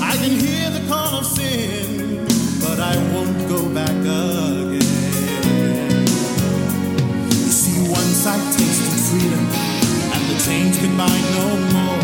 I 0.00 0.16
can 0.16 0.30
hear 0.30 0.70
the 0.70 0.86
call 0.88 1.18
of 1.18 1.26
sin, 1.26 2.24
but 2.60 2.80
I 2.80 2.96
won't 3.12 3.48
go 3.48 3.68
back 3.74 3.90
again. 3.90 4.80
You 7.28 7.52
see, 7.60 7.78
once 7.90 8.26
I 8.26 8.36
tasted 8.56 9.00
freedom, 9.10 9.44
and 10.14 10.22
the 10.30 10.38
chains 10.44 10.78
could 10.78 10.96
bind 10.96 11.26
no 11.36 11.48
more. 11.74 12.00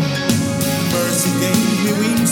Mercy 0.93 1.31
gave 1.39 1.57
me 1.83 1.91
wings 2.01 2.26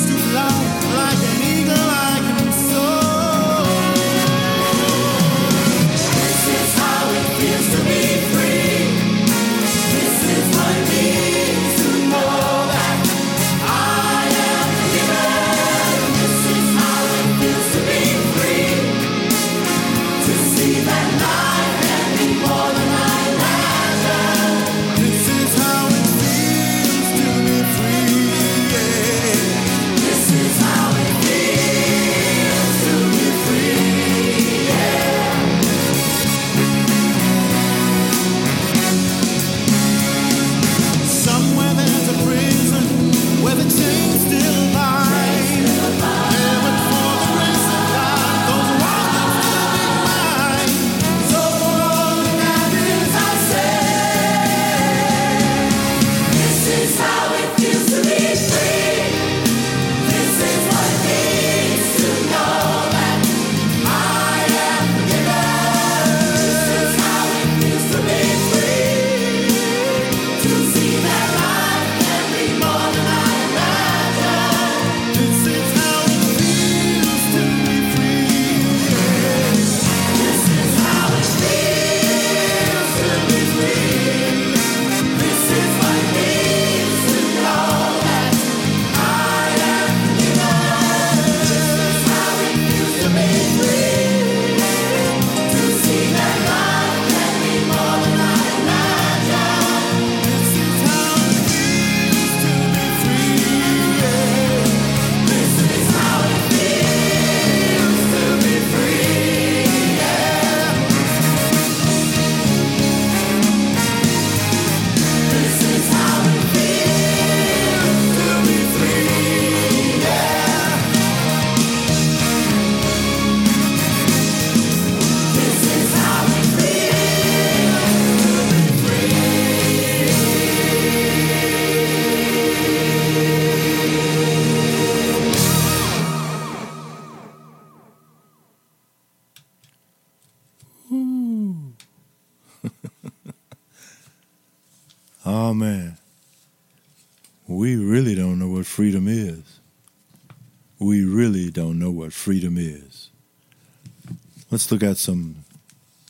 Let's 154.65 154.71
look 154.71 154.89
at 154.89 154.97
some 154.97 155.45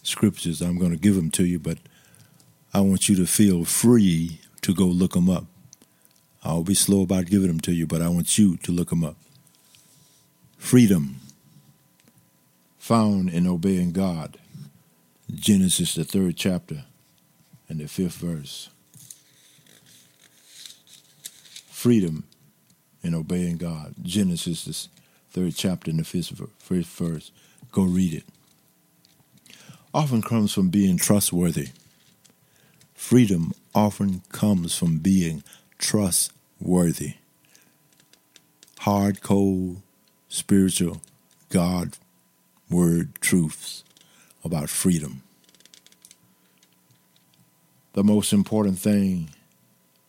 scriptures. 0.01 0.61
I'm 0.61 0.79
going 0.79 0.91
to 0.91 0.97
give 0.97 1.15
them 1.15 1.29
to 1.31 1.43
you, 1.43 1.59
but 1.59 1.77
I 2.73 2.79
want 2.79 3.09
you 3.09 3.15
to 3.17 3.25
feel 3.25 3.65
free 3.65 4.39
to 4.61 4.73
go 4.73 4.85
look 4.85 5.11
them 5.11 5.29
up. 5.29 5.43
I'll 6.41 6.63
be 6.63 6.73
slow 6.73 7.01
about 7.01 7.25
giving 7.25 7.49
them 7.49 7.59
to 7.59 7.73
you, 7.73 7.85
but 7.85 8.01
I 8.01 8.07
want 8.07 8.37
you 8.37 8.55
to 8.55 8.71
look 8.71 8.91
them 8.91 9.03
up. 9.03 9.17
Freedom 10.57 11.17
found 12.79 13.29
in 13.29 13.45
obeying 13.45 13.91
God. 13.91 14.37
Genesis, 15.29 15.93
the 15.93 16.05
third 16.05 16.37
chapter, 16.37 16.85
and 17.67 17.81
the 17.81 17.89
fifth 17.89 18.15
verse. 18.15 18.69
Freedom 21.69 22.23
in 23.03 23.15
obeying 23.15 23.57
God. 23.57 23.95
Genesis, 24.01 24.87
the 25.33 25.41
third 25.41 25.55
chapter, 25.57 25.91
and 25.91 25.99
the 25.99 26.05
fifth 26.05 26.29
verse. 26.97 27.33
Go 27.73 27.83
read 27.83 28.13
it. 28.13 28.23
Often 29.95 30.23
comes 30.23 30.51
from 30.51 30.67
being 30.67 30.97
trustworthy. 30.97 31.69
Freedom 32.93 33.53
often 33.73 34.23
comes 34.27 34.77
from 34.77 34.97
being 34.97 35.41
trustworthy. 35.77 37.13
Hard, 38.79 39.21
cold, 39.21 39.81
spiritual, 40.27 41.01
God 41.47 41.93
word 42.69 43.15
truths 43.21 43.85
about 44.43 44.69
freedom. 44.69 45.23
The 47.93 48.03
most 48.03 48.33
important 48.33 48.77
thing 48.77 49.29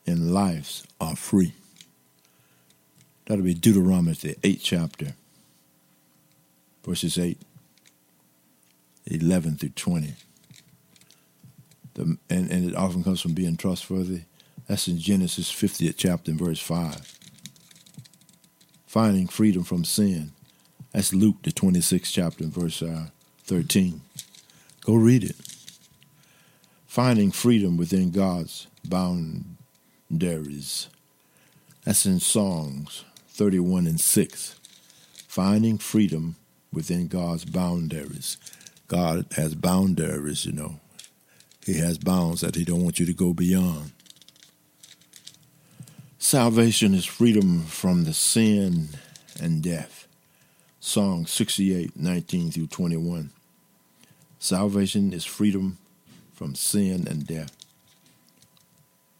in 0.04 0.34
lives 0.34 0.84
are 1.00 1.14
free. 1.14 1.52
That'll 3.26 3.44
be 3.44 3.54
Deuteronomy, 3.54 4.14
the 4.14 4.36
eighth 4.42 4.62
chapter, 4.64 5.14
verses 6.84 7.16
8, 7.18 7.38
11 9.06 9.56
through 9.56 9.70
20. 9.70 10.14
The, 11.94 12.18
and, 12.28 12.50
and 12.50 12.68
it 12.68 12.76
often 12.76 13.04
comes 13.04 13.20
from 13.20 13.34
being 13.34 13.56
trustworthy. 13.56 14.22
That's 14.68 14.88
in 14.88 14.98
Genesis 14.98 15.52
50th 15.52 15.94
chapter 15.96 16.30
and 16.30 16.40
verse 16.40 16.60
5. 16.60 17.18
Finding 18.86 19.26
freedom 19.26 19.64
from 19.64 19.84
sin. 19.84 20.32
That's 20.92 21.12
Luke, 21.12 21.42
the 21.42 21.52
26th 21.52 22.12
chapter 22.12 22.44
and 22.44 22.52
verse 22.52 22.82
uh, 22.82 23.06
13. 23.44 24.00
Go 24.80 24.94
read 24.94 25.24
it. 25.24 25.36
Finding 26.86 27.30
freedom 27.30 27.76
within 27.76 28.10
God's 28.10 28.66
boundaries. 28.84 30.88
That's 31.84 32.06
in 32.06 32.20
Psalms 32.20 33.04
31 33.28 33.86
and 33.86 34.00
6. 34.00 34.58
Finding 35.28 35.76
freedom 35.76 36.36
within 36.72 37.08
God's 37.08 37.44
boundaries. 37.44 38.38
God 38.88 39.26
has 39.36 39.54
boundaries, 39.54 40.46
you 40.46 40.52
know. 40.52 40.80
He 41.64 41.78
has 41.78 41.98
bounds 41.98 42.42
that 42.42 42.54
he 42.54 42.64
don't 42.64 42.84
want 42.84 43.00
you 43.00 43.06
to 43.06 43.12
go 43.12 43.32
beyond. 43.32 43.90
Salvation 46.18 46.94
is 46.94 47.04
freedom 47.04 47.62
from 47.62 48.04
the 48.04 48.12
sin 48.12 48.88
and 49.40 49.62
death. 49.62 50.06
Psalm 50.80 51.26
68, 51.26 51.96
19 51.96 52.50
through 52.52 52.68
21. 52.68 53.30
Salvation 54.38 55.12
is 55.12 55.24
freedom 55.24 55.78
from 56.32 56.54
sin 56.54 57.08
and 57.08 57.26
death. 57.26 57.56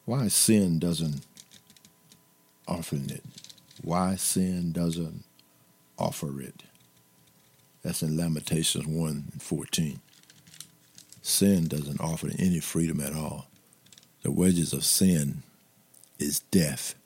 Why 0.04 0.28
sin 0.28 0.78
doesn't 0.78 1.26
offer 2.68 2.96
it? 2.96 3.24
Why 3.82 4.14
sin 4.14 4.70
doesn't 4.70 5.24
offer 5.98 6.40
it? 6.40 6.62
That's 7.86 8.02
in 8.02 8.16
Lamentations 8.16 8.84
1 8.84 9.10
and 9.30 9.40
14 9.40 10.00
sin 11.22 11.68
doesn't 11.68 12.00
offer 12.00 12.28
any 12.36 12.58
freedom 12.58 13.00
at 13.00 13.14
all. 13.14 13.46
The 14.22 14.32
wages 14.32 14.72
of 14.72 14.84
sin 14.84 15.44
is 16.18 16.40
death, 16.40 16.96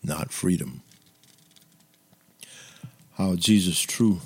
not 0.00 0.30
freedom. 0.30 0.82
How 3.14 3.34
Jesus 3.34 3.80
true 3.80 4.20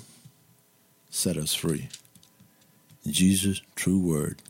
set 1.09 1.35
us 1.35 1.55
free. 1.55 1.89
Jesus' 3.07 3.63
true 3.75 3.97
word, 3.97 4.43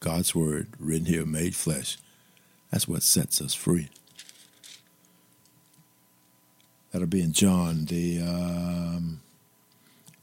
God's 0.00 0.34
word 0.34 0.68
written 0.78 1.04
here, 1.08 1.26
made 1.26 1.54
flesh, 1.54 1.98
that's 2.70 2.88
what 2.88 3.02
sets 3.02 3.42
us 3.42 3.52
free. 3.52 3.90
That'll 6.90 7.06
be 7.06 7.20
in 7.20 7.32
John, 7.32 7.84
the 7.84 8.22
um, 8.22 9.20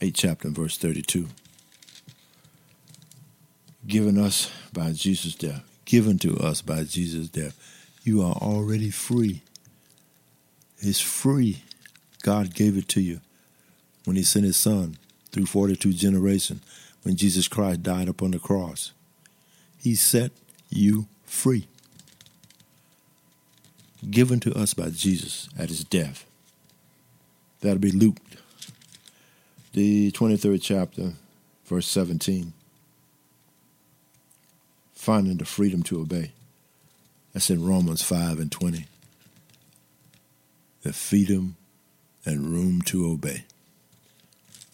8th 0.01 0.13
chapter, 0.15 0.49
verse 0.49 0.77
32 0.77 1.27
given 3.89 4.17
us 4.17 4.51
by 4.71 4.91
Jesus' 4.91 5.35
death, 5.35 5.63
given 5.83 6.17
to 6.19 6.37
us 6.37 6.61
by 6.61 6.83
Jesus' 6.83 7.27
death, 7.27 7.57
you 8.03 8.21
are 8.21 8.35
already 8.35 8.91
free. 8.91 9.41
It's 10.77 11.01
free. 11.01 11.63
God 12.21 12.53
gave 12.53 12.77
it 12.77 12.87
to 12.89 13.01
you 13.01 13.19
when 14.05 14.15
He 14.15 14.23
sent 14.23 14.45
His 14.45 14.57
Son 14.57 14.97
through 15.31 15.47
42 15.47 15.93
generations, 15.93 16.61
when 17.03 17.15
Jesus 17.15 17.47
Christ 17.47 17.83
died 17.83 18.07
upon 18.07 18.31
the 18.31 18.39
cross. 18.39 18.91
He 19.77 19.95
set 19.95 20.31
you 20.69 21.07
free. 21.25 21.67
Given 24.09 24.39
to 24.41 24.53
us 24.53 24.73
by 24.73 24.89
Jesus 24.89 25.49
at 25.57 25.69
His 25.69 25.83
death. 25.83 26.25
That'll 27.61 27.79
be 27.79 27.91
Luke, 27.91 28.17
the 29.73 30.11
23rd 30.11 30.59
chapter, 30.61 31.13
verse 31.65 31.87
17 31.87 32.53
finding 34.99 35.37
the 35.37 35.45
freedom 35.45 35.81
to 35.81 36.01
obey. 36.01 36.29
That's 37.33 37.49
in 37.49 37.65
Romans 37.65 38.03
5 38.03 38.37
and 38.37 38.51
20. 38.51 38.85
The 40.81 40.91
freedom 40.91 41.55
and 42.25 42.47
room 42.47 42.81
to 42.83 43.09
obey. 43.09 43.45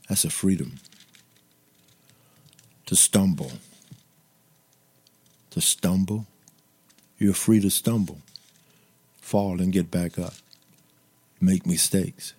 That's 0.10 0.26
a 0.26 0.32
freedom. 0.32 0.78
To 2.88 2.96
stumble. 2.96 3.52
To 5.52 5.62
stumble. 5.62 6.26
You're 7.20 7.34
free 7.34 7.62
to 7.62 7.70
stumble, 7.70 8.20
fall 9.22 9.62
and 9.62 9.72
get 9.72 9.90
back 9.90 10.20
up, 10.20 10.34
make 11.40 11.66
mistakes. 11.66 12.34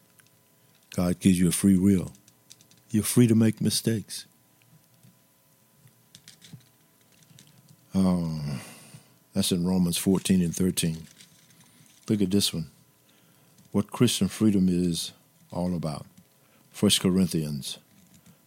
God 0.94 1.18
gives 1.18 1.38
you 1.38 1.48
a 1.48 1.52
free 1.52 1.78
will. 1.78 2.12
You're 2.96 3.04
free 3.04 3.26
to 3.26 3.34
make 3.34 3.60
mistakes. 3.60 4.24
Oh, 7.94 8.40
that's 9.34 9.52
in 9.52 9.66
Romans 9.66 9.98
14 9.98 10.40
and 10.40 10.56
13. 10.56 11.06
Look 12.08 12.22
at 12.22 12.30
this 12.30 12.54
one. 12.54 12.70
What 13.70 13.90
Christian 13.90 14.28
freedom 14.28 14.70
is 14.70 15.12
all 15.52 15.74
about. 15.74 16.06
1 16.80 16.90
Corinthians, 17.02 17.76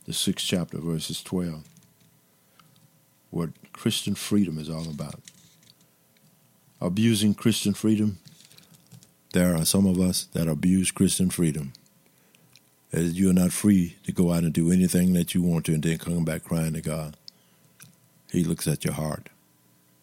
the 0.08 0.14
sixth 0.14 0.48
chapter, 0.48 0.80
verses 0.80 1.22
12. 1.22 1.64
What 3.30 3.52
Christian 3.72 4.16
freedom 4.16 4.58
is 4.58 4.68
all 4.68 4.90
about. 4.90 5.22
Abusing 6.82 7.36
Christian 7.36 7.76
freedom. 7.76 8.18
There 9.34 9.56
are 9.56 9.64
some 9.66 9.86
of 9.86 10.00
us 10.00 10.24
that 10.34 10.48
abuse 10.48 10.90
Christian 10.90 11.30
freedom. 11.30 11.74
That 12.92 13.02
you 13.02 13.30
are 13.30 13.34
not 13.34 13.52
free 13.52 13.98
to 14.06 14.12
go 14.12 14.32
out 14.32 14.44
and 14.44 14.54
do 14.54 14.72
anything 14.72 15.14
that 15.14 15.34
you 15.36 15.44
want 15.44 15.66
to 15.66 15.74
and 15.74 15.84
then 15.84 15.98
come 15.98 16.26
back 16.26 16.44
crying 16.44 16.74
to 16.74 16.82
God. 16.82 17.16
He 18.32 18.44
looks 18.44 18.68
at 18.68 18.84
your 18.84 18.94
heart. 18.94 19.30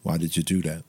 Why 0.02 0.18
did 0.18 0.36
you 0.36 0.42
do 0.42 0.62
that? 0.62 0.84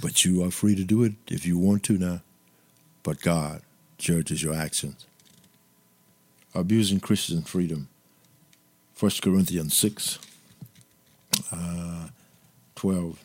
But 0.00 0.24
you 0.24 0.44
are 0.44 0.50
free 0.50 0.76
to 0.76 0.84
do 0.84 1.02
it 1.02 1.14
if 1.26 1.46
you 1.46 1.58
want 1.58 1.82
to 1.84 1.98
now. 1.98 2.20
But 3.02 3.20
God 3.20 3.62
judges 3.98 4.42
your 4.42 4.54
actions. 4.54 5.06
Abusing 6.54 7.00
Christian 7.00 7.42
freedom. 7.42 7.88
1 8.98 9.10
Corinthians 9.22 9.76
6, 9.76 10.18
uh, 11.52 12.08
12, 12.76 13.18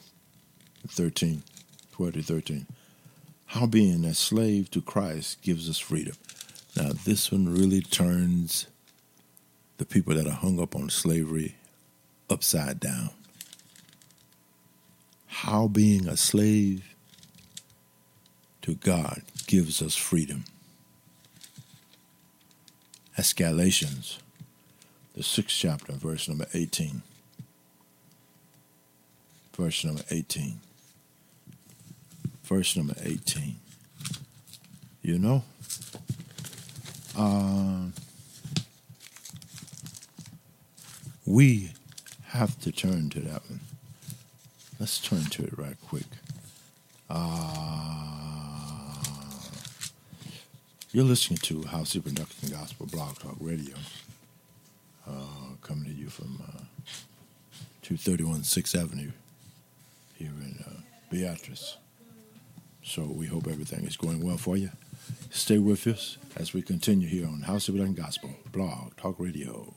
13, 0.88 1.43
12 1.93 2.13
to 2.13 2.22
13. 2.23 2.65
How 3.52 3.65
being 3.65 4.06
a 4.06 4.14
slave 4.14 4.69
to 4.72 4.82
Christ 4.82 5.41
gives 5.41 5.69
us 5.69 5.78
freedom. 5.78 6.15
Now, 6.76 6.91
this 7.06 7.32
one 7.32 7.53
really 7.53 7.82
turns 7.82 8.68
the 9.78 9.86
people 9.86 10.15
that 10.15 10.28
are 10.28 10.32
hung 10.32 10.60
up 10.60 10.76
on 10.76 10.90
slavery 10.90 11.56
upside 12.30 12.80
down 12.80 13.10
how 15.41 15.68
being 15.68 16.07
a 16.07 16.15
slave 16.15 16.94
to 18.61 18.76
God 18.76 19.23
gives 19.48 19.82
us 19.82 19.95
freedom. 19.95 20.44
That's 23.18 23.34
Galatians, 23.34 24.19
the 25.15 25.23
sixth 25.23 25.57
chapter, 25.57 25.94
verse 25.94 26.30
number 26.30 26.45
18. 26.53 27.02
verse 29.57 29.84
number 29.84 30.03
18. 30.11 30.60
Verse 32.52 32.76
number 32.76 32.95
18. 33.02 33.56
You 35.03 35.18
know, 35.19 35.44
uh, 37.18 37.86
we 41.26 41.72
have 42.26 42.60
to 42.60 42.73
turn 42.73 43.10
to 43.11 43.22
that 43.22 43.49
one. 43.49 43.61
Let's 44.82 44.99
turn 44.99 45.23
to 45.23 45.44
it 45.44 45.57
right 45.57 45.78
quick. 45.88 46.03
Uh, 47.10 48.95
you're 50.91 51.06
listening 51.06 51.40
to 51.44 51.61
Howcee 51.61 52.03
Production 52.03 52.49
Gospel 52.49 52.86
Blog 52.88 53.18
Talk 53.18 53.38
Radio, 53.40 53.76
uh, 55.07 55.56
coming 55.61 55.86
to 55.86 55.91
you 55.94 56.10
from 56.10 56.44
uh, 56.45 56.64
231 57.82 58.41
6th 58.41 58.78
Avenue 58.78 59.11
here 60.18 60.34
in 60.41 60.61
uh, 60.68 60.82
Beatrice. 61.10 61.78
So 62.84 63.03
we 63.03 63.28
hope 63.28 63.48
everything 63.48 63.86
is 63.86 63.98
going 63.98 64.24
well 64.24 64.38
for 64.38 64.58
you. 64.58 64.72
Stay 65.30 65.58
with 65.58 65.86
us 65.88 66.18
as 66.36 66.53
we 66.53 66.62
continue 66.62 67.08
here 67.08 67.28
on 67.28 67.44
Howcee 67.48 67.72
Production 67.72 67.94
Gospel 67.94 68.30
Blog 68.52 68.95
Talk 68.98 69.20
Radio. 69.20 69.74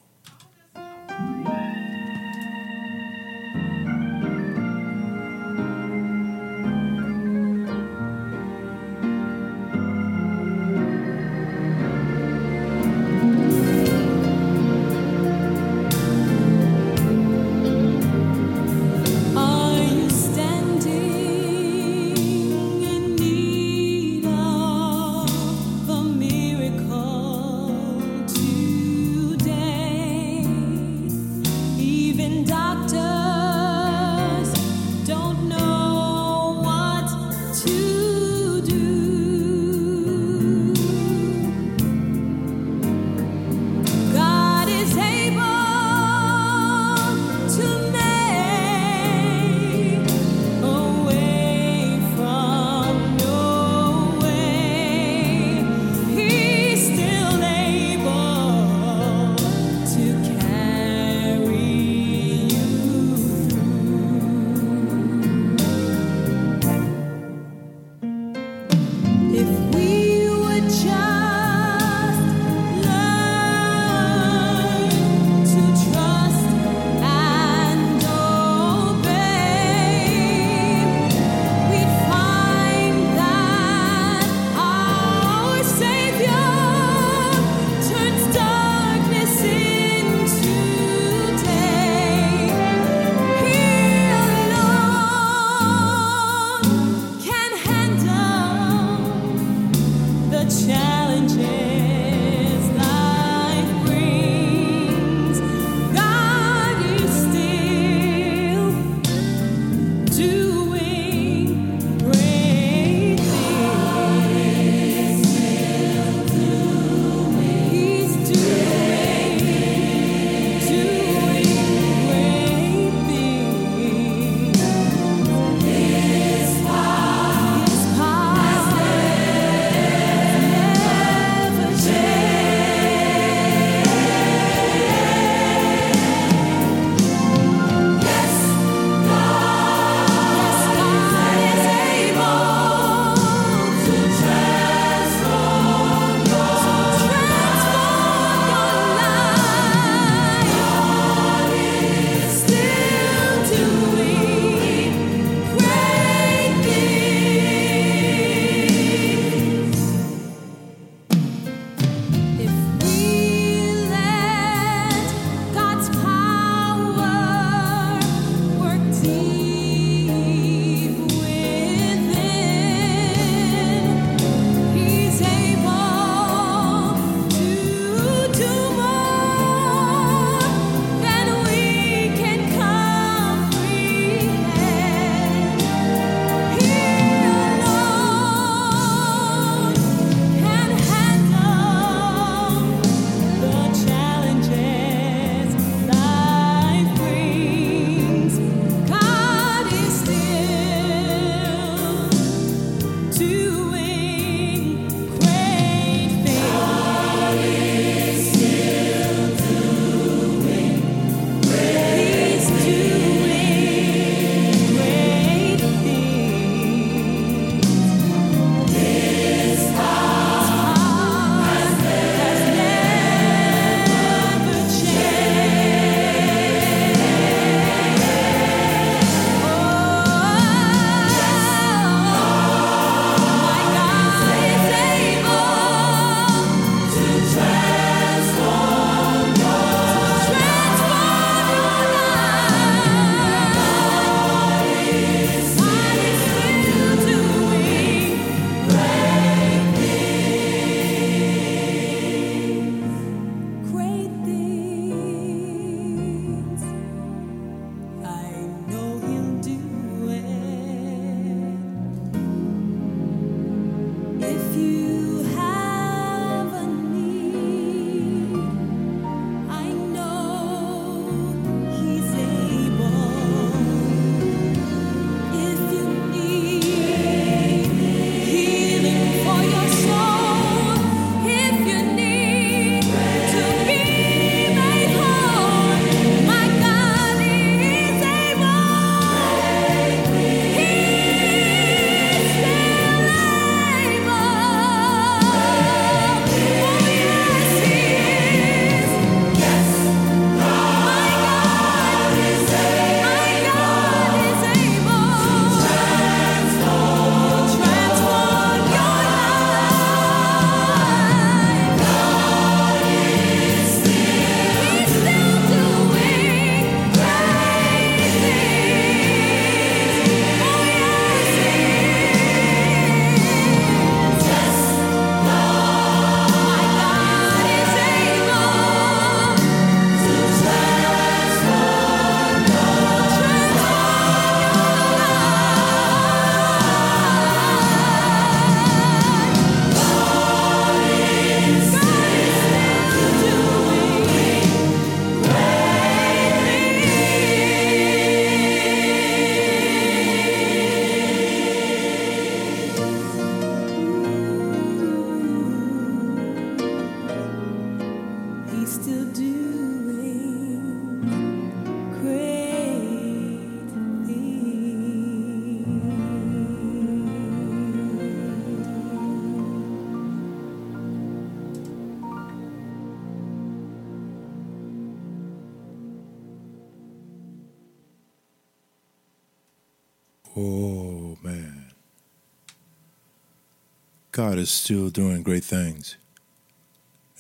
God 384.26 384.38
is 384.38 384.51
still 384.51 384.88
doing 384.88 385.22
great 385.22 385.44
things. 385.44 385.98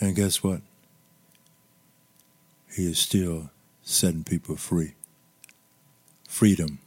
And 0.00 0.16
guess 0.16 0.42
what? 0.42 0.62
He 2.74 2.86
is 2.86 2.98
still 2.98 3.50
setting 3.82 4.24
people 4.24 4.56
free. 4.56 4.94
Freedom. 6.26 6.78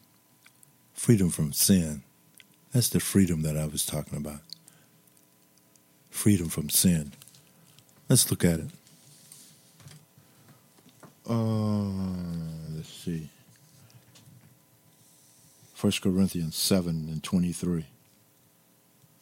Freedom 0.96 1.30
from 1.30 1.54
sin. 1.54 2.02
That's 2.74 2.90
the 2.90 3.00
freedom 3.00 3.44
that 3.44 3.56
I 3.56 3.68
was 3.68 3.86
talking 3.86 4.18
about. 4.18 4.40
Freedom 6.10 6.50
from 6.50 6.72
sin. 6.72 7.12
Let's 8.10 8.32
look 8.32 8.44
at 8.44 8.62
it. 8.62 8.70
Uh, 11.30 11.92
let's 12.76 12.90
see. 12.90 13.30
1 15.80 15.94
Corinthians 16.02 16.56
7 16.56 17.08
and 17.08 17.22
23. 17.22 17.86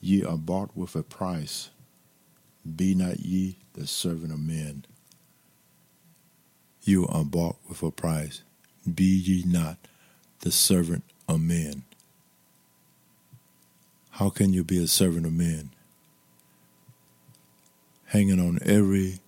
Ye 0.05 0.23
are 0.23 0.37
bought 0.37 0.69
with 0.77 0.95
a 0.95 1.01
price. 1.01 1.71
Be 2.75 2.93
not 2.93 3.21
ye 3.21 3.57
the 3.73 3.87
servant 3.87 4.31
of 4.31 4.39
men. 4.39 4.85
You 6.83 7.07
are 7.07 7.23
bought 7.23 7.55
with 7.67 7.81
a 7.81 7.89
price. 7.89 8.43
Be 8.85 9.03
ye 9.03 9.43
not 9.47 9.79
the 10.41 10.51
servant 10.51 11.05
of 11.27 11.41
men. 11.41 11.85
How 14.11 14.29
can 14.29 14.53
you 14.53 14.63
be 14.63 14.77
a 14.77 14.85
servant 14.85 15.25
of 15.25 15.33
men? 15.33 15.71
Hanging 18.05 18.39
on 18.39 18.59
every 18.61 19.21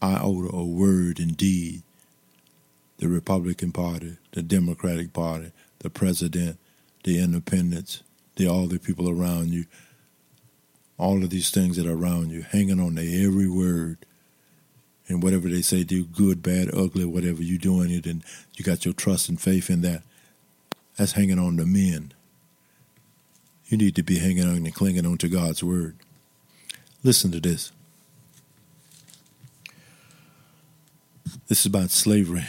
iota 0.00 0.48
or 0.48 0.66
word 0.68 1.18
and 1.18 1.36
deed 1.36 1.82
the 2.98 3.08
Republican 3.08 3.72
Party, 3.72 4.16
the 4.30 4.42
Democratic 4.42 5.12
Party, 5.12 5.50
the 5.80 5.90
president, 5.90 6.60
the 7.02 7.18
independents, 7.18 8.04
the 8.36 8.46
all 8.48 8.66
the 8.66 8.78
people 8.78 9.08
around 9.08 9.50
you, 9.50 9.66
all 10.98 11.22
of 11.22 11.30
these 11.30 11.50
things 11.50 11.76
that 11.76 11.86
are 11.86 11.96
around 11.96 12.30
you, 12.30 12.42
hanging 12.42 12.80
on 12.80 12.96
to 12.96 13.24
every 13.24 13.48
word. 13.48 13.98
And 15.08 15.22
whatever 15.22 15.48
they 15.48 15.62
say, 15.62 15.84
do 15.84 16.04
good, 16.04 16.42
bad, 16.42 16.70
ugly, 16.72 17.04
whatever 17.04 17.42
you're 17.42 17.58
doing 17.58 17.90
it, 17.90 18.06
and 18.06 18.22
you 18.54 18.64
got 18.64 18.84
your 18.84 18.94
trust 18.94 19.28
and 19.28 19.40
faith 19.40 19.68
in 19.68 19.82
that. 19.82 20.02
That's 20.96 21.12
hanging 21.12 21.38
on 21.38 21.56
to 21.56 21.66
men. 21.66 22.12
You 23.66 23.76
need 23.76 23.96
to 23.96 24.02
be 24.02 24.18
hanging 24.18 24.44
on 24.44 24.64
and 24.64 24.74
clinging 24.74 25.06
on 25.06 25.18
to 25.18 25.28
God's 25.28 25.62
word. 25.64 25.96
Listen 27.02 27.32
to 27.32 27.40
this. 27.40 27.72
This 31.48 31.60
is 31.60 31.66
about 31.66 31.90
slavery, 31.90 32.44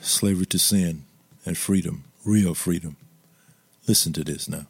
slavery 0.00 0.46
to 0.46 0.58
sin 0.58 1.04
and 1.44 1.56
freedom, 1.56 2.04
real 2.24 2.54
freedom. 2.54 2.96
Listen 3.88 4.12
to 4.12 4.24
this 4.24 4.48
now. 4.48 4.66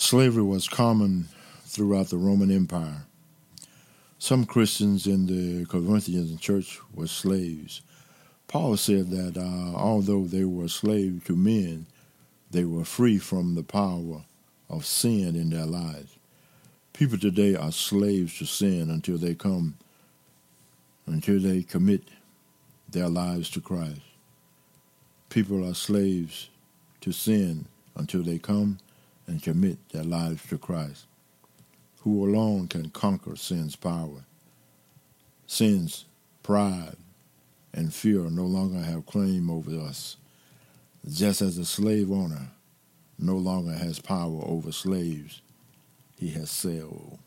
Slavery 0.00 0.44
was 0.44 0.68
common 0.68 1.26
throughout 1.64 2.08
the 2.08 2.18
Roman 2.18 2.52
Empire. 2.52 3.02
Some 4.20 4.46
Christians 4.46 5.08
in 5.08 5.26
the 5.26 5.66
Corinthian 5.66 6.38
church 6.38 6.78
were 6.94 7.08
slaves. 7.08 7.82
Paul 8.46 8.76
said 8.76 9.10
that 9.10 9.36
uh, 9.36 9.76
although 9.76 10.24
they 10.24 10.44
were 10.44 10.68
slaves 10.68 11.24
to 11.24 11.34
men, 11.34 11.86
they 12.52 12.64
were 12.64 12.84
free 12.84 13.18
from 13.18 13.56
the 13.56 13.64
power 13.64 14.22
of 14.70 14.86
sin 14.86 15.34
in 15.34 15.50
their 15.50 15.66
lives. 15.66 16.16
People 16.92 17.18
today 17.18 17.56
are 17.56 17.72
slaves 17.72 18.38
to 18.38 18.46
sin 18.46 18.90
until 18.90 19.18
they 19.18 19.34
come 19.34 19.74
until 21.06 21.40
they 21.40 21.64
commit 21.64 22.02
their 22.88 23.08
lives 23.08 23.50
to 23.50 23.60
Christ. 23.60 24.00
People 25.28 25.68
are 25.68 25.74
slaves 25.74 26.50
to 27.00 27.10
sin 27.10 27.66
until 27.96 28.22
they 28.22 28.38
come 28.38 28.78
and 29.28 29.42
commit 29.42 29.78
their 29.90 30.02
lives 30.02 30.42
to 30.48 30.58
Christ, 30.58 31.06
who 32.00 32.24
alone 32.24 32.66
can 32.66 32.90
conquer 32.90 33.36
sin's 33.36 33.76
power. 33.76 34.24
Sin's 35.46 36.06
pride 36.42 36.96
and 37.72 37.94
fear 37.94 38.30
no 38.30 38.44
longer 38.44 38.80
have 38.80 39.06
claim 39.06 39.50
over 39.50 39.78
us, 39.78 40.16
just 41.08 41.42
as 41.42 41.58
a 41.58 41.64
slave 41.64 42.10
owner 42.10 42.48
no 43.18 43.36
longer 43.36 43.72
has 43.72 43.98
power 44.00 44.40
over 44.44 44.72
slaves 44.72 45.42
he 46.18 46.30
has 46.30 46.50
sold. 46.50 47.18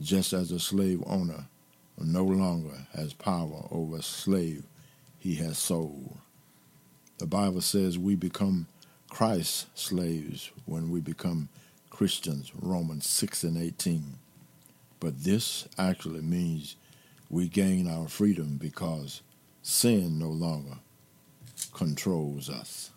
Just 0.00 0.32
as 0.32 0.50
a 0.50 0.58
slave 0.58 1.02
owner 1.06 1.46
no 1.98 2.24
longer 2.24 2.86
has 2.94 3.12
power 3.12 3.66
over 3.70 3.98
a 3.98 4.02
slave 4.02 4.64
he 5.18 5.36
has 5.36 5.56
sold. 5.56 6.18
The 7.18 7.26
Bible 7.26 7.60
says 7.60 7.98
we 7.98 8.16
become 8.16 8.66
Christ's 9.12 9.66
slaves 9.74 10.50
when 10.64 10.90
we 10.90 10.98
become 10.98 11.50
Christians, 11.90 12.50
Romans 12.58 13.06
6 13.06 13.44
and 13.44 13.58
18. 13.58 14.14
But 15.00 15.22
this 15.22 15.68
actually 15.76 16.22
means 16.22 16.76
we 17.28 17.46
gain 17.46 17.90
our 17.90 18.08
freedom 18.08 18.56
because 18.58 19.20
sin 19.60 20.18
no 20.18 20.30
longer 20.30 20.78
controls 21.74 22.48
us. 22.48 22.90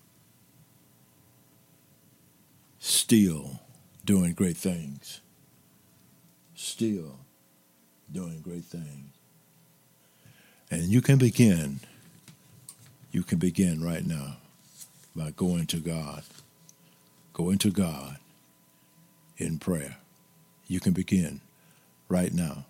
Still 2.79 3.59
doing 4.05 4.31
great 4.31 4.55
things. 4.55 5.19
Still 6.55 7.19
doing 8.09 8.39
great 8.39 8.63
things. 8.63 9.11
And 10.71 10.83
you 10.83 11.01
can 11.01 11.17
begin, 11.17 11.81
you 13.11 13.23
can 13.23 13.37
begin 13.37 13.83
right 13.83 14.05
now 14.05 14.37
by 15.15 15.31
going 15.31 15.65
to 15.67 15.77
God. 15.77 16.23
Going 17.33 17.57
to 17.59 17.71
God 17.71 18.17
in 19.37 19.59
prayer. 19.59 19.97
You 20.67 20.79
can 20.79 20.93
begin 20.93 21.41
right 22.09 22.33
now 22.33 22.65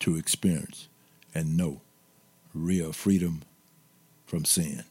to 0.00 0.16
experience 0.16 0.88
and 1.34 1.56
know 1.56 1.80
real 2.54 2.92
freedom 2.92 3.42
from 4.26 4.44
sin. 4.44 4.84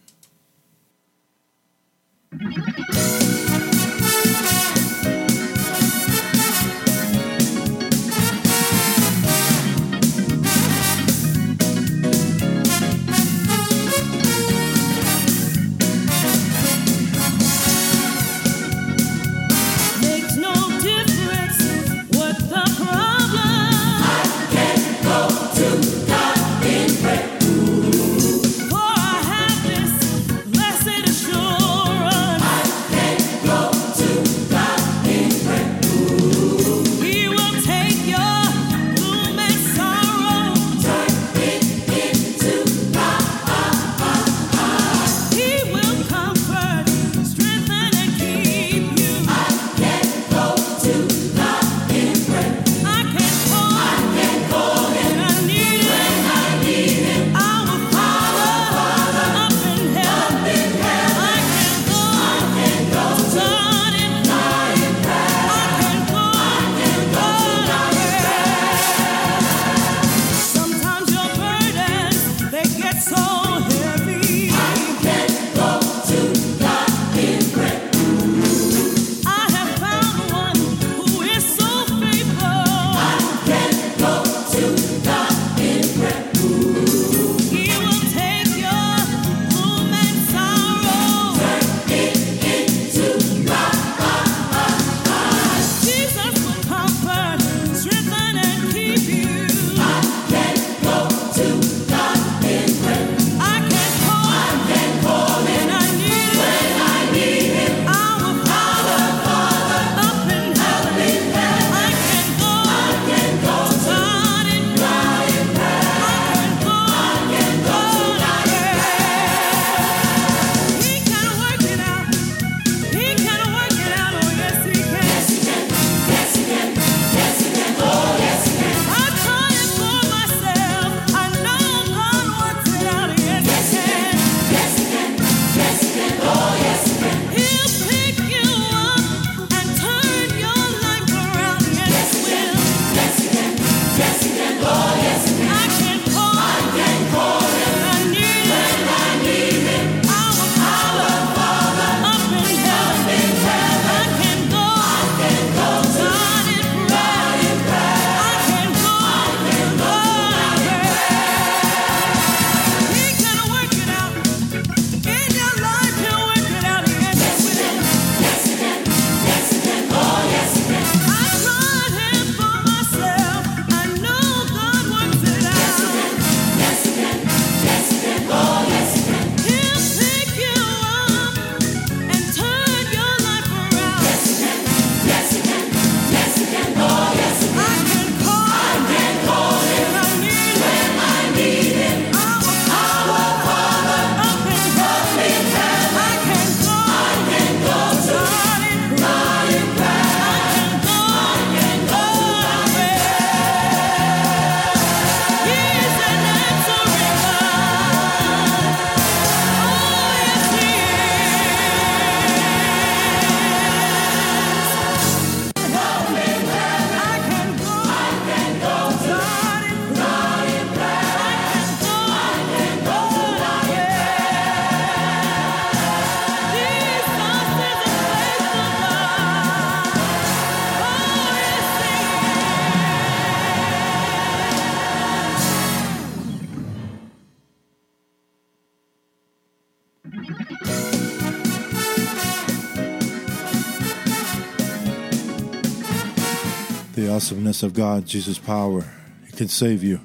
of 247.64 247.74
God, 247.74 248.06
Jesus' 248.06 248.40
power. 248.40 248.86
He 249.26 249.32
can 249.34 249.48
save 249.48 249.84
you, 249.84 250.00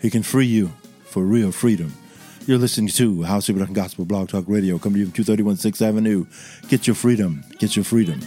He 0.00 0.10
can 0.10 0.22
free 0.22 0.46
you 0.46 0.72
for 1.04 1.22
real 1.22 1.50
freedom. 1.50 1.92
You're 2.46 2.58
listening 2.58 2.88
to 2.88 3.18
Howcee 3.18 3.52
Production 3.52 3.74
Gospel 3.74 4.04
Blog 4.04 4.28
Talk 4.28 4.44
Radio, 4.48 4.78
coming 4.78 4.94
to 4.94 5.00
you 5.00 5.06
from 5.06 5.12
231 5.12 5.56
6th 5.56 5.80
Avenue. 5.80 6.26
Get 6.68 6.86
your 6.86 6.96
freedom, 6.96 7.44
get 7.58 7.76
your 7.76 7.84
freedom. 7.84 8.20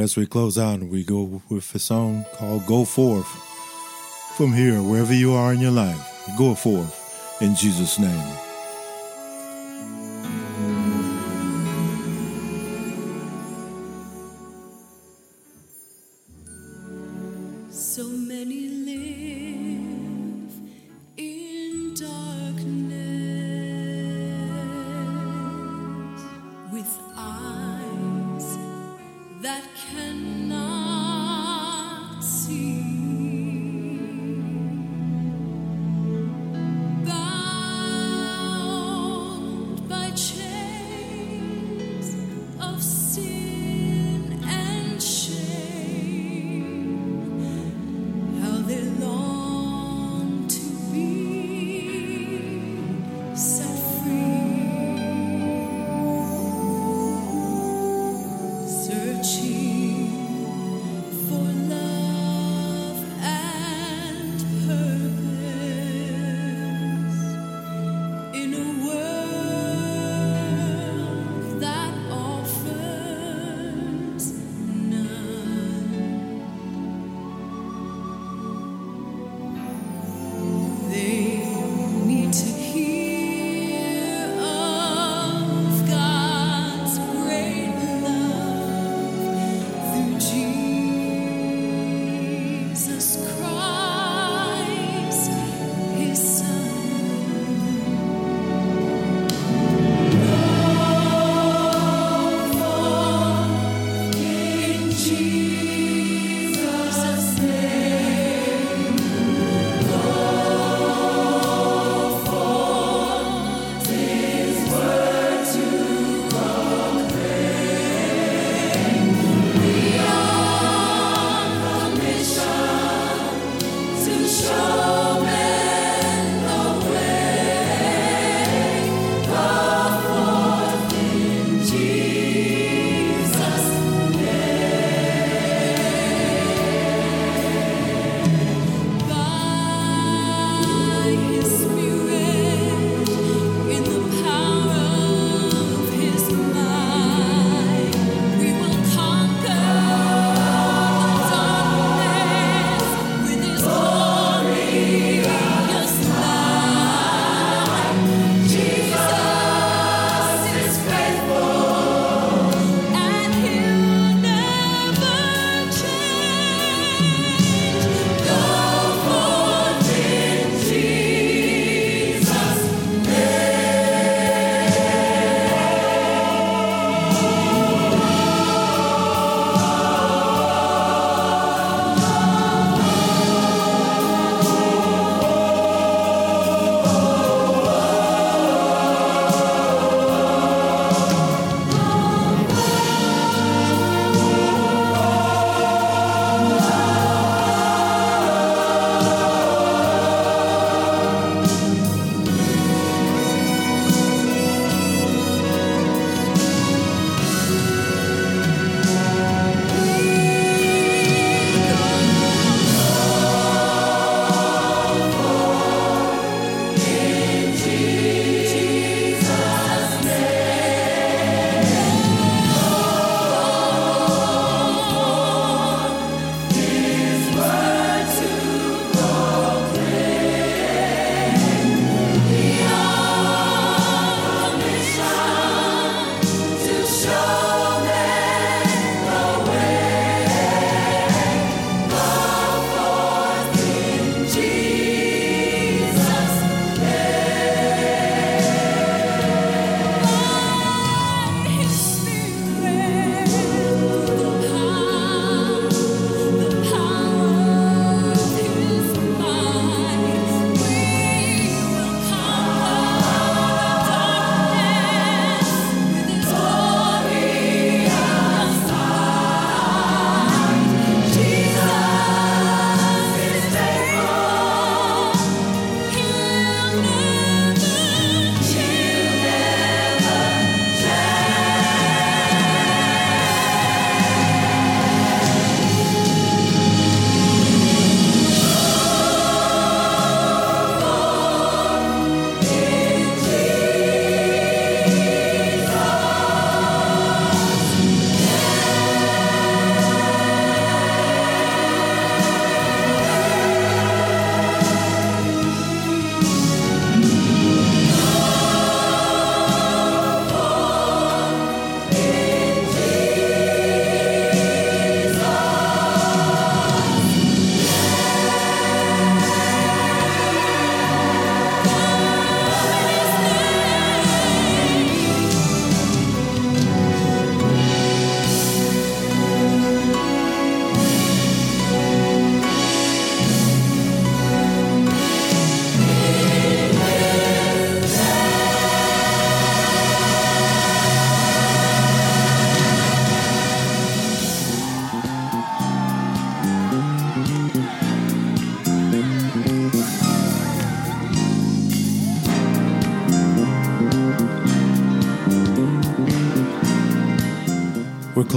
as 0.00 0.16
we 0.16 0.26
close 0.26 0.56
out, 0.56 0.80
we 0.80 1.04
go 1.04 1.40
with 1.50 1.74
a 1.74 1.78
song 1.78 2.24
called 2.34 2.66
Go 2.66 2.84
Forth. 2.84 3.28
From 4.36 4.52
here, 4.52 4.82
wherever 4.82 5.12
you 5.12 5.32
are 5.34 5.52
in 5.52 5.60
your 5.60 5.72
life, 5.72 6.00
go 6.38 6.54
forth 6.54 7.38
in 7.42 7.54
Jesus' 7.54 7.98
name. 7.98 8.49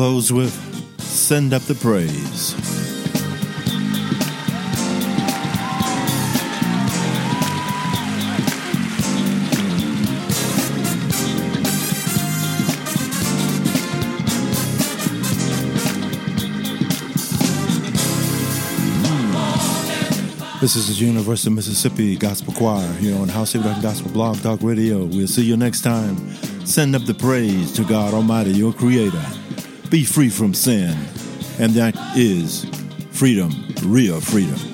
We're 0.03 0.33
with 0.33 0.99
Send 0.99 1.53
Up 1.53 1.61
the 1.61 1.75
Praise. 1.75 2.51
Hmm. 18.99 20.59
This 20.59 20.75
is 20.75 20.89
the 20.89 21.05
University 21.05 21.47
of 21.47 21.53
Mississippi 21.53 22.17
Gospel 22.17 22.53
Choir 22.55 22.91
here 22.95 23.15
on 23.15 23.29
Howcee 23.29 23.63
Gospel 23.81 24.11
Blog 24.11 24.41
Talk 24.41 24.61
Radio. 24.61 25.05
We'll 25.05 25.27
see 25.27 25.45
you 25.45 25.55
next 25.55 25.79
time. 25.79 26.17
Send 26.65 26.93
up 26.93 27.05
the 27.05 27.13
praise 27.13 27.71
to 27.71 27.85
God 27.85 28.13
Almighty, 28.13 28.51
your 28.51 28.73
Creator. 28.73 29.42
Be 29.93 30.03
free 30.03 30.29
from 30.29 30.55
sin, 30.55 30.97
and 31.59 31.73
that 31.73 31.93
is 32.17 32.65
freedom, 33.11 33.51
real 33.83 34.19
freedom. 34.19 34.72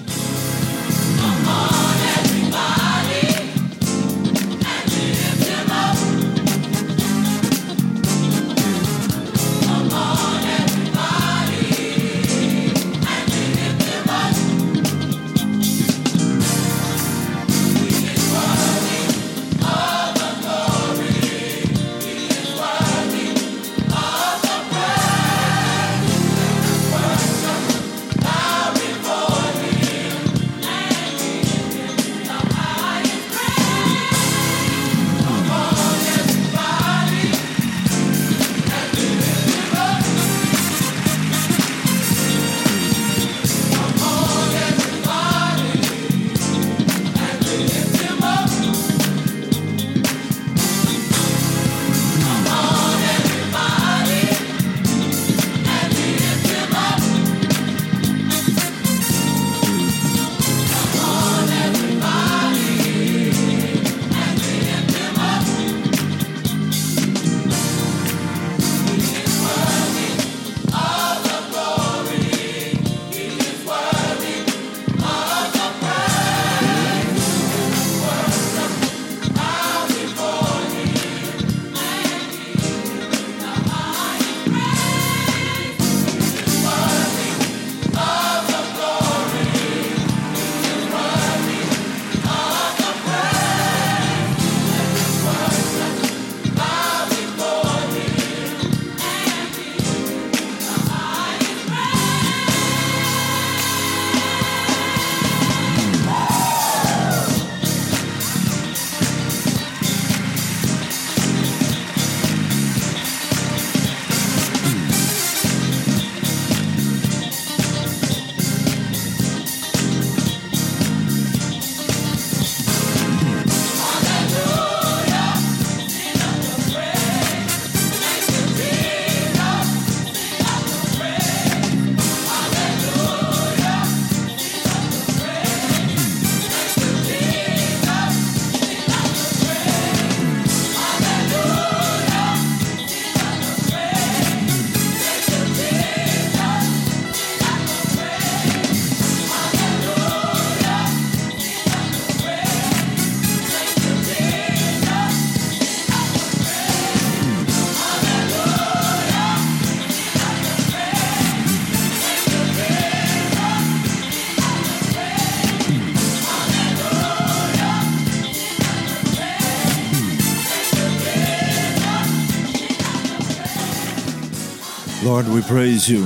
Lord, 175.20 175.36
we 175.36 175.42
praise 175.42 175.90
you 175.90 176.06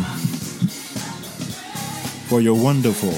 for 2.27 2.41
your 2.41 2.55
wonderful 2.55 3.13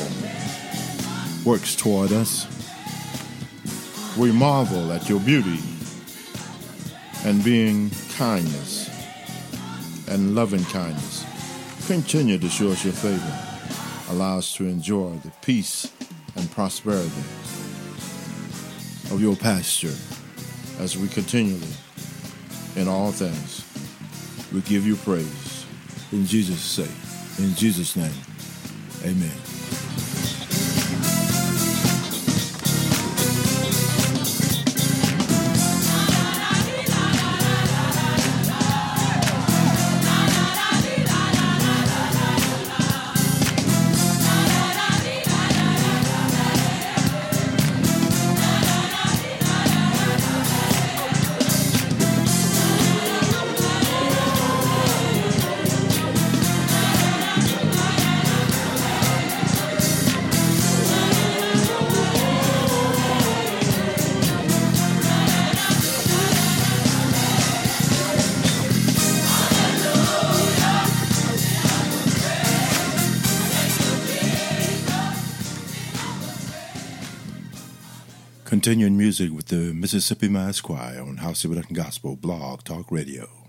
works 1.49 1.73
toward 1.73 2.11
us. 2.11 2.45
We 4.17 4.33
marvel 4.33 4.91
at 4.91 5.07
your 5.07 5.21
beauty 5.21 5.61
and 7.23 7.41
being 7.45 7.91
kindness 8.17 8.89
and 10.09 10.35
loving 10.35 10.65
kindness. 10.65 11.23
Continue 11.87 12.39
to 12.39 12.49
show 12.49 12.71
us 12.71 12.83
your 12.83 12.93
favor. 12.93 14.13
Allow 14.13 14.39
us 14.39 14.53
to 14.55 14.67
enjoy 14.67 15.15
the 15.23 15.31
peace 15.43 15.89
and 16.35 16.51
prosperity 16.51 17.23
of 19.11 19.21
your 19.21 19.37
pasture 19.37 19.95
as 20.77 20.97
we 20.97 21.07
continually, 21.07 21.71
in 22.75 22.89
all 22.89 23.13
things, 23.13 23.63
we 24.51 24.59
give 24.59 24.85
you 24.85 24.97
praise. 24.97 25.44
In 26.15 26.25
Jesus' 26.25 26.61
sake, 26.61 27.43
in 27.43 27.53
Jesus' 27.55 27.97
name, 27.97 28.09
amen. 29.03 29.44
Continuing 78.65 78.97
music 78.97 79.31
with 79.31 79.49
the 79.49 79.75
Mississippi 79.75 80.27
Mass 80.27 80.59
Choir 80.59 80.99
on 80.99 81.17
Howcee 81.17 81.71
Gospel 81.71 82.15
Blog 82.15 82.63
Talk 82.63 82.91
Radio. 82.91 83.44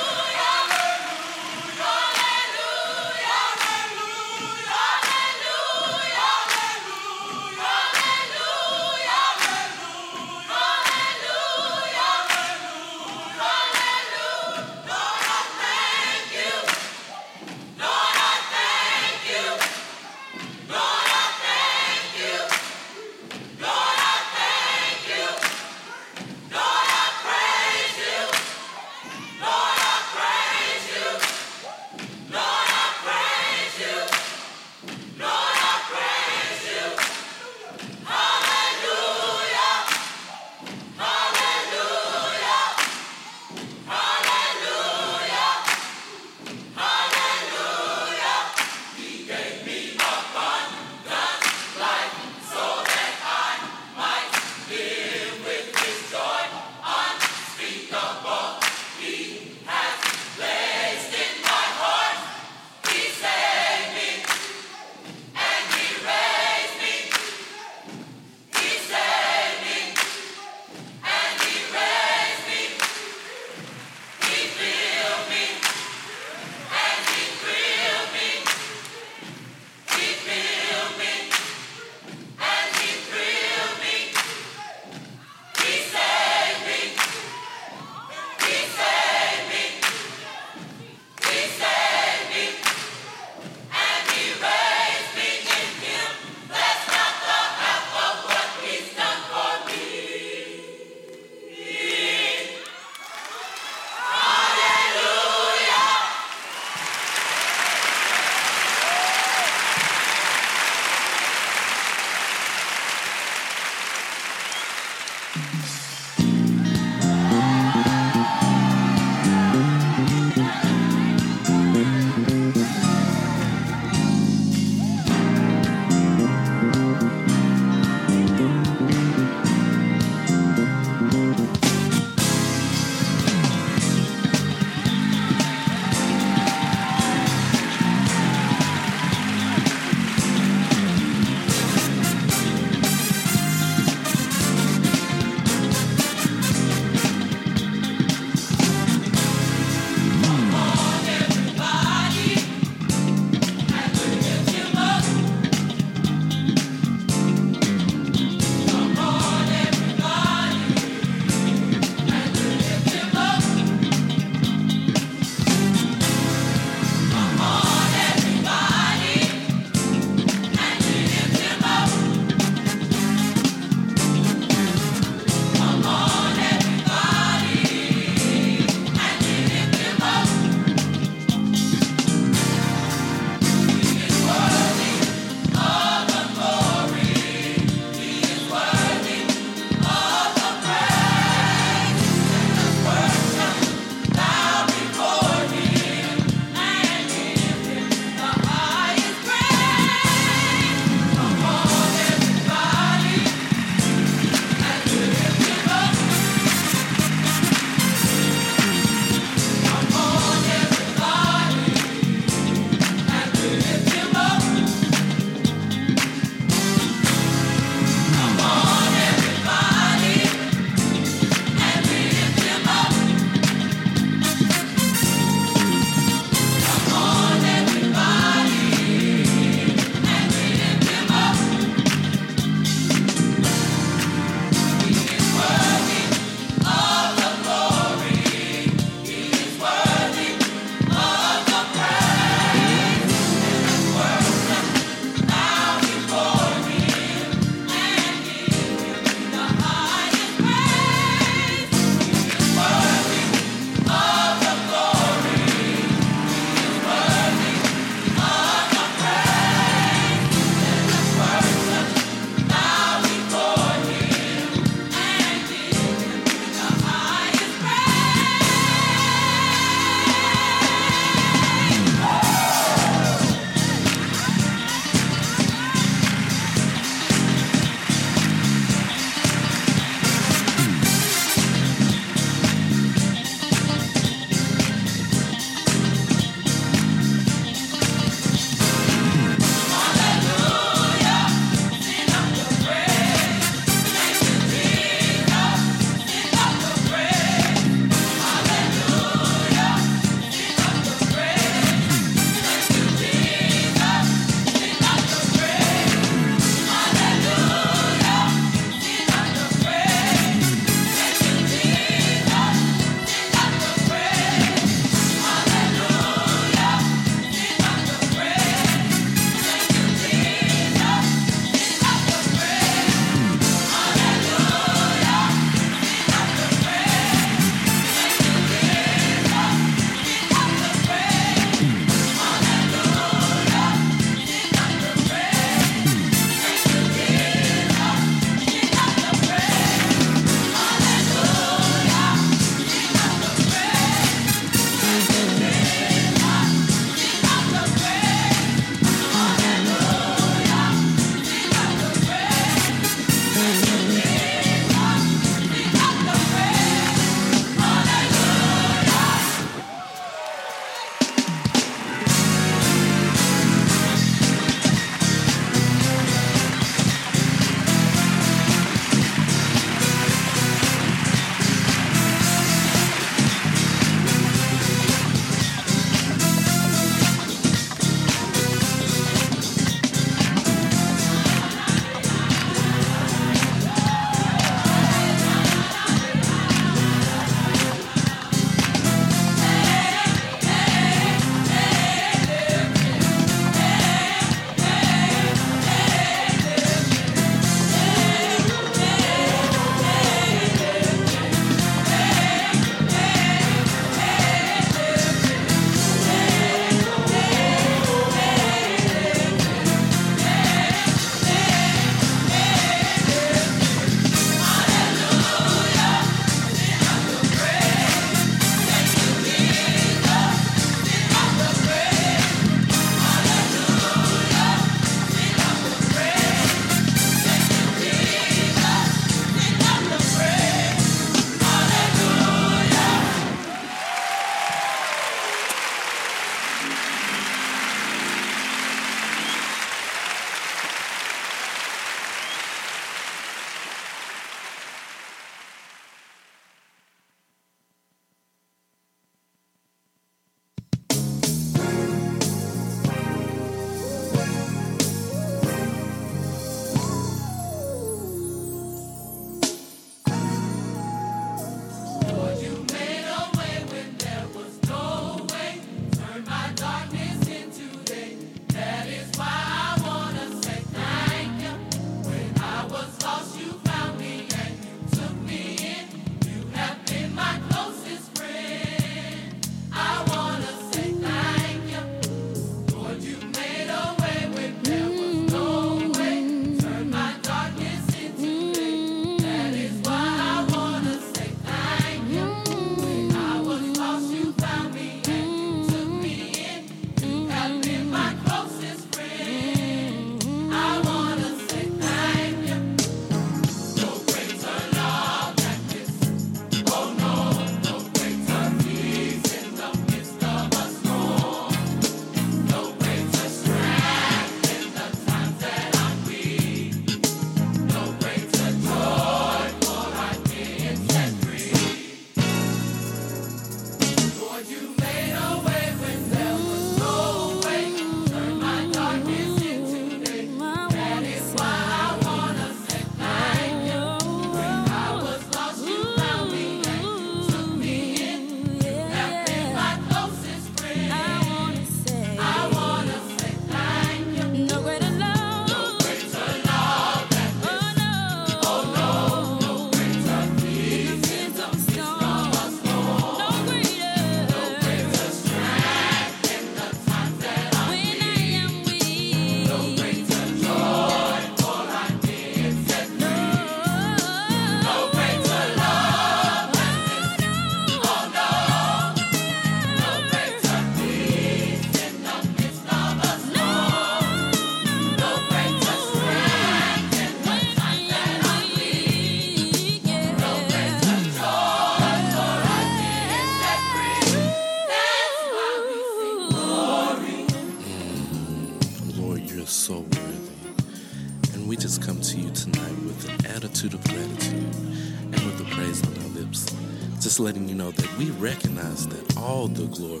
We 598.00 598.10
recognize 598.12 598.88
that 598.88 599.18
all 599.18 599.46
the 599.46 599.66
glory, 599.66 600.00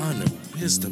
honor, 0.00 0.26
wisdom, 0.60 0.90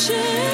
shame. 0.00 0.49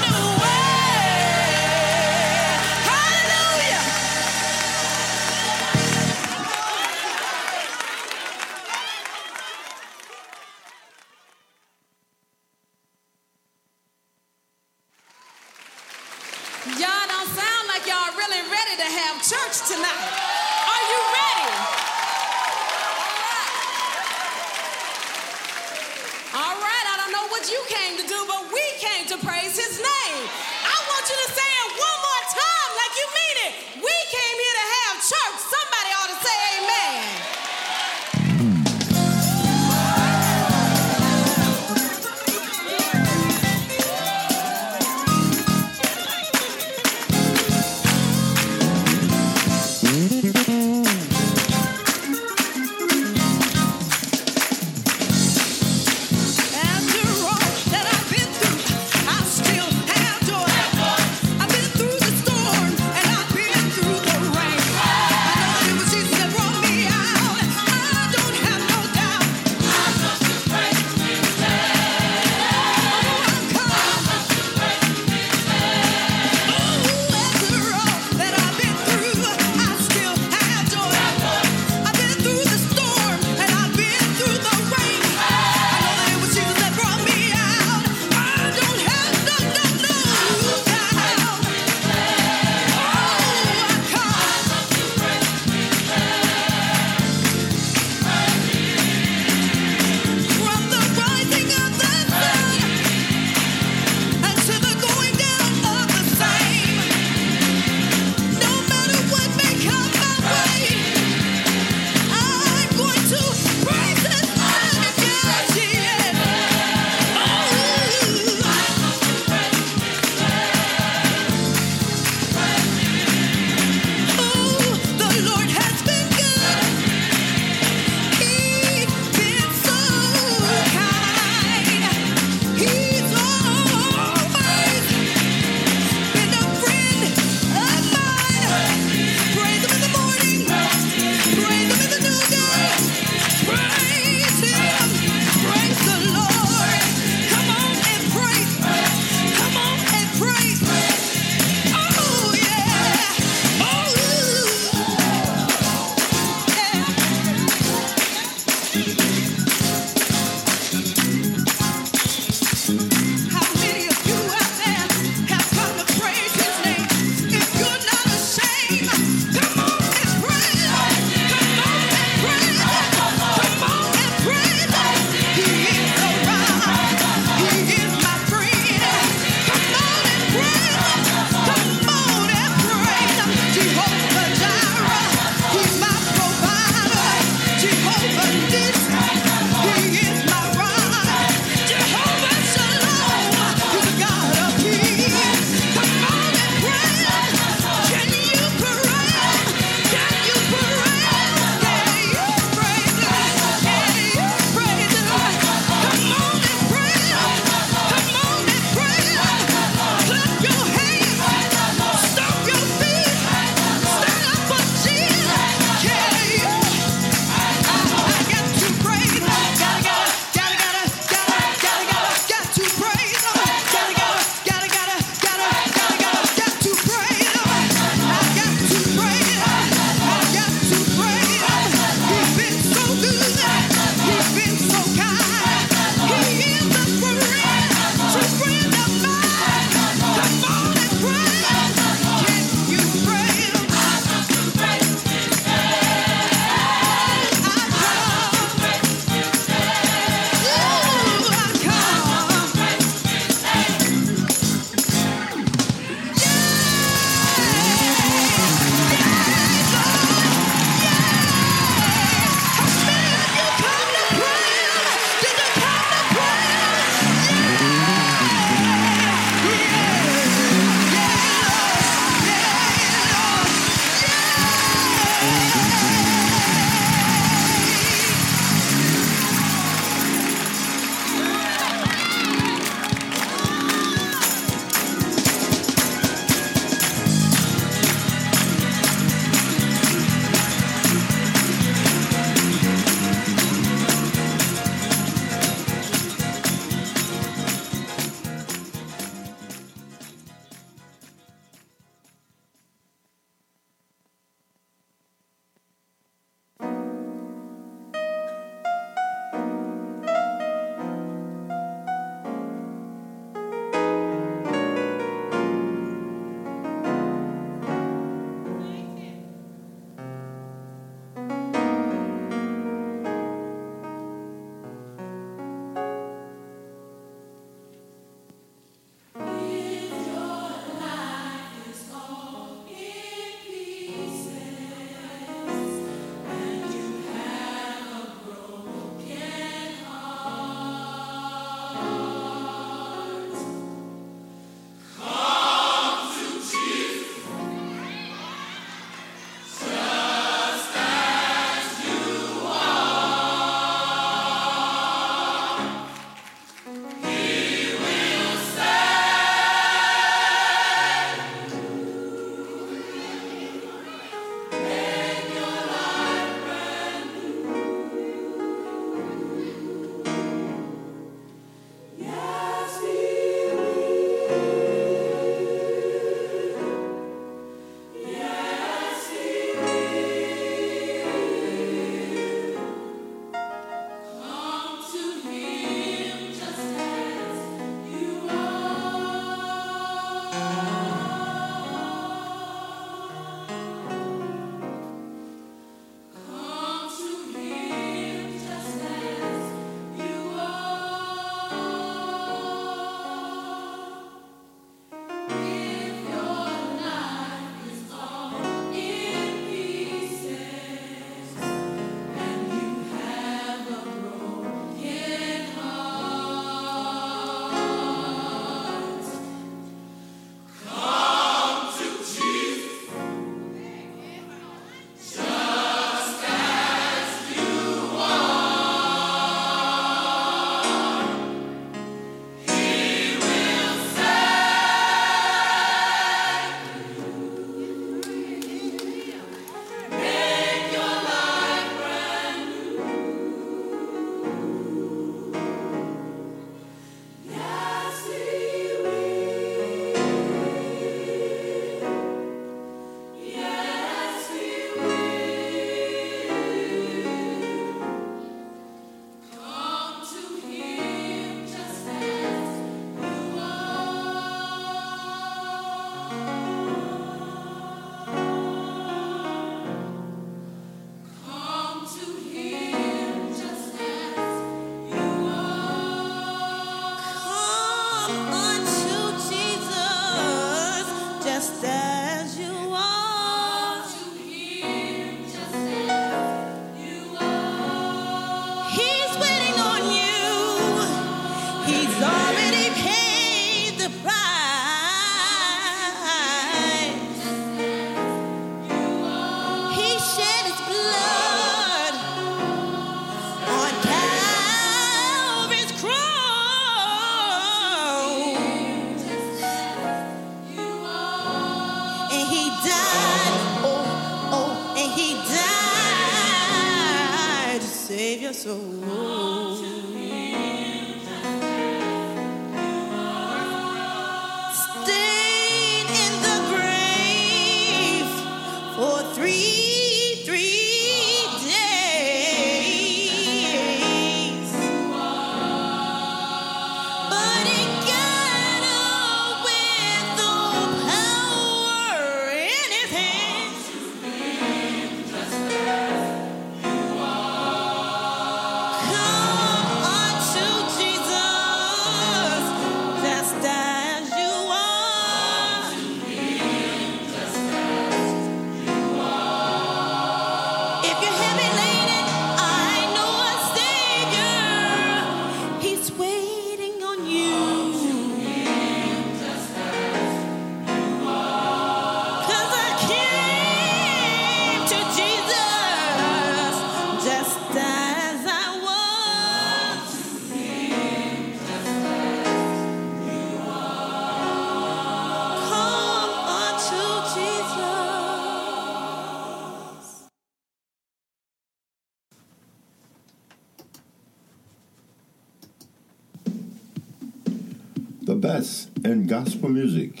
Best 598.40 598.70
in 598.86 599.06
gospel 599.06 599.50
music. 599.50 600.00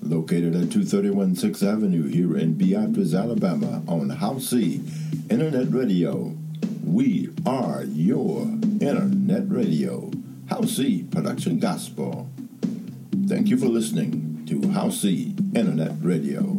Located 0.00 0.54
at 0.56 0.72
231 0.72 1.34
6th 1.34 1.62
Avenue 1.62 2.08
here 2.08 2.34
in 2.38 2.54
Beatrice, 2.54 3.12
Alabama 3.12 3.82
on 3.86 4.08
Howcee 4.08 4.80
Internet 5.30 5.70
Radio. 5.70 6.34
We 6.82 7.28
are 7.44 7.84
your 7.84 8.44
Internet 8.80 9.50
Radio. 9.50 10.10
Howcee 10.46 11.10
Production 11.10 11.58
Gospel. 11.58 12.30
Thank 13.26 13.48
you 13.48 13.58
for 13.58 13.66
listening 13.66 14.46
to 14.46 14.58
Howcee 14.60 15.54
Internet 15.54 15.96
Radio. 16.00 16.58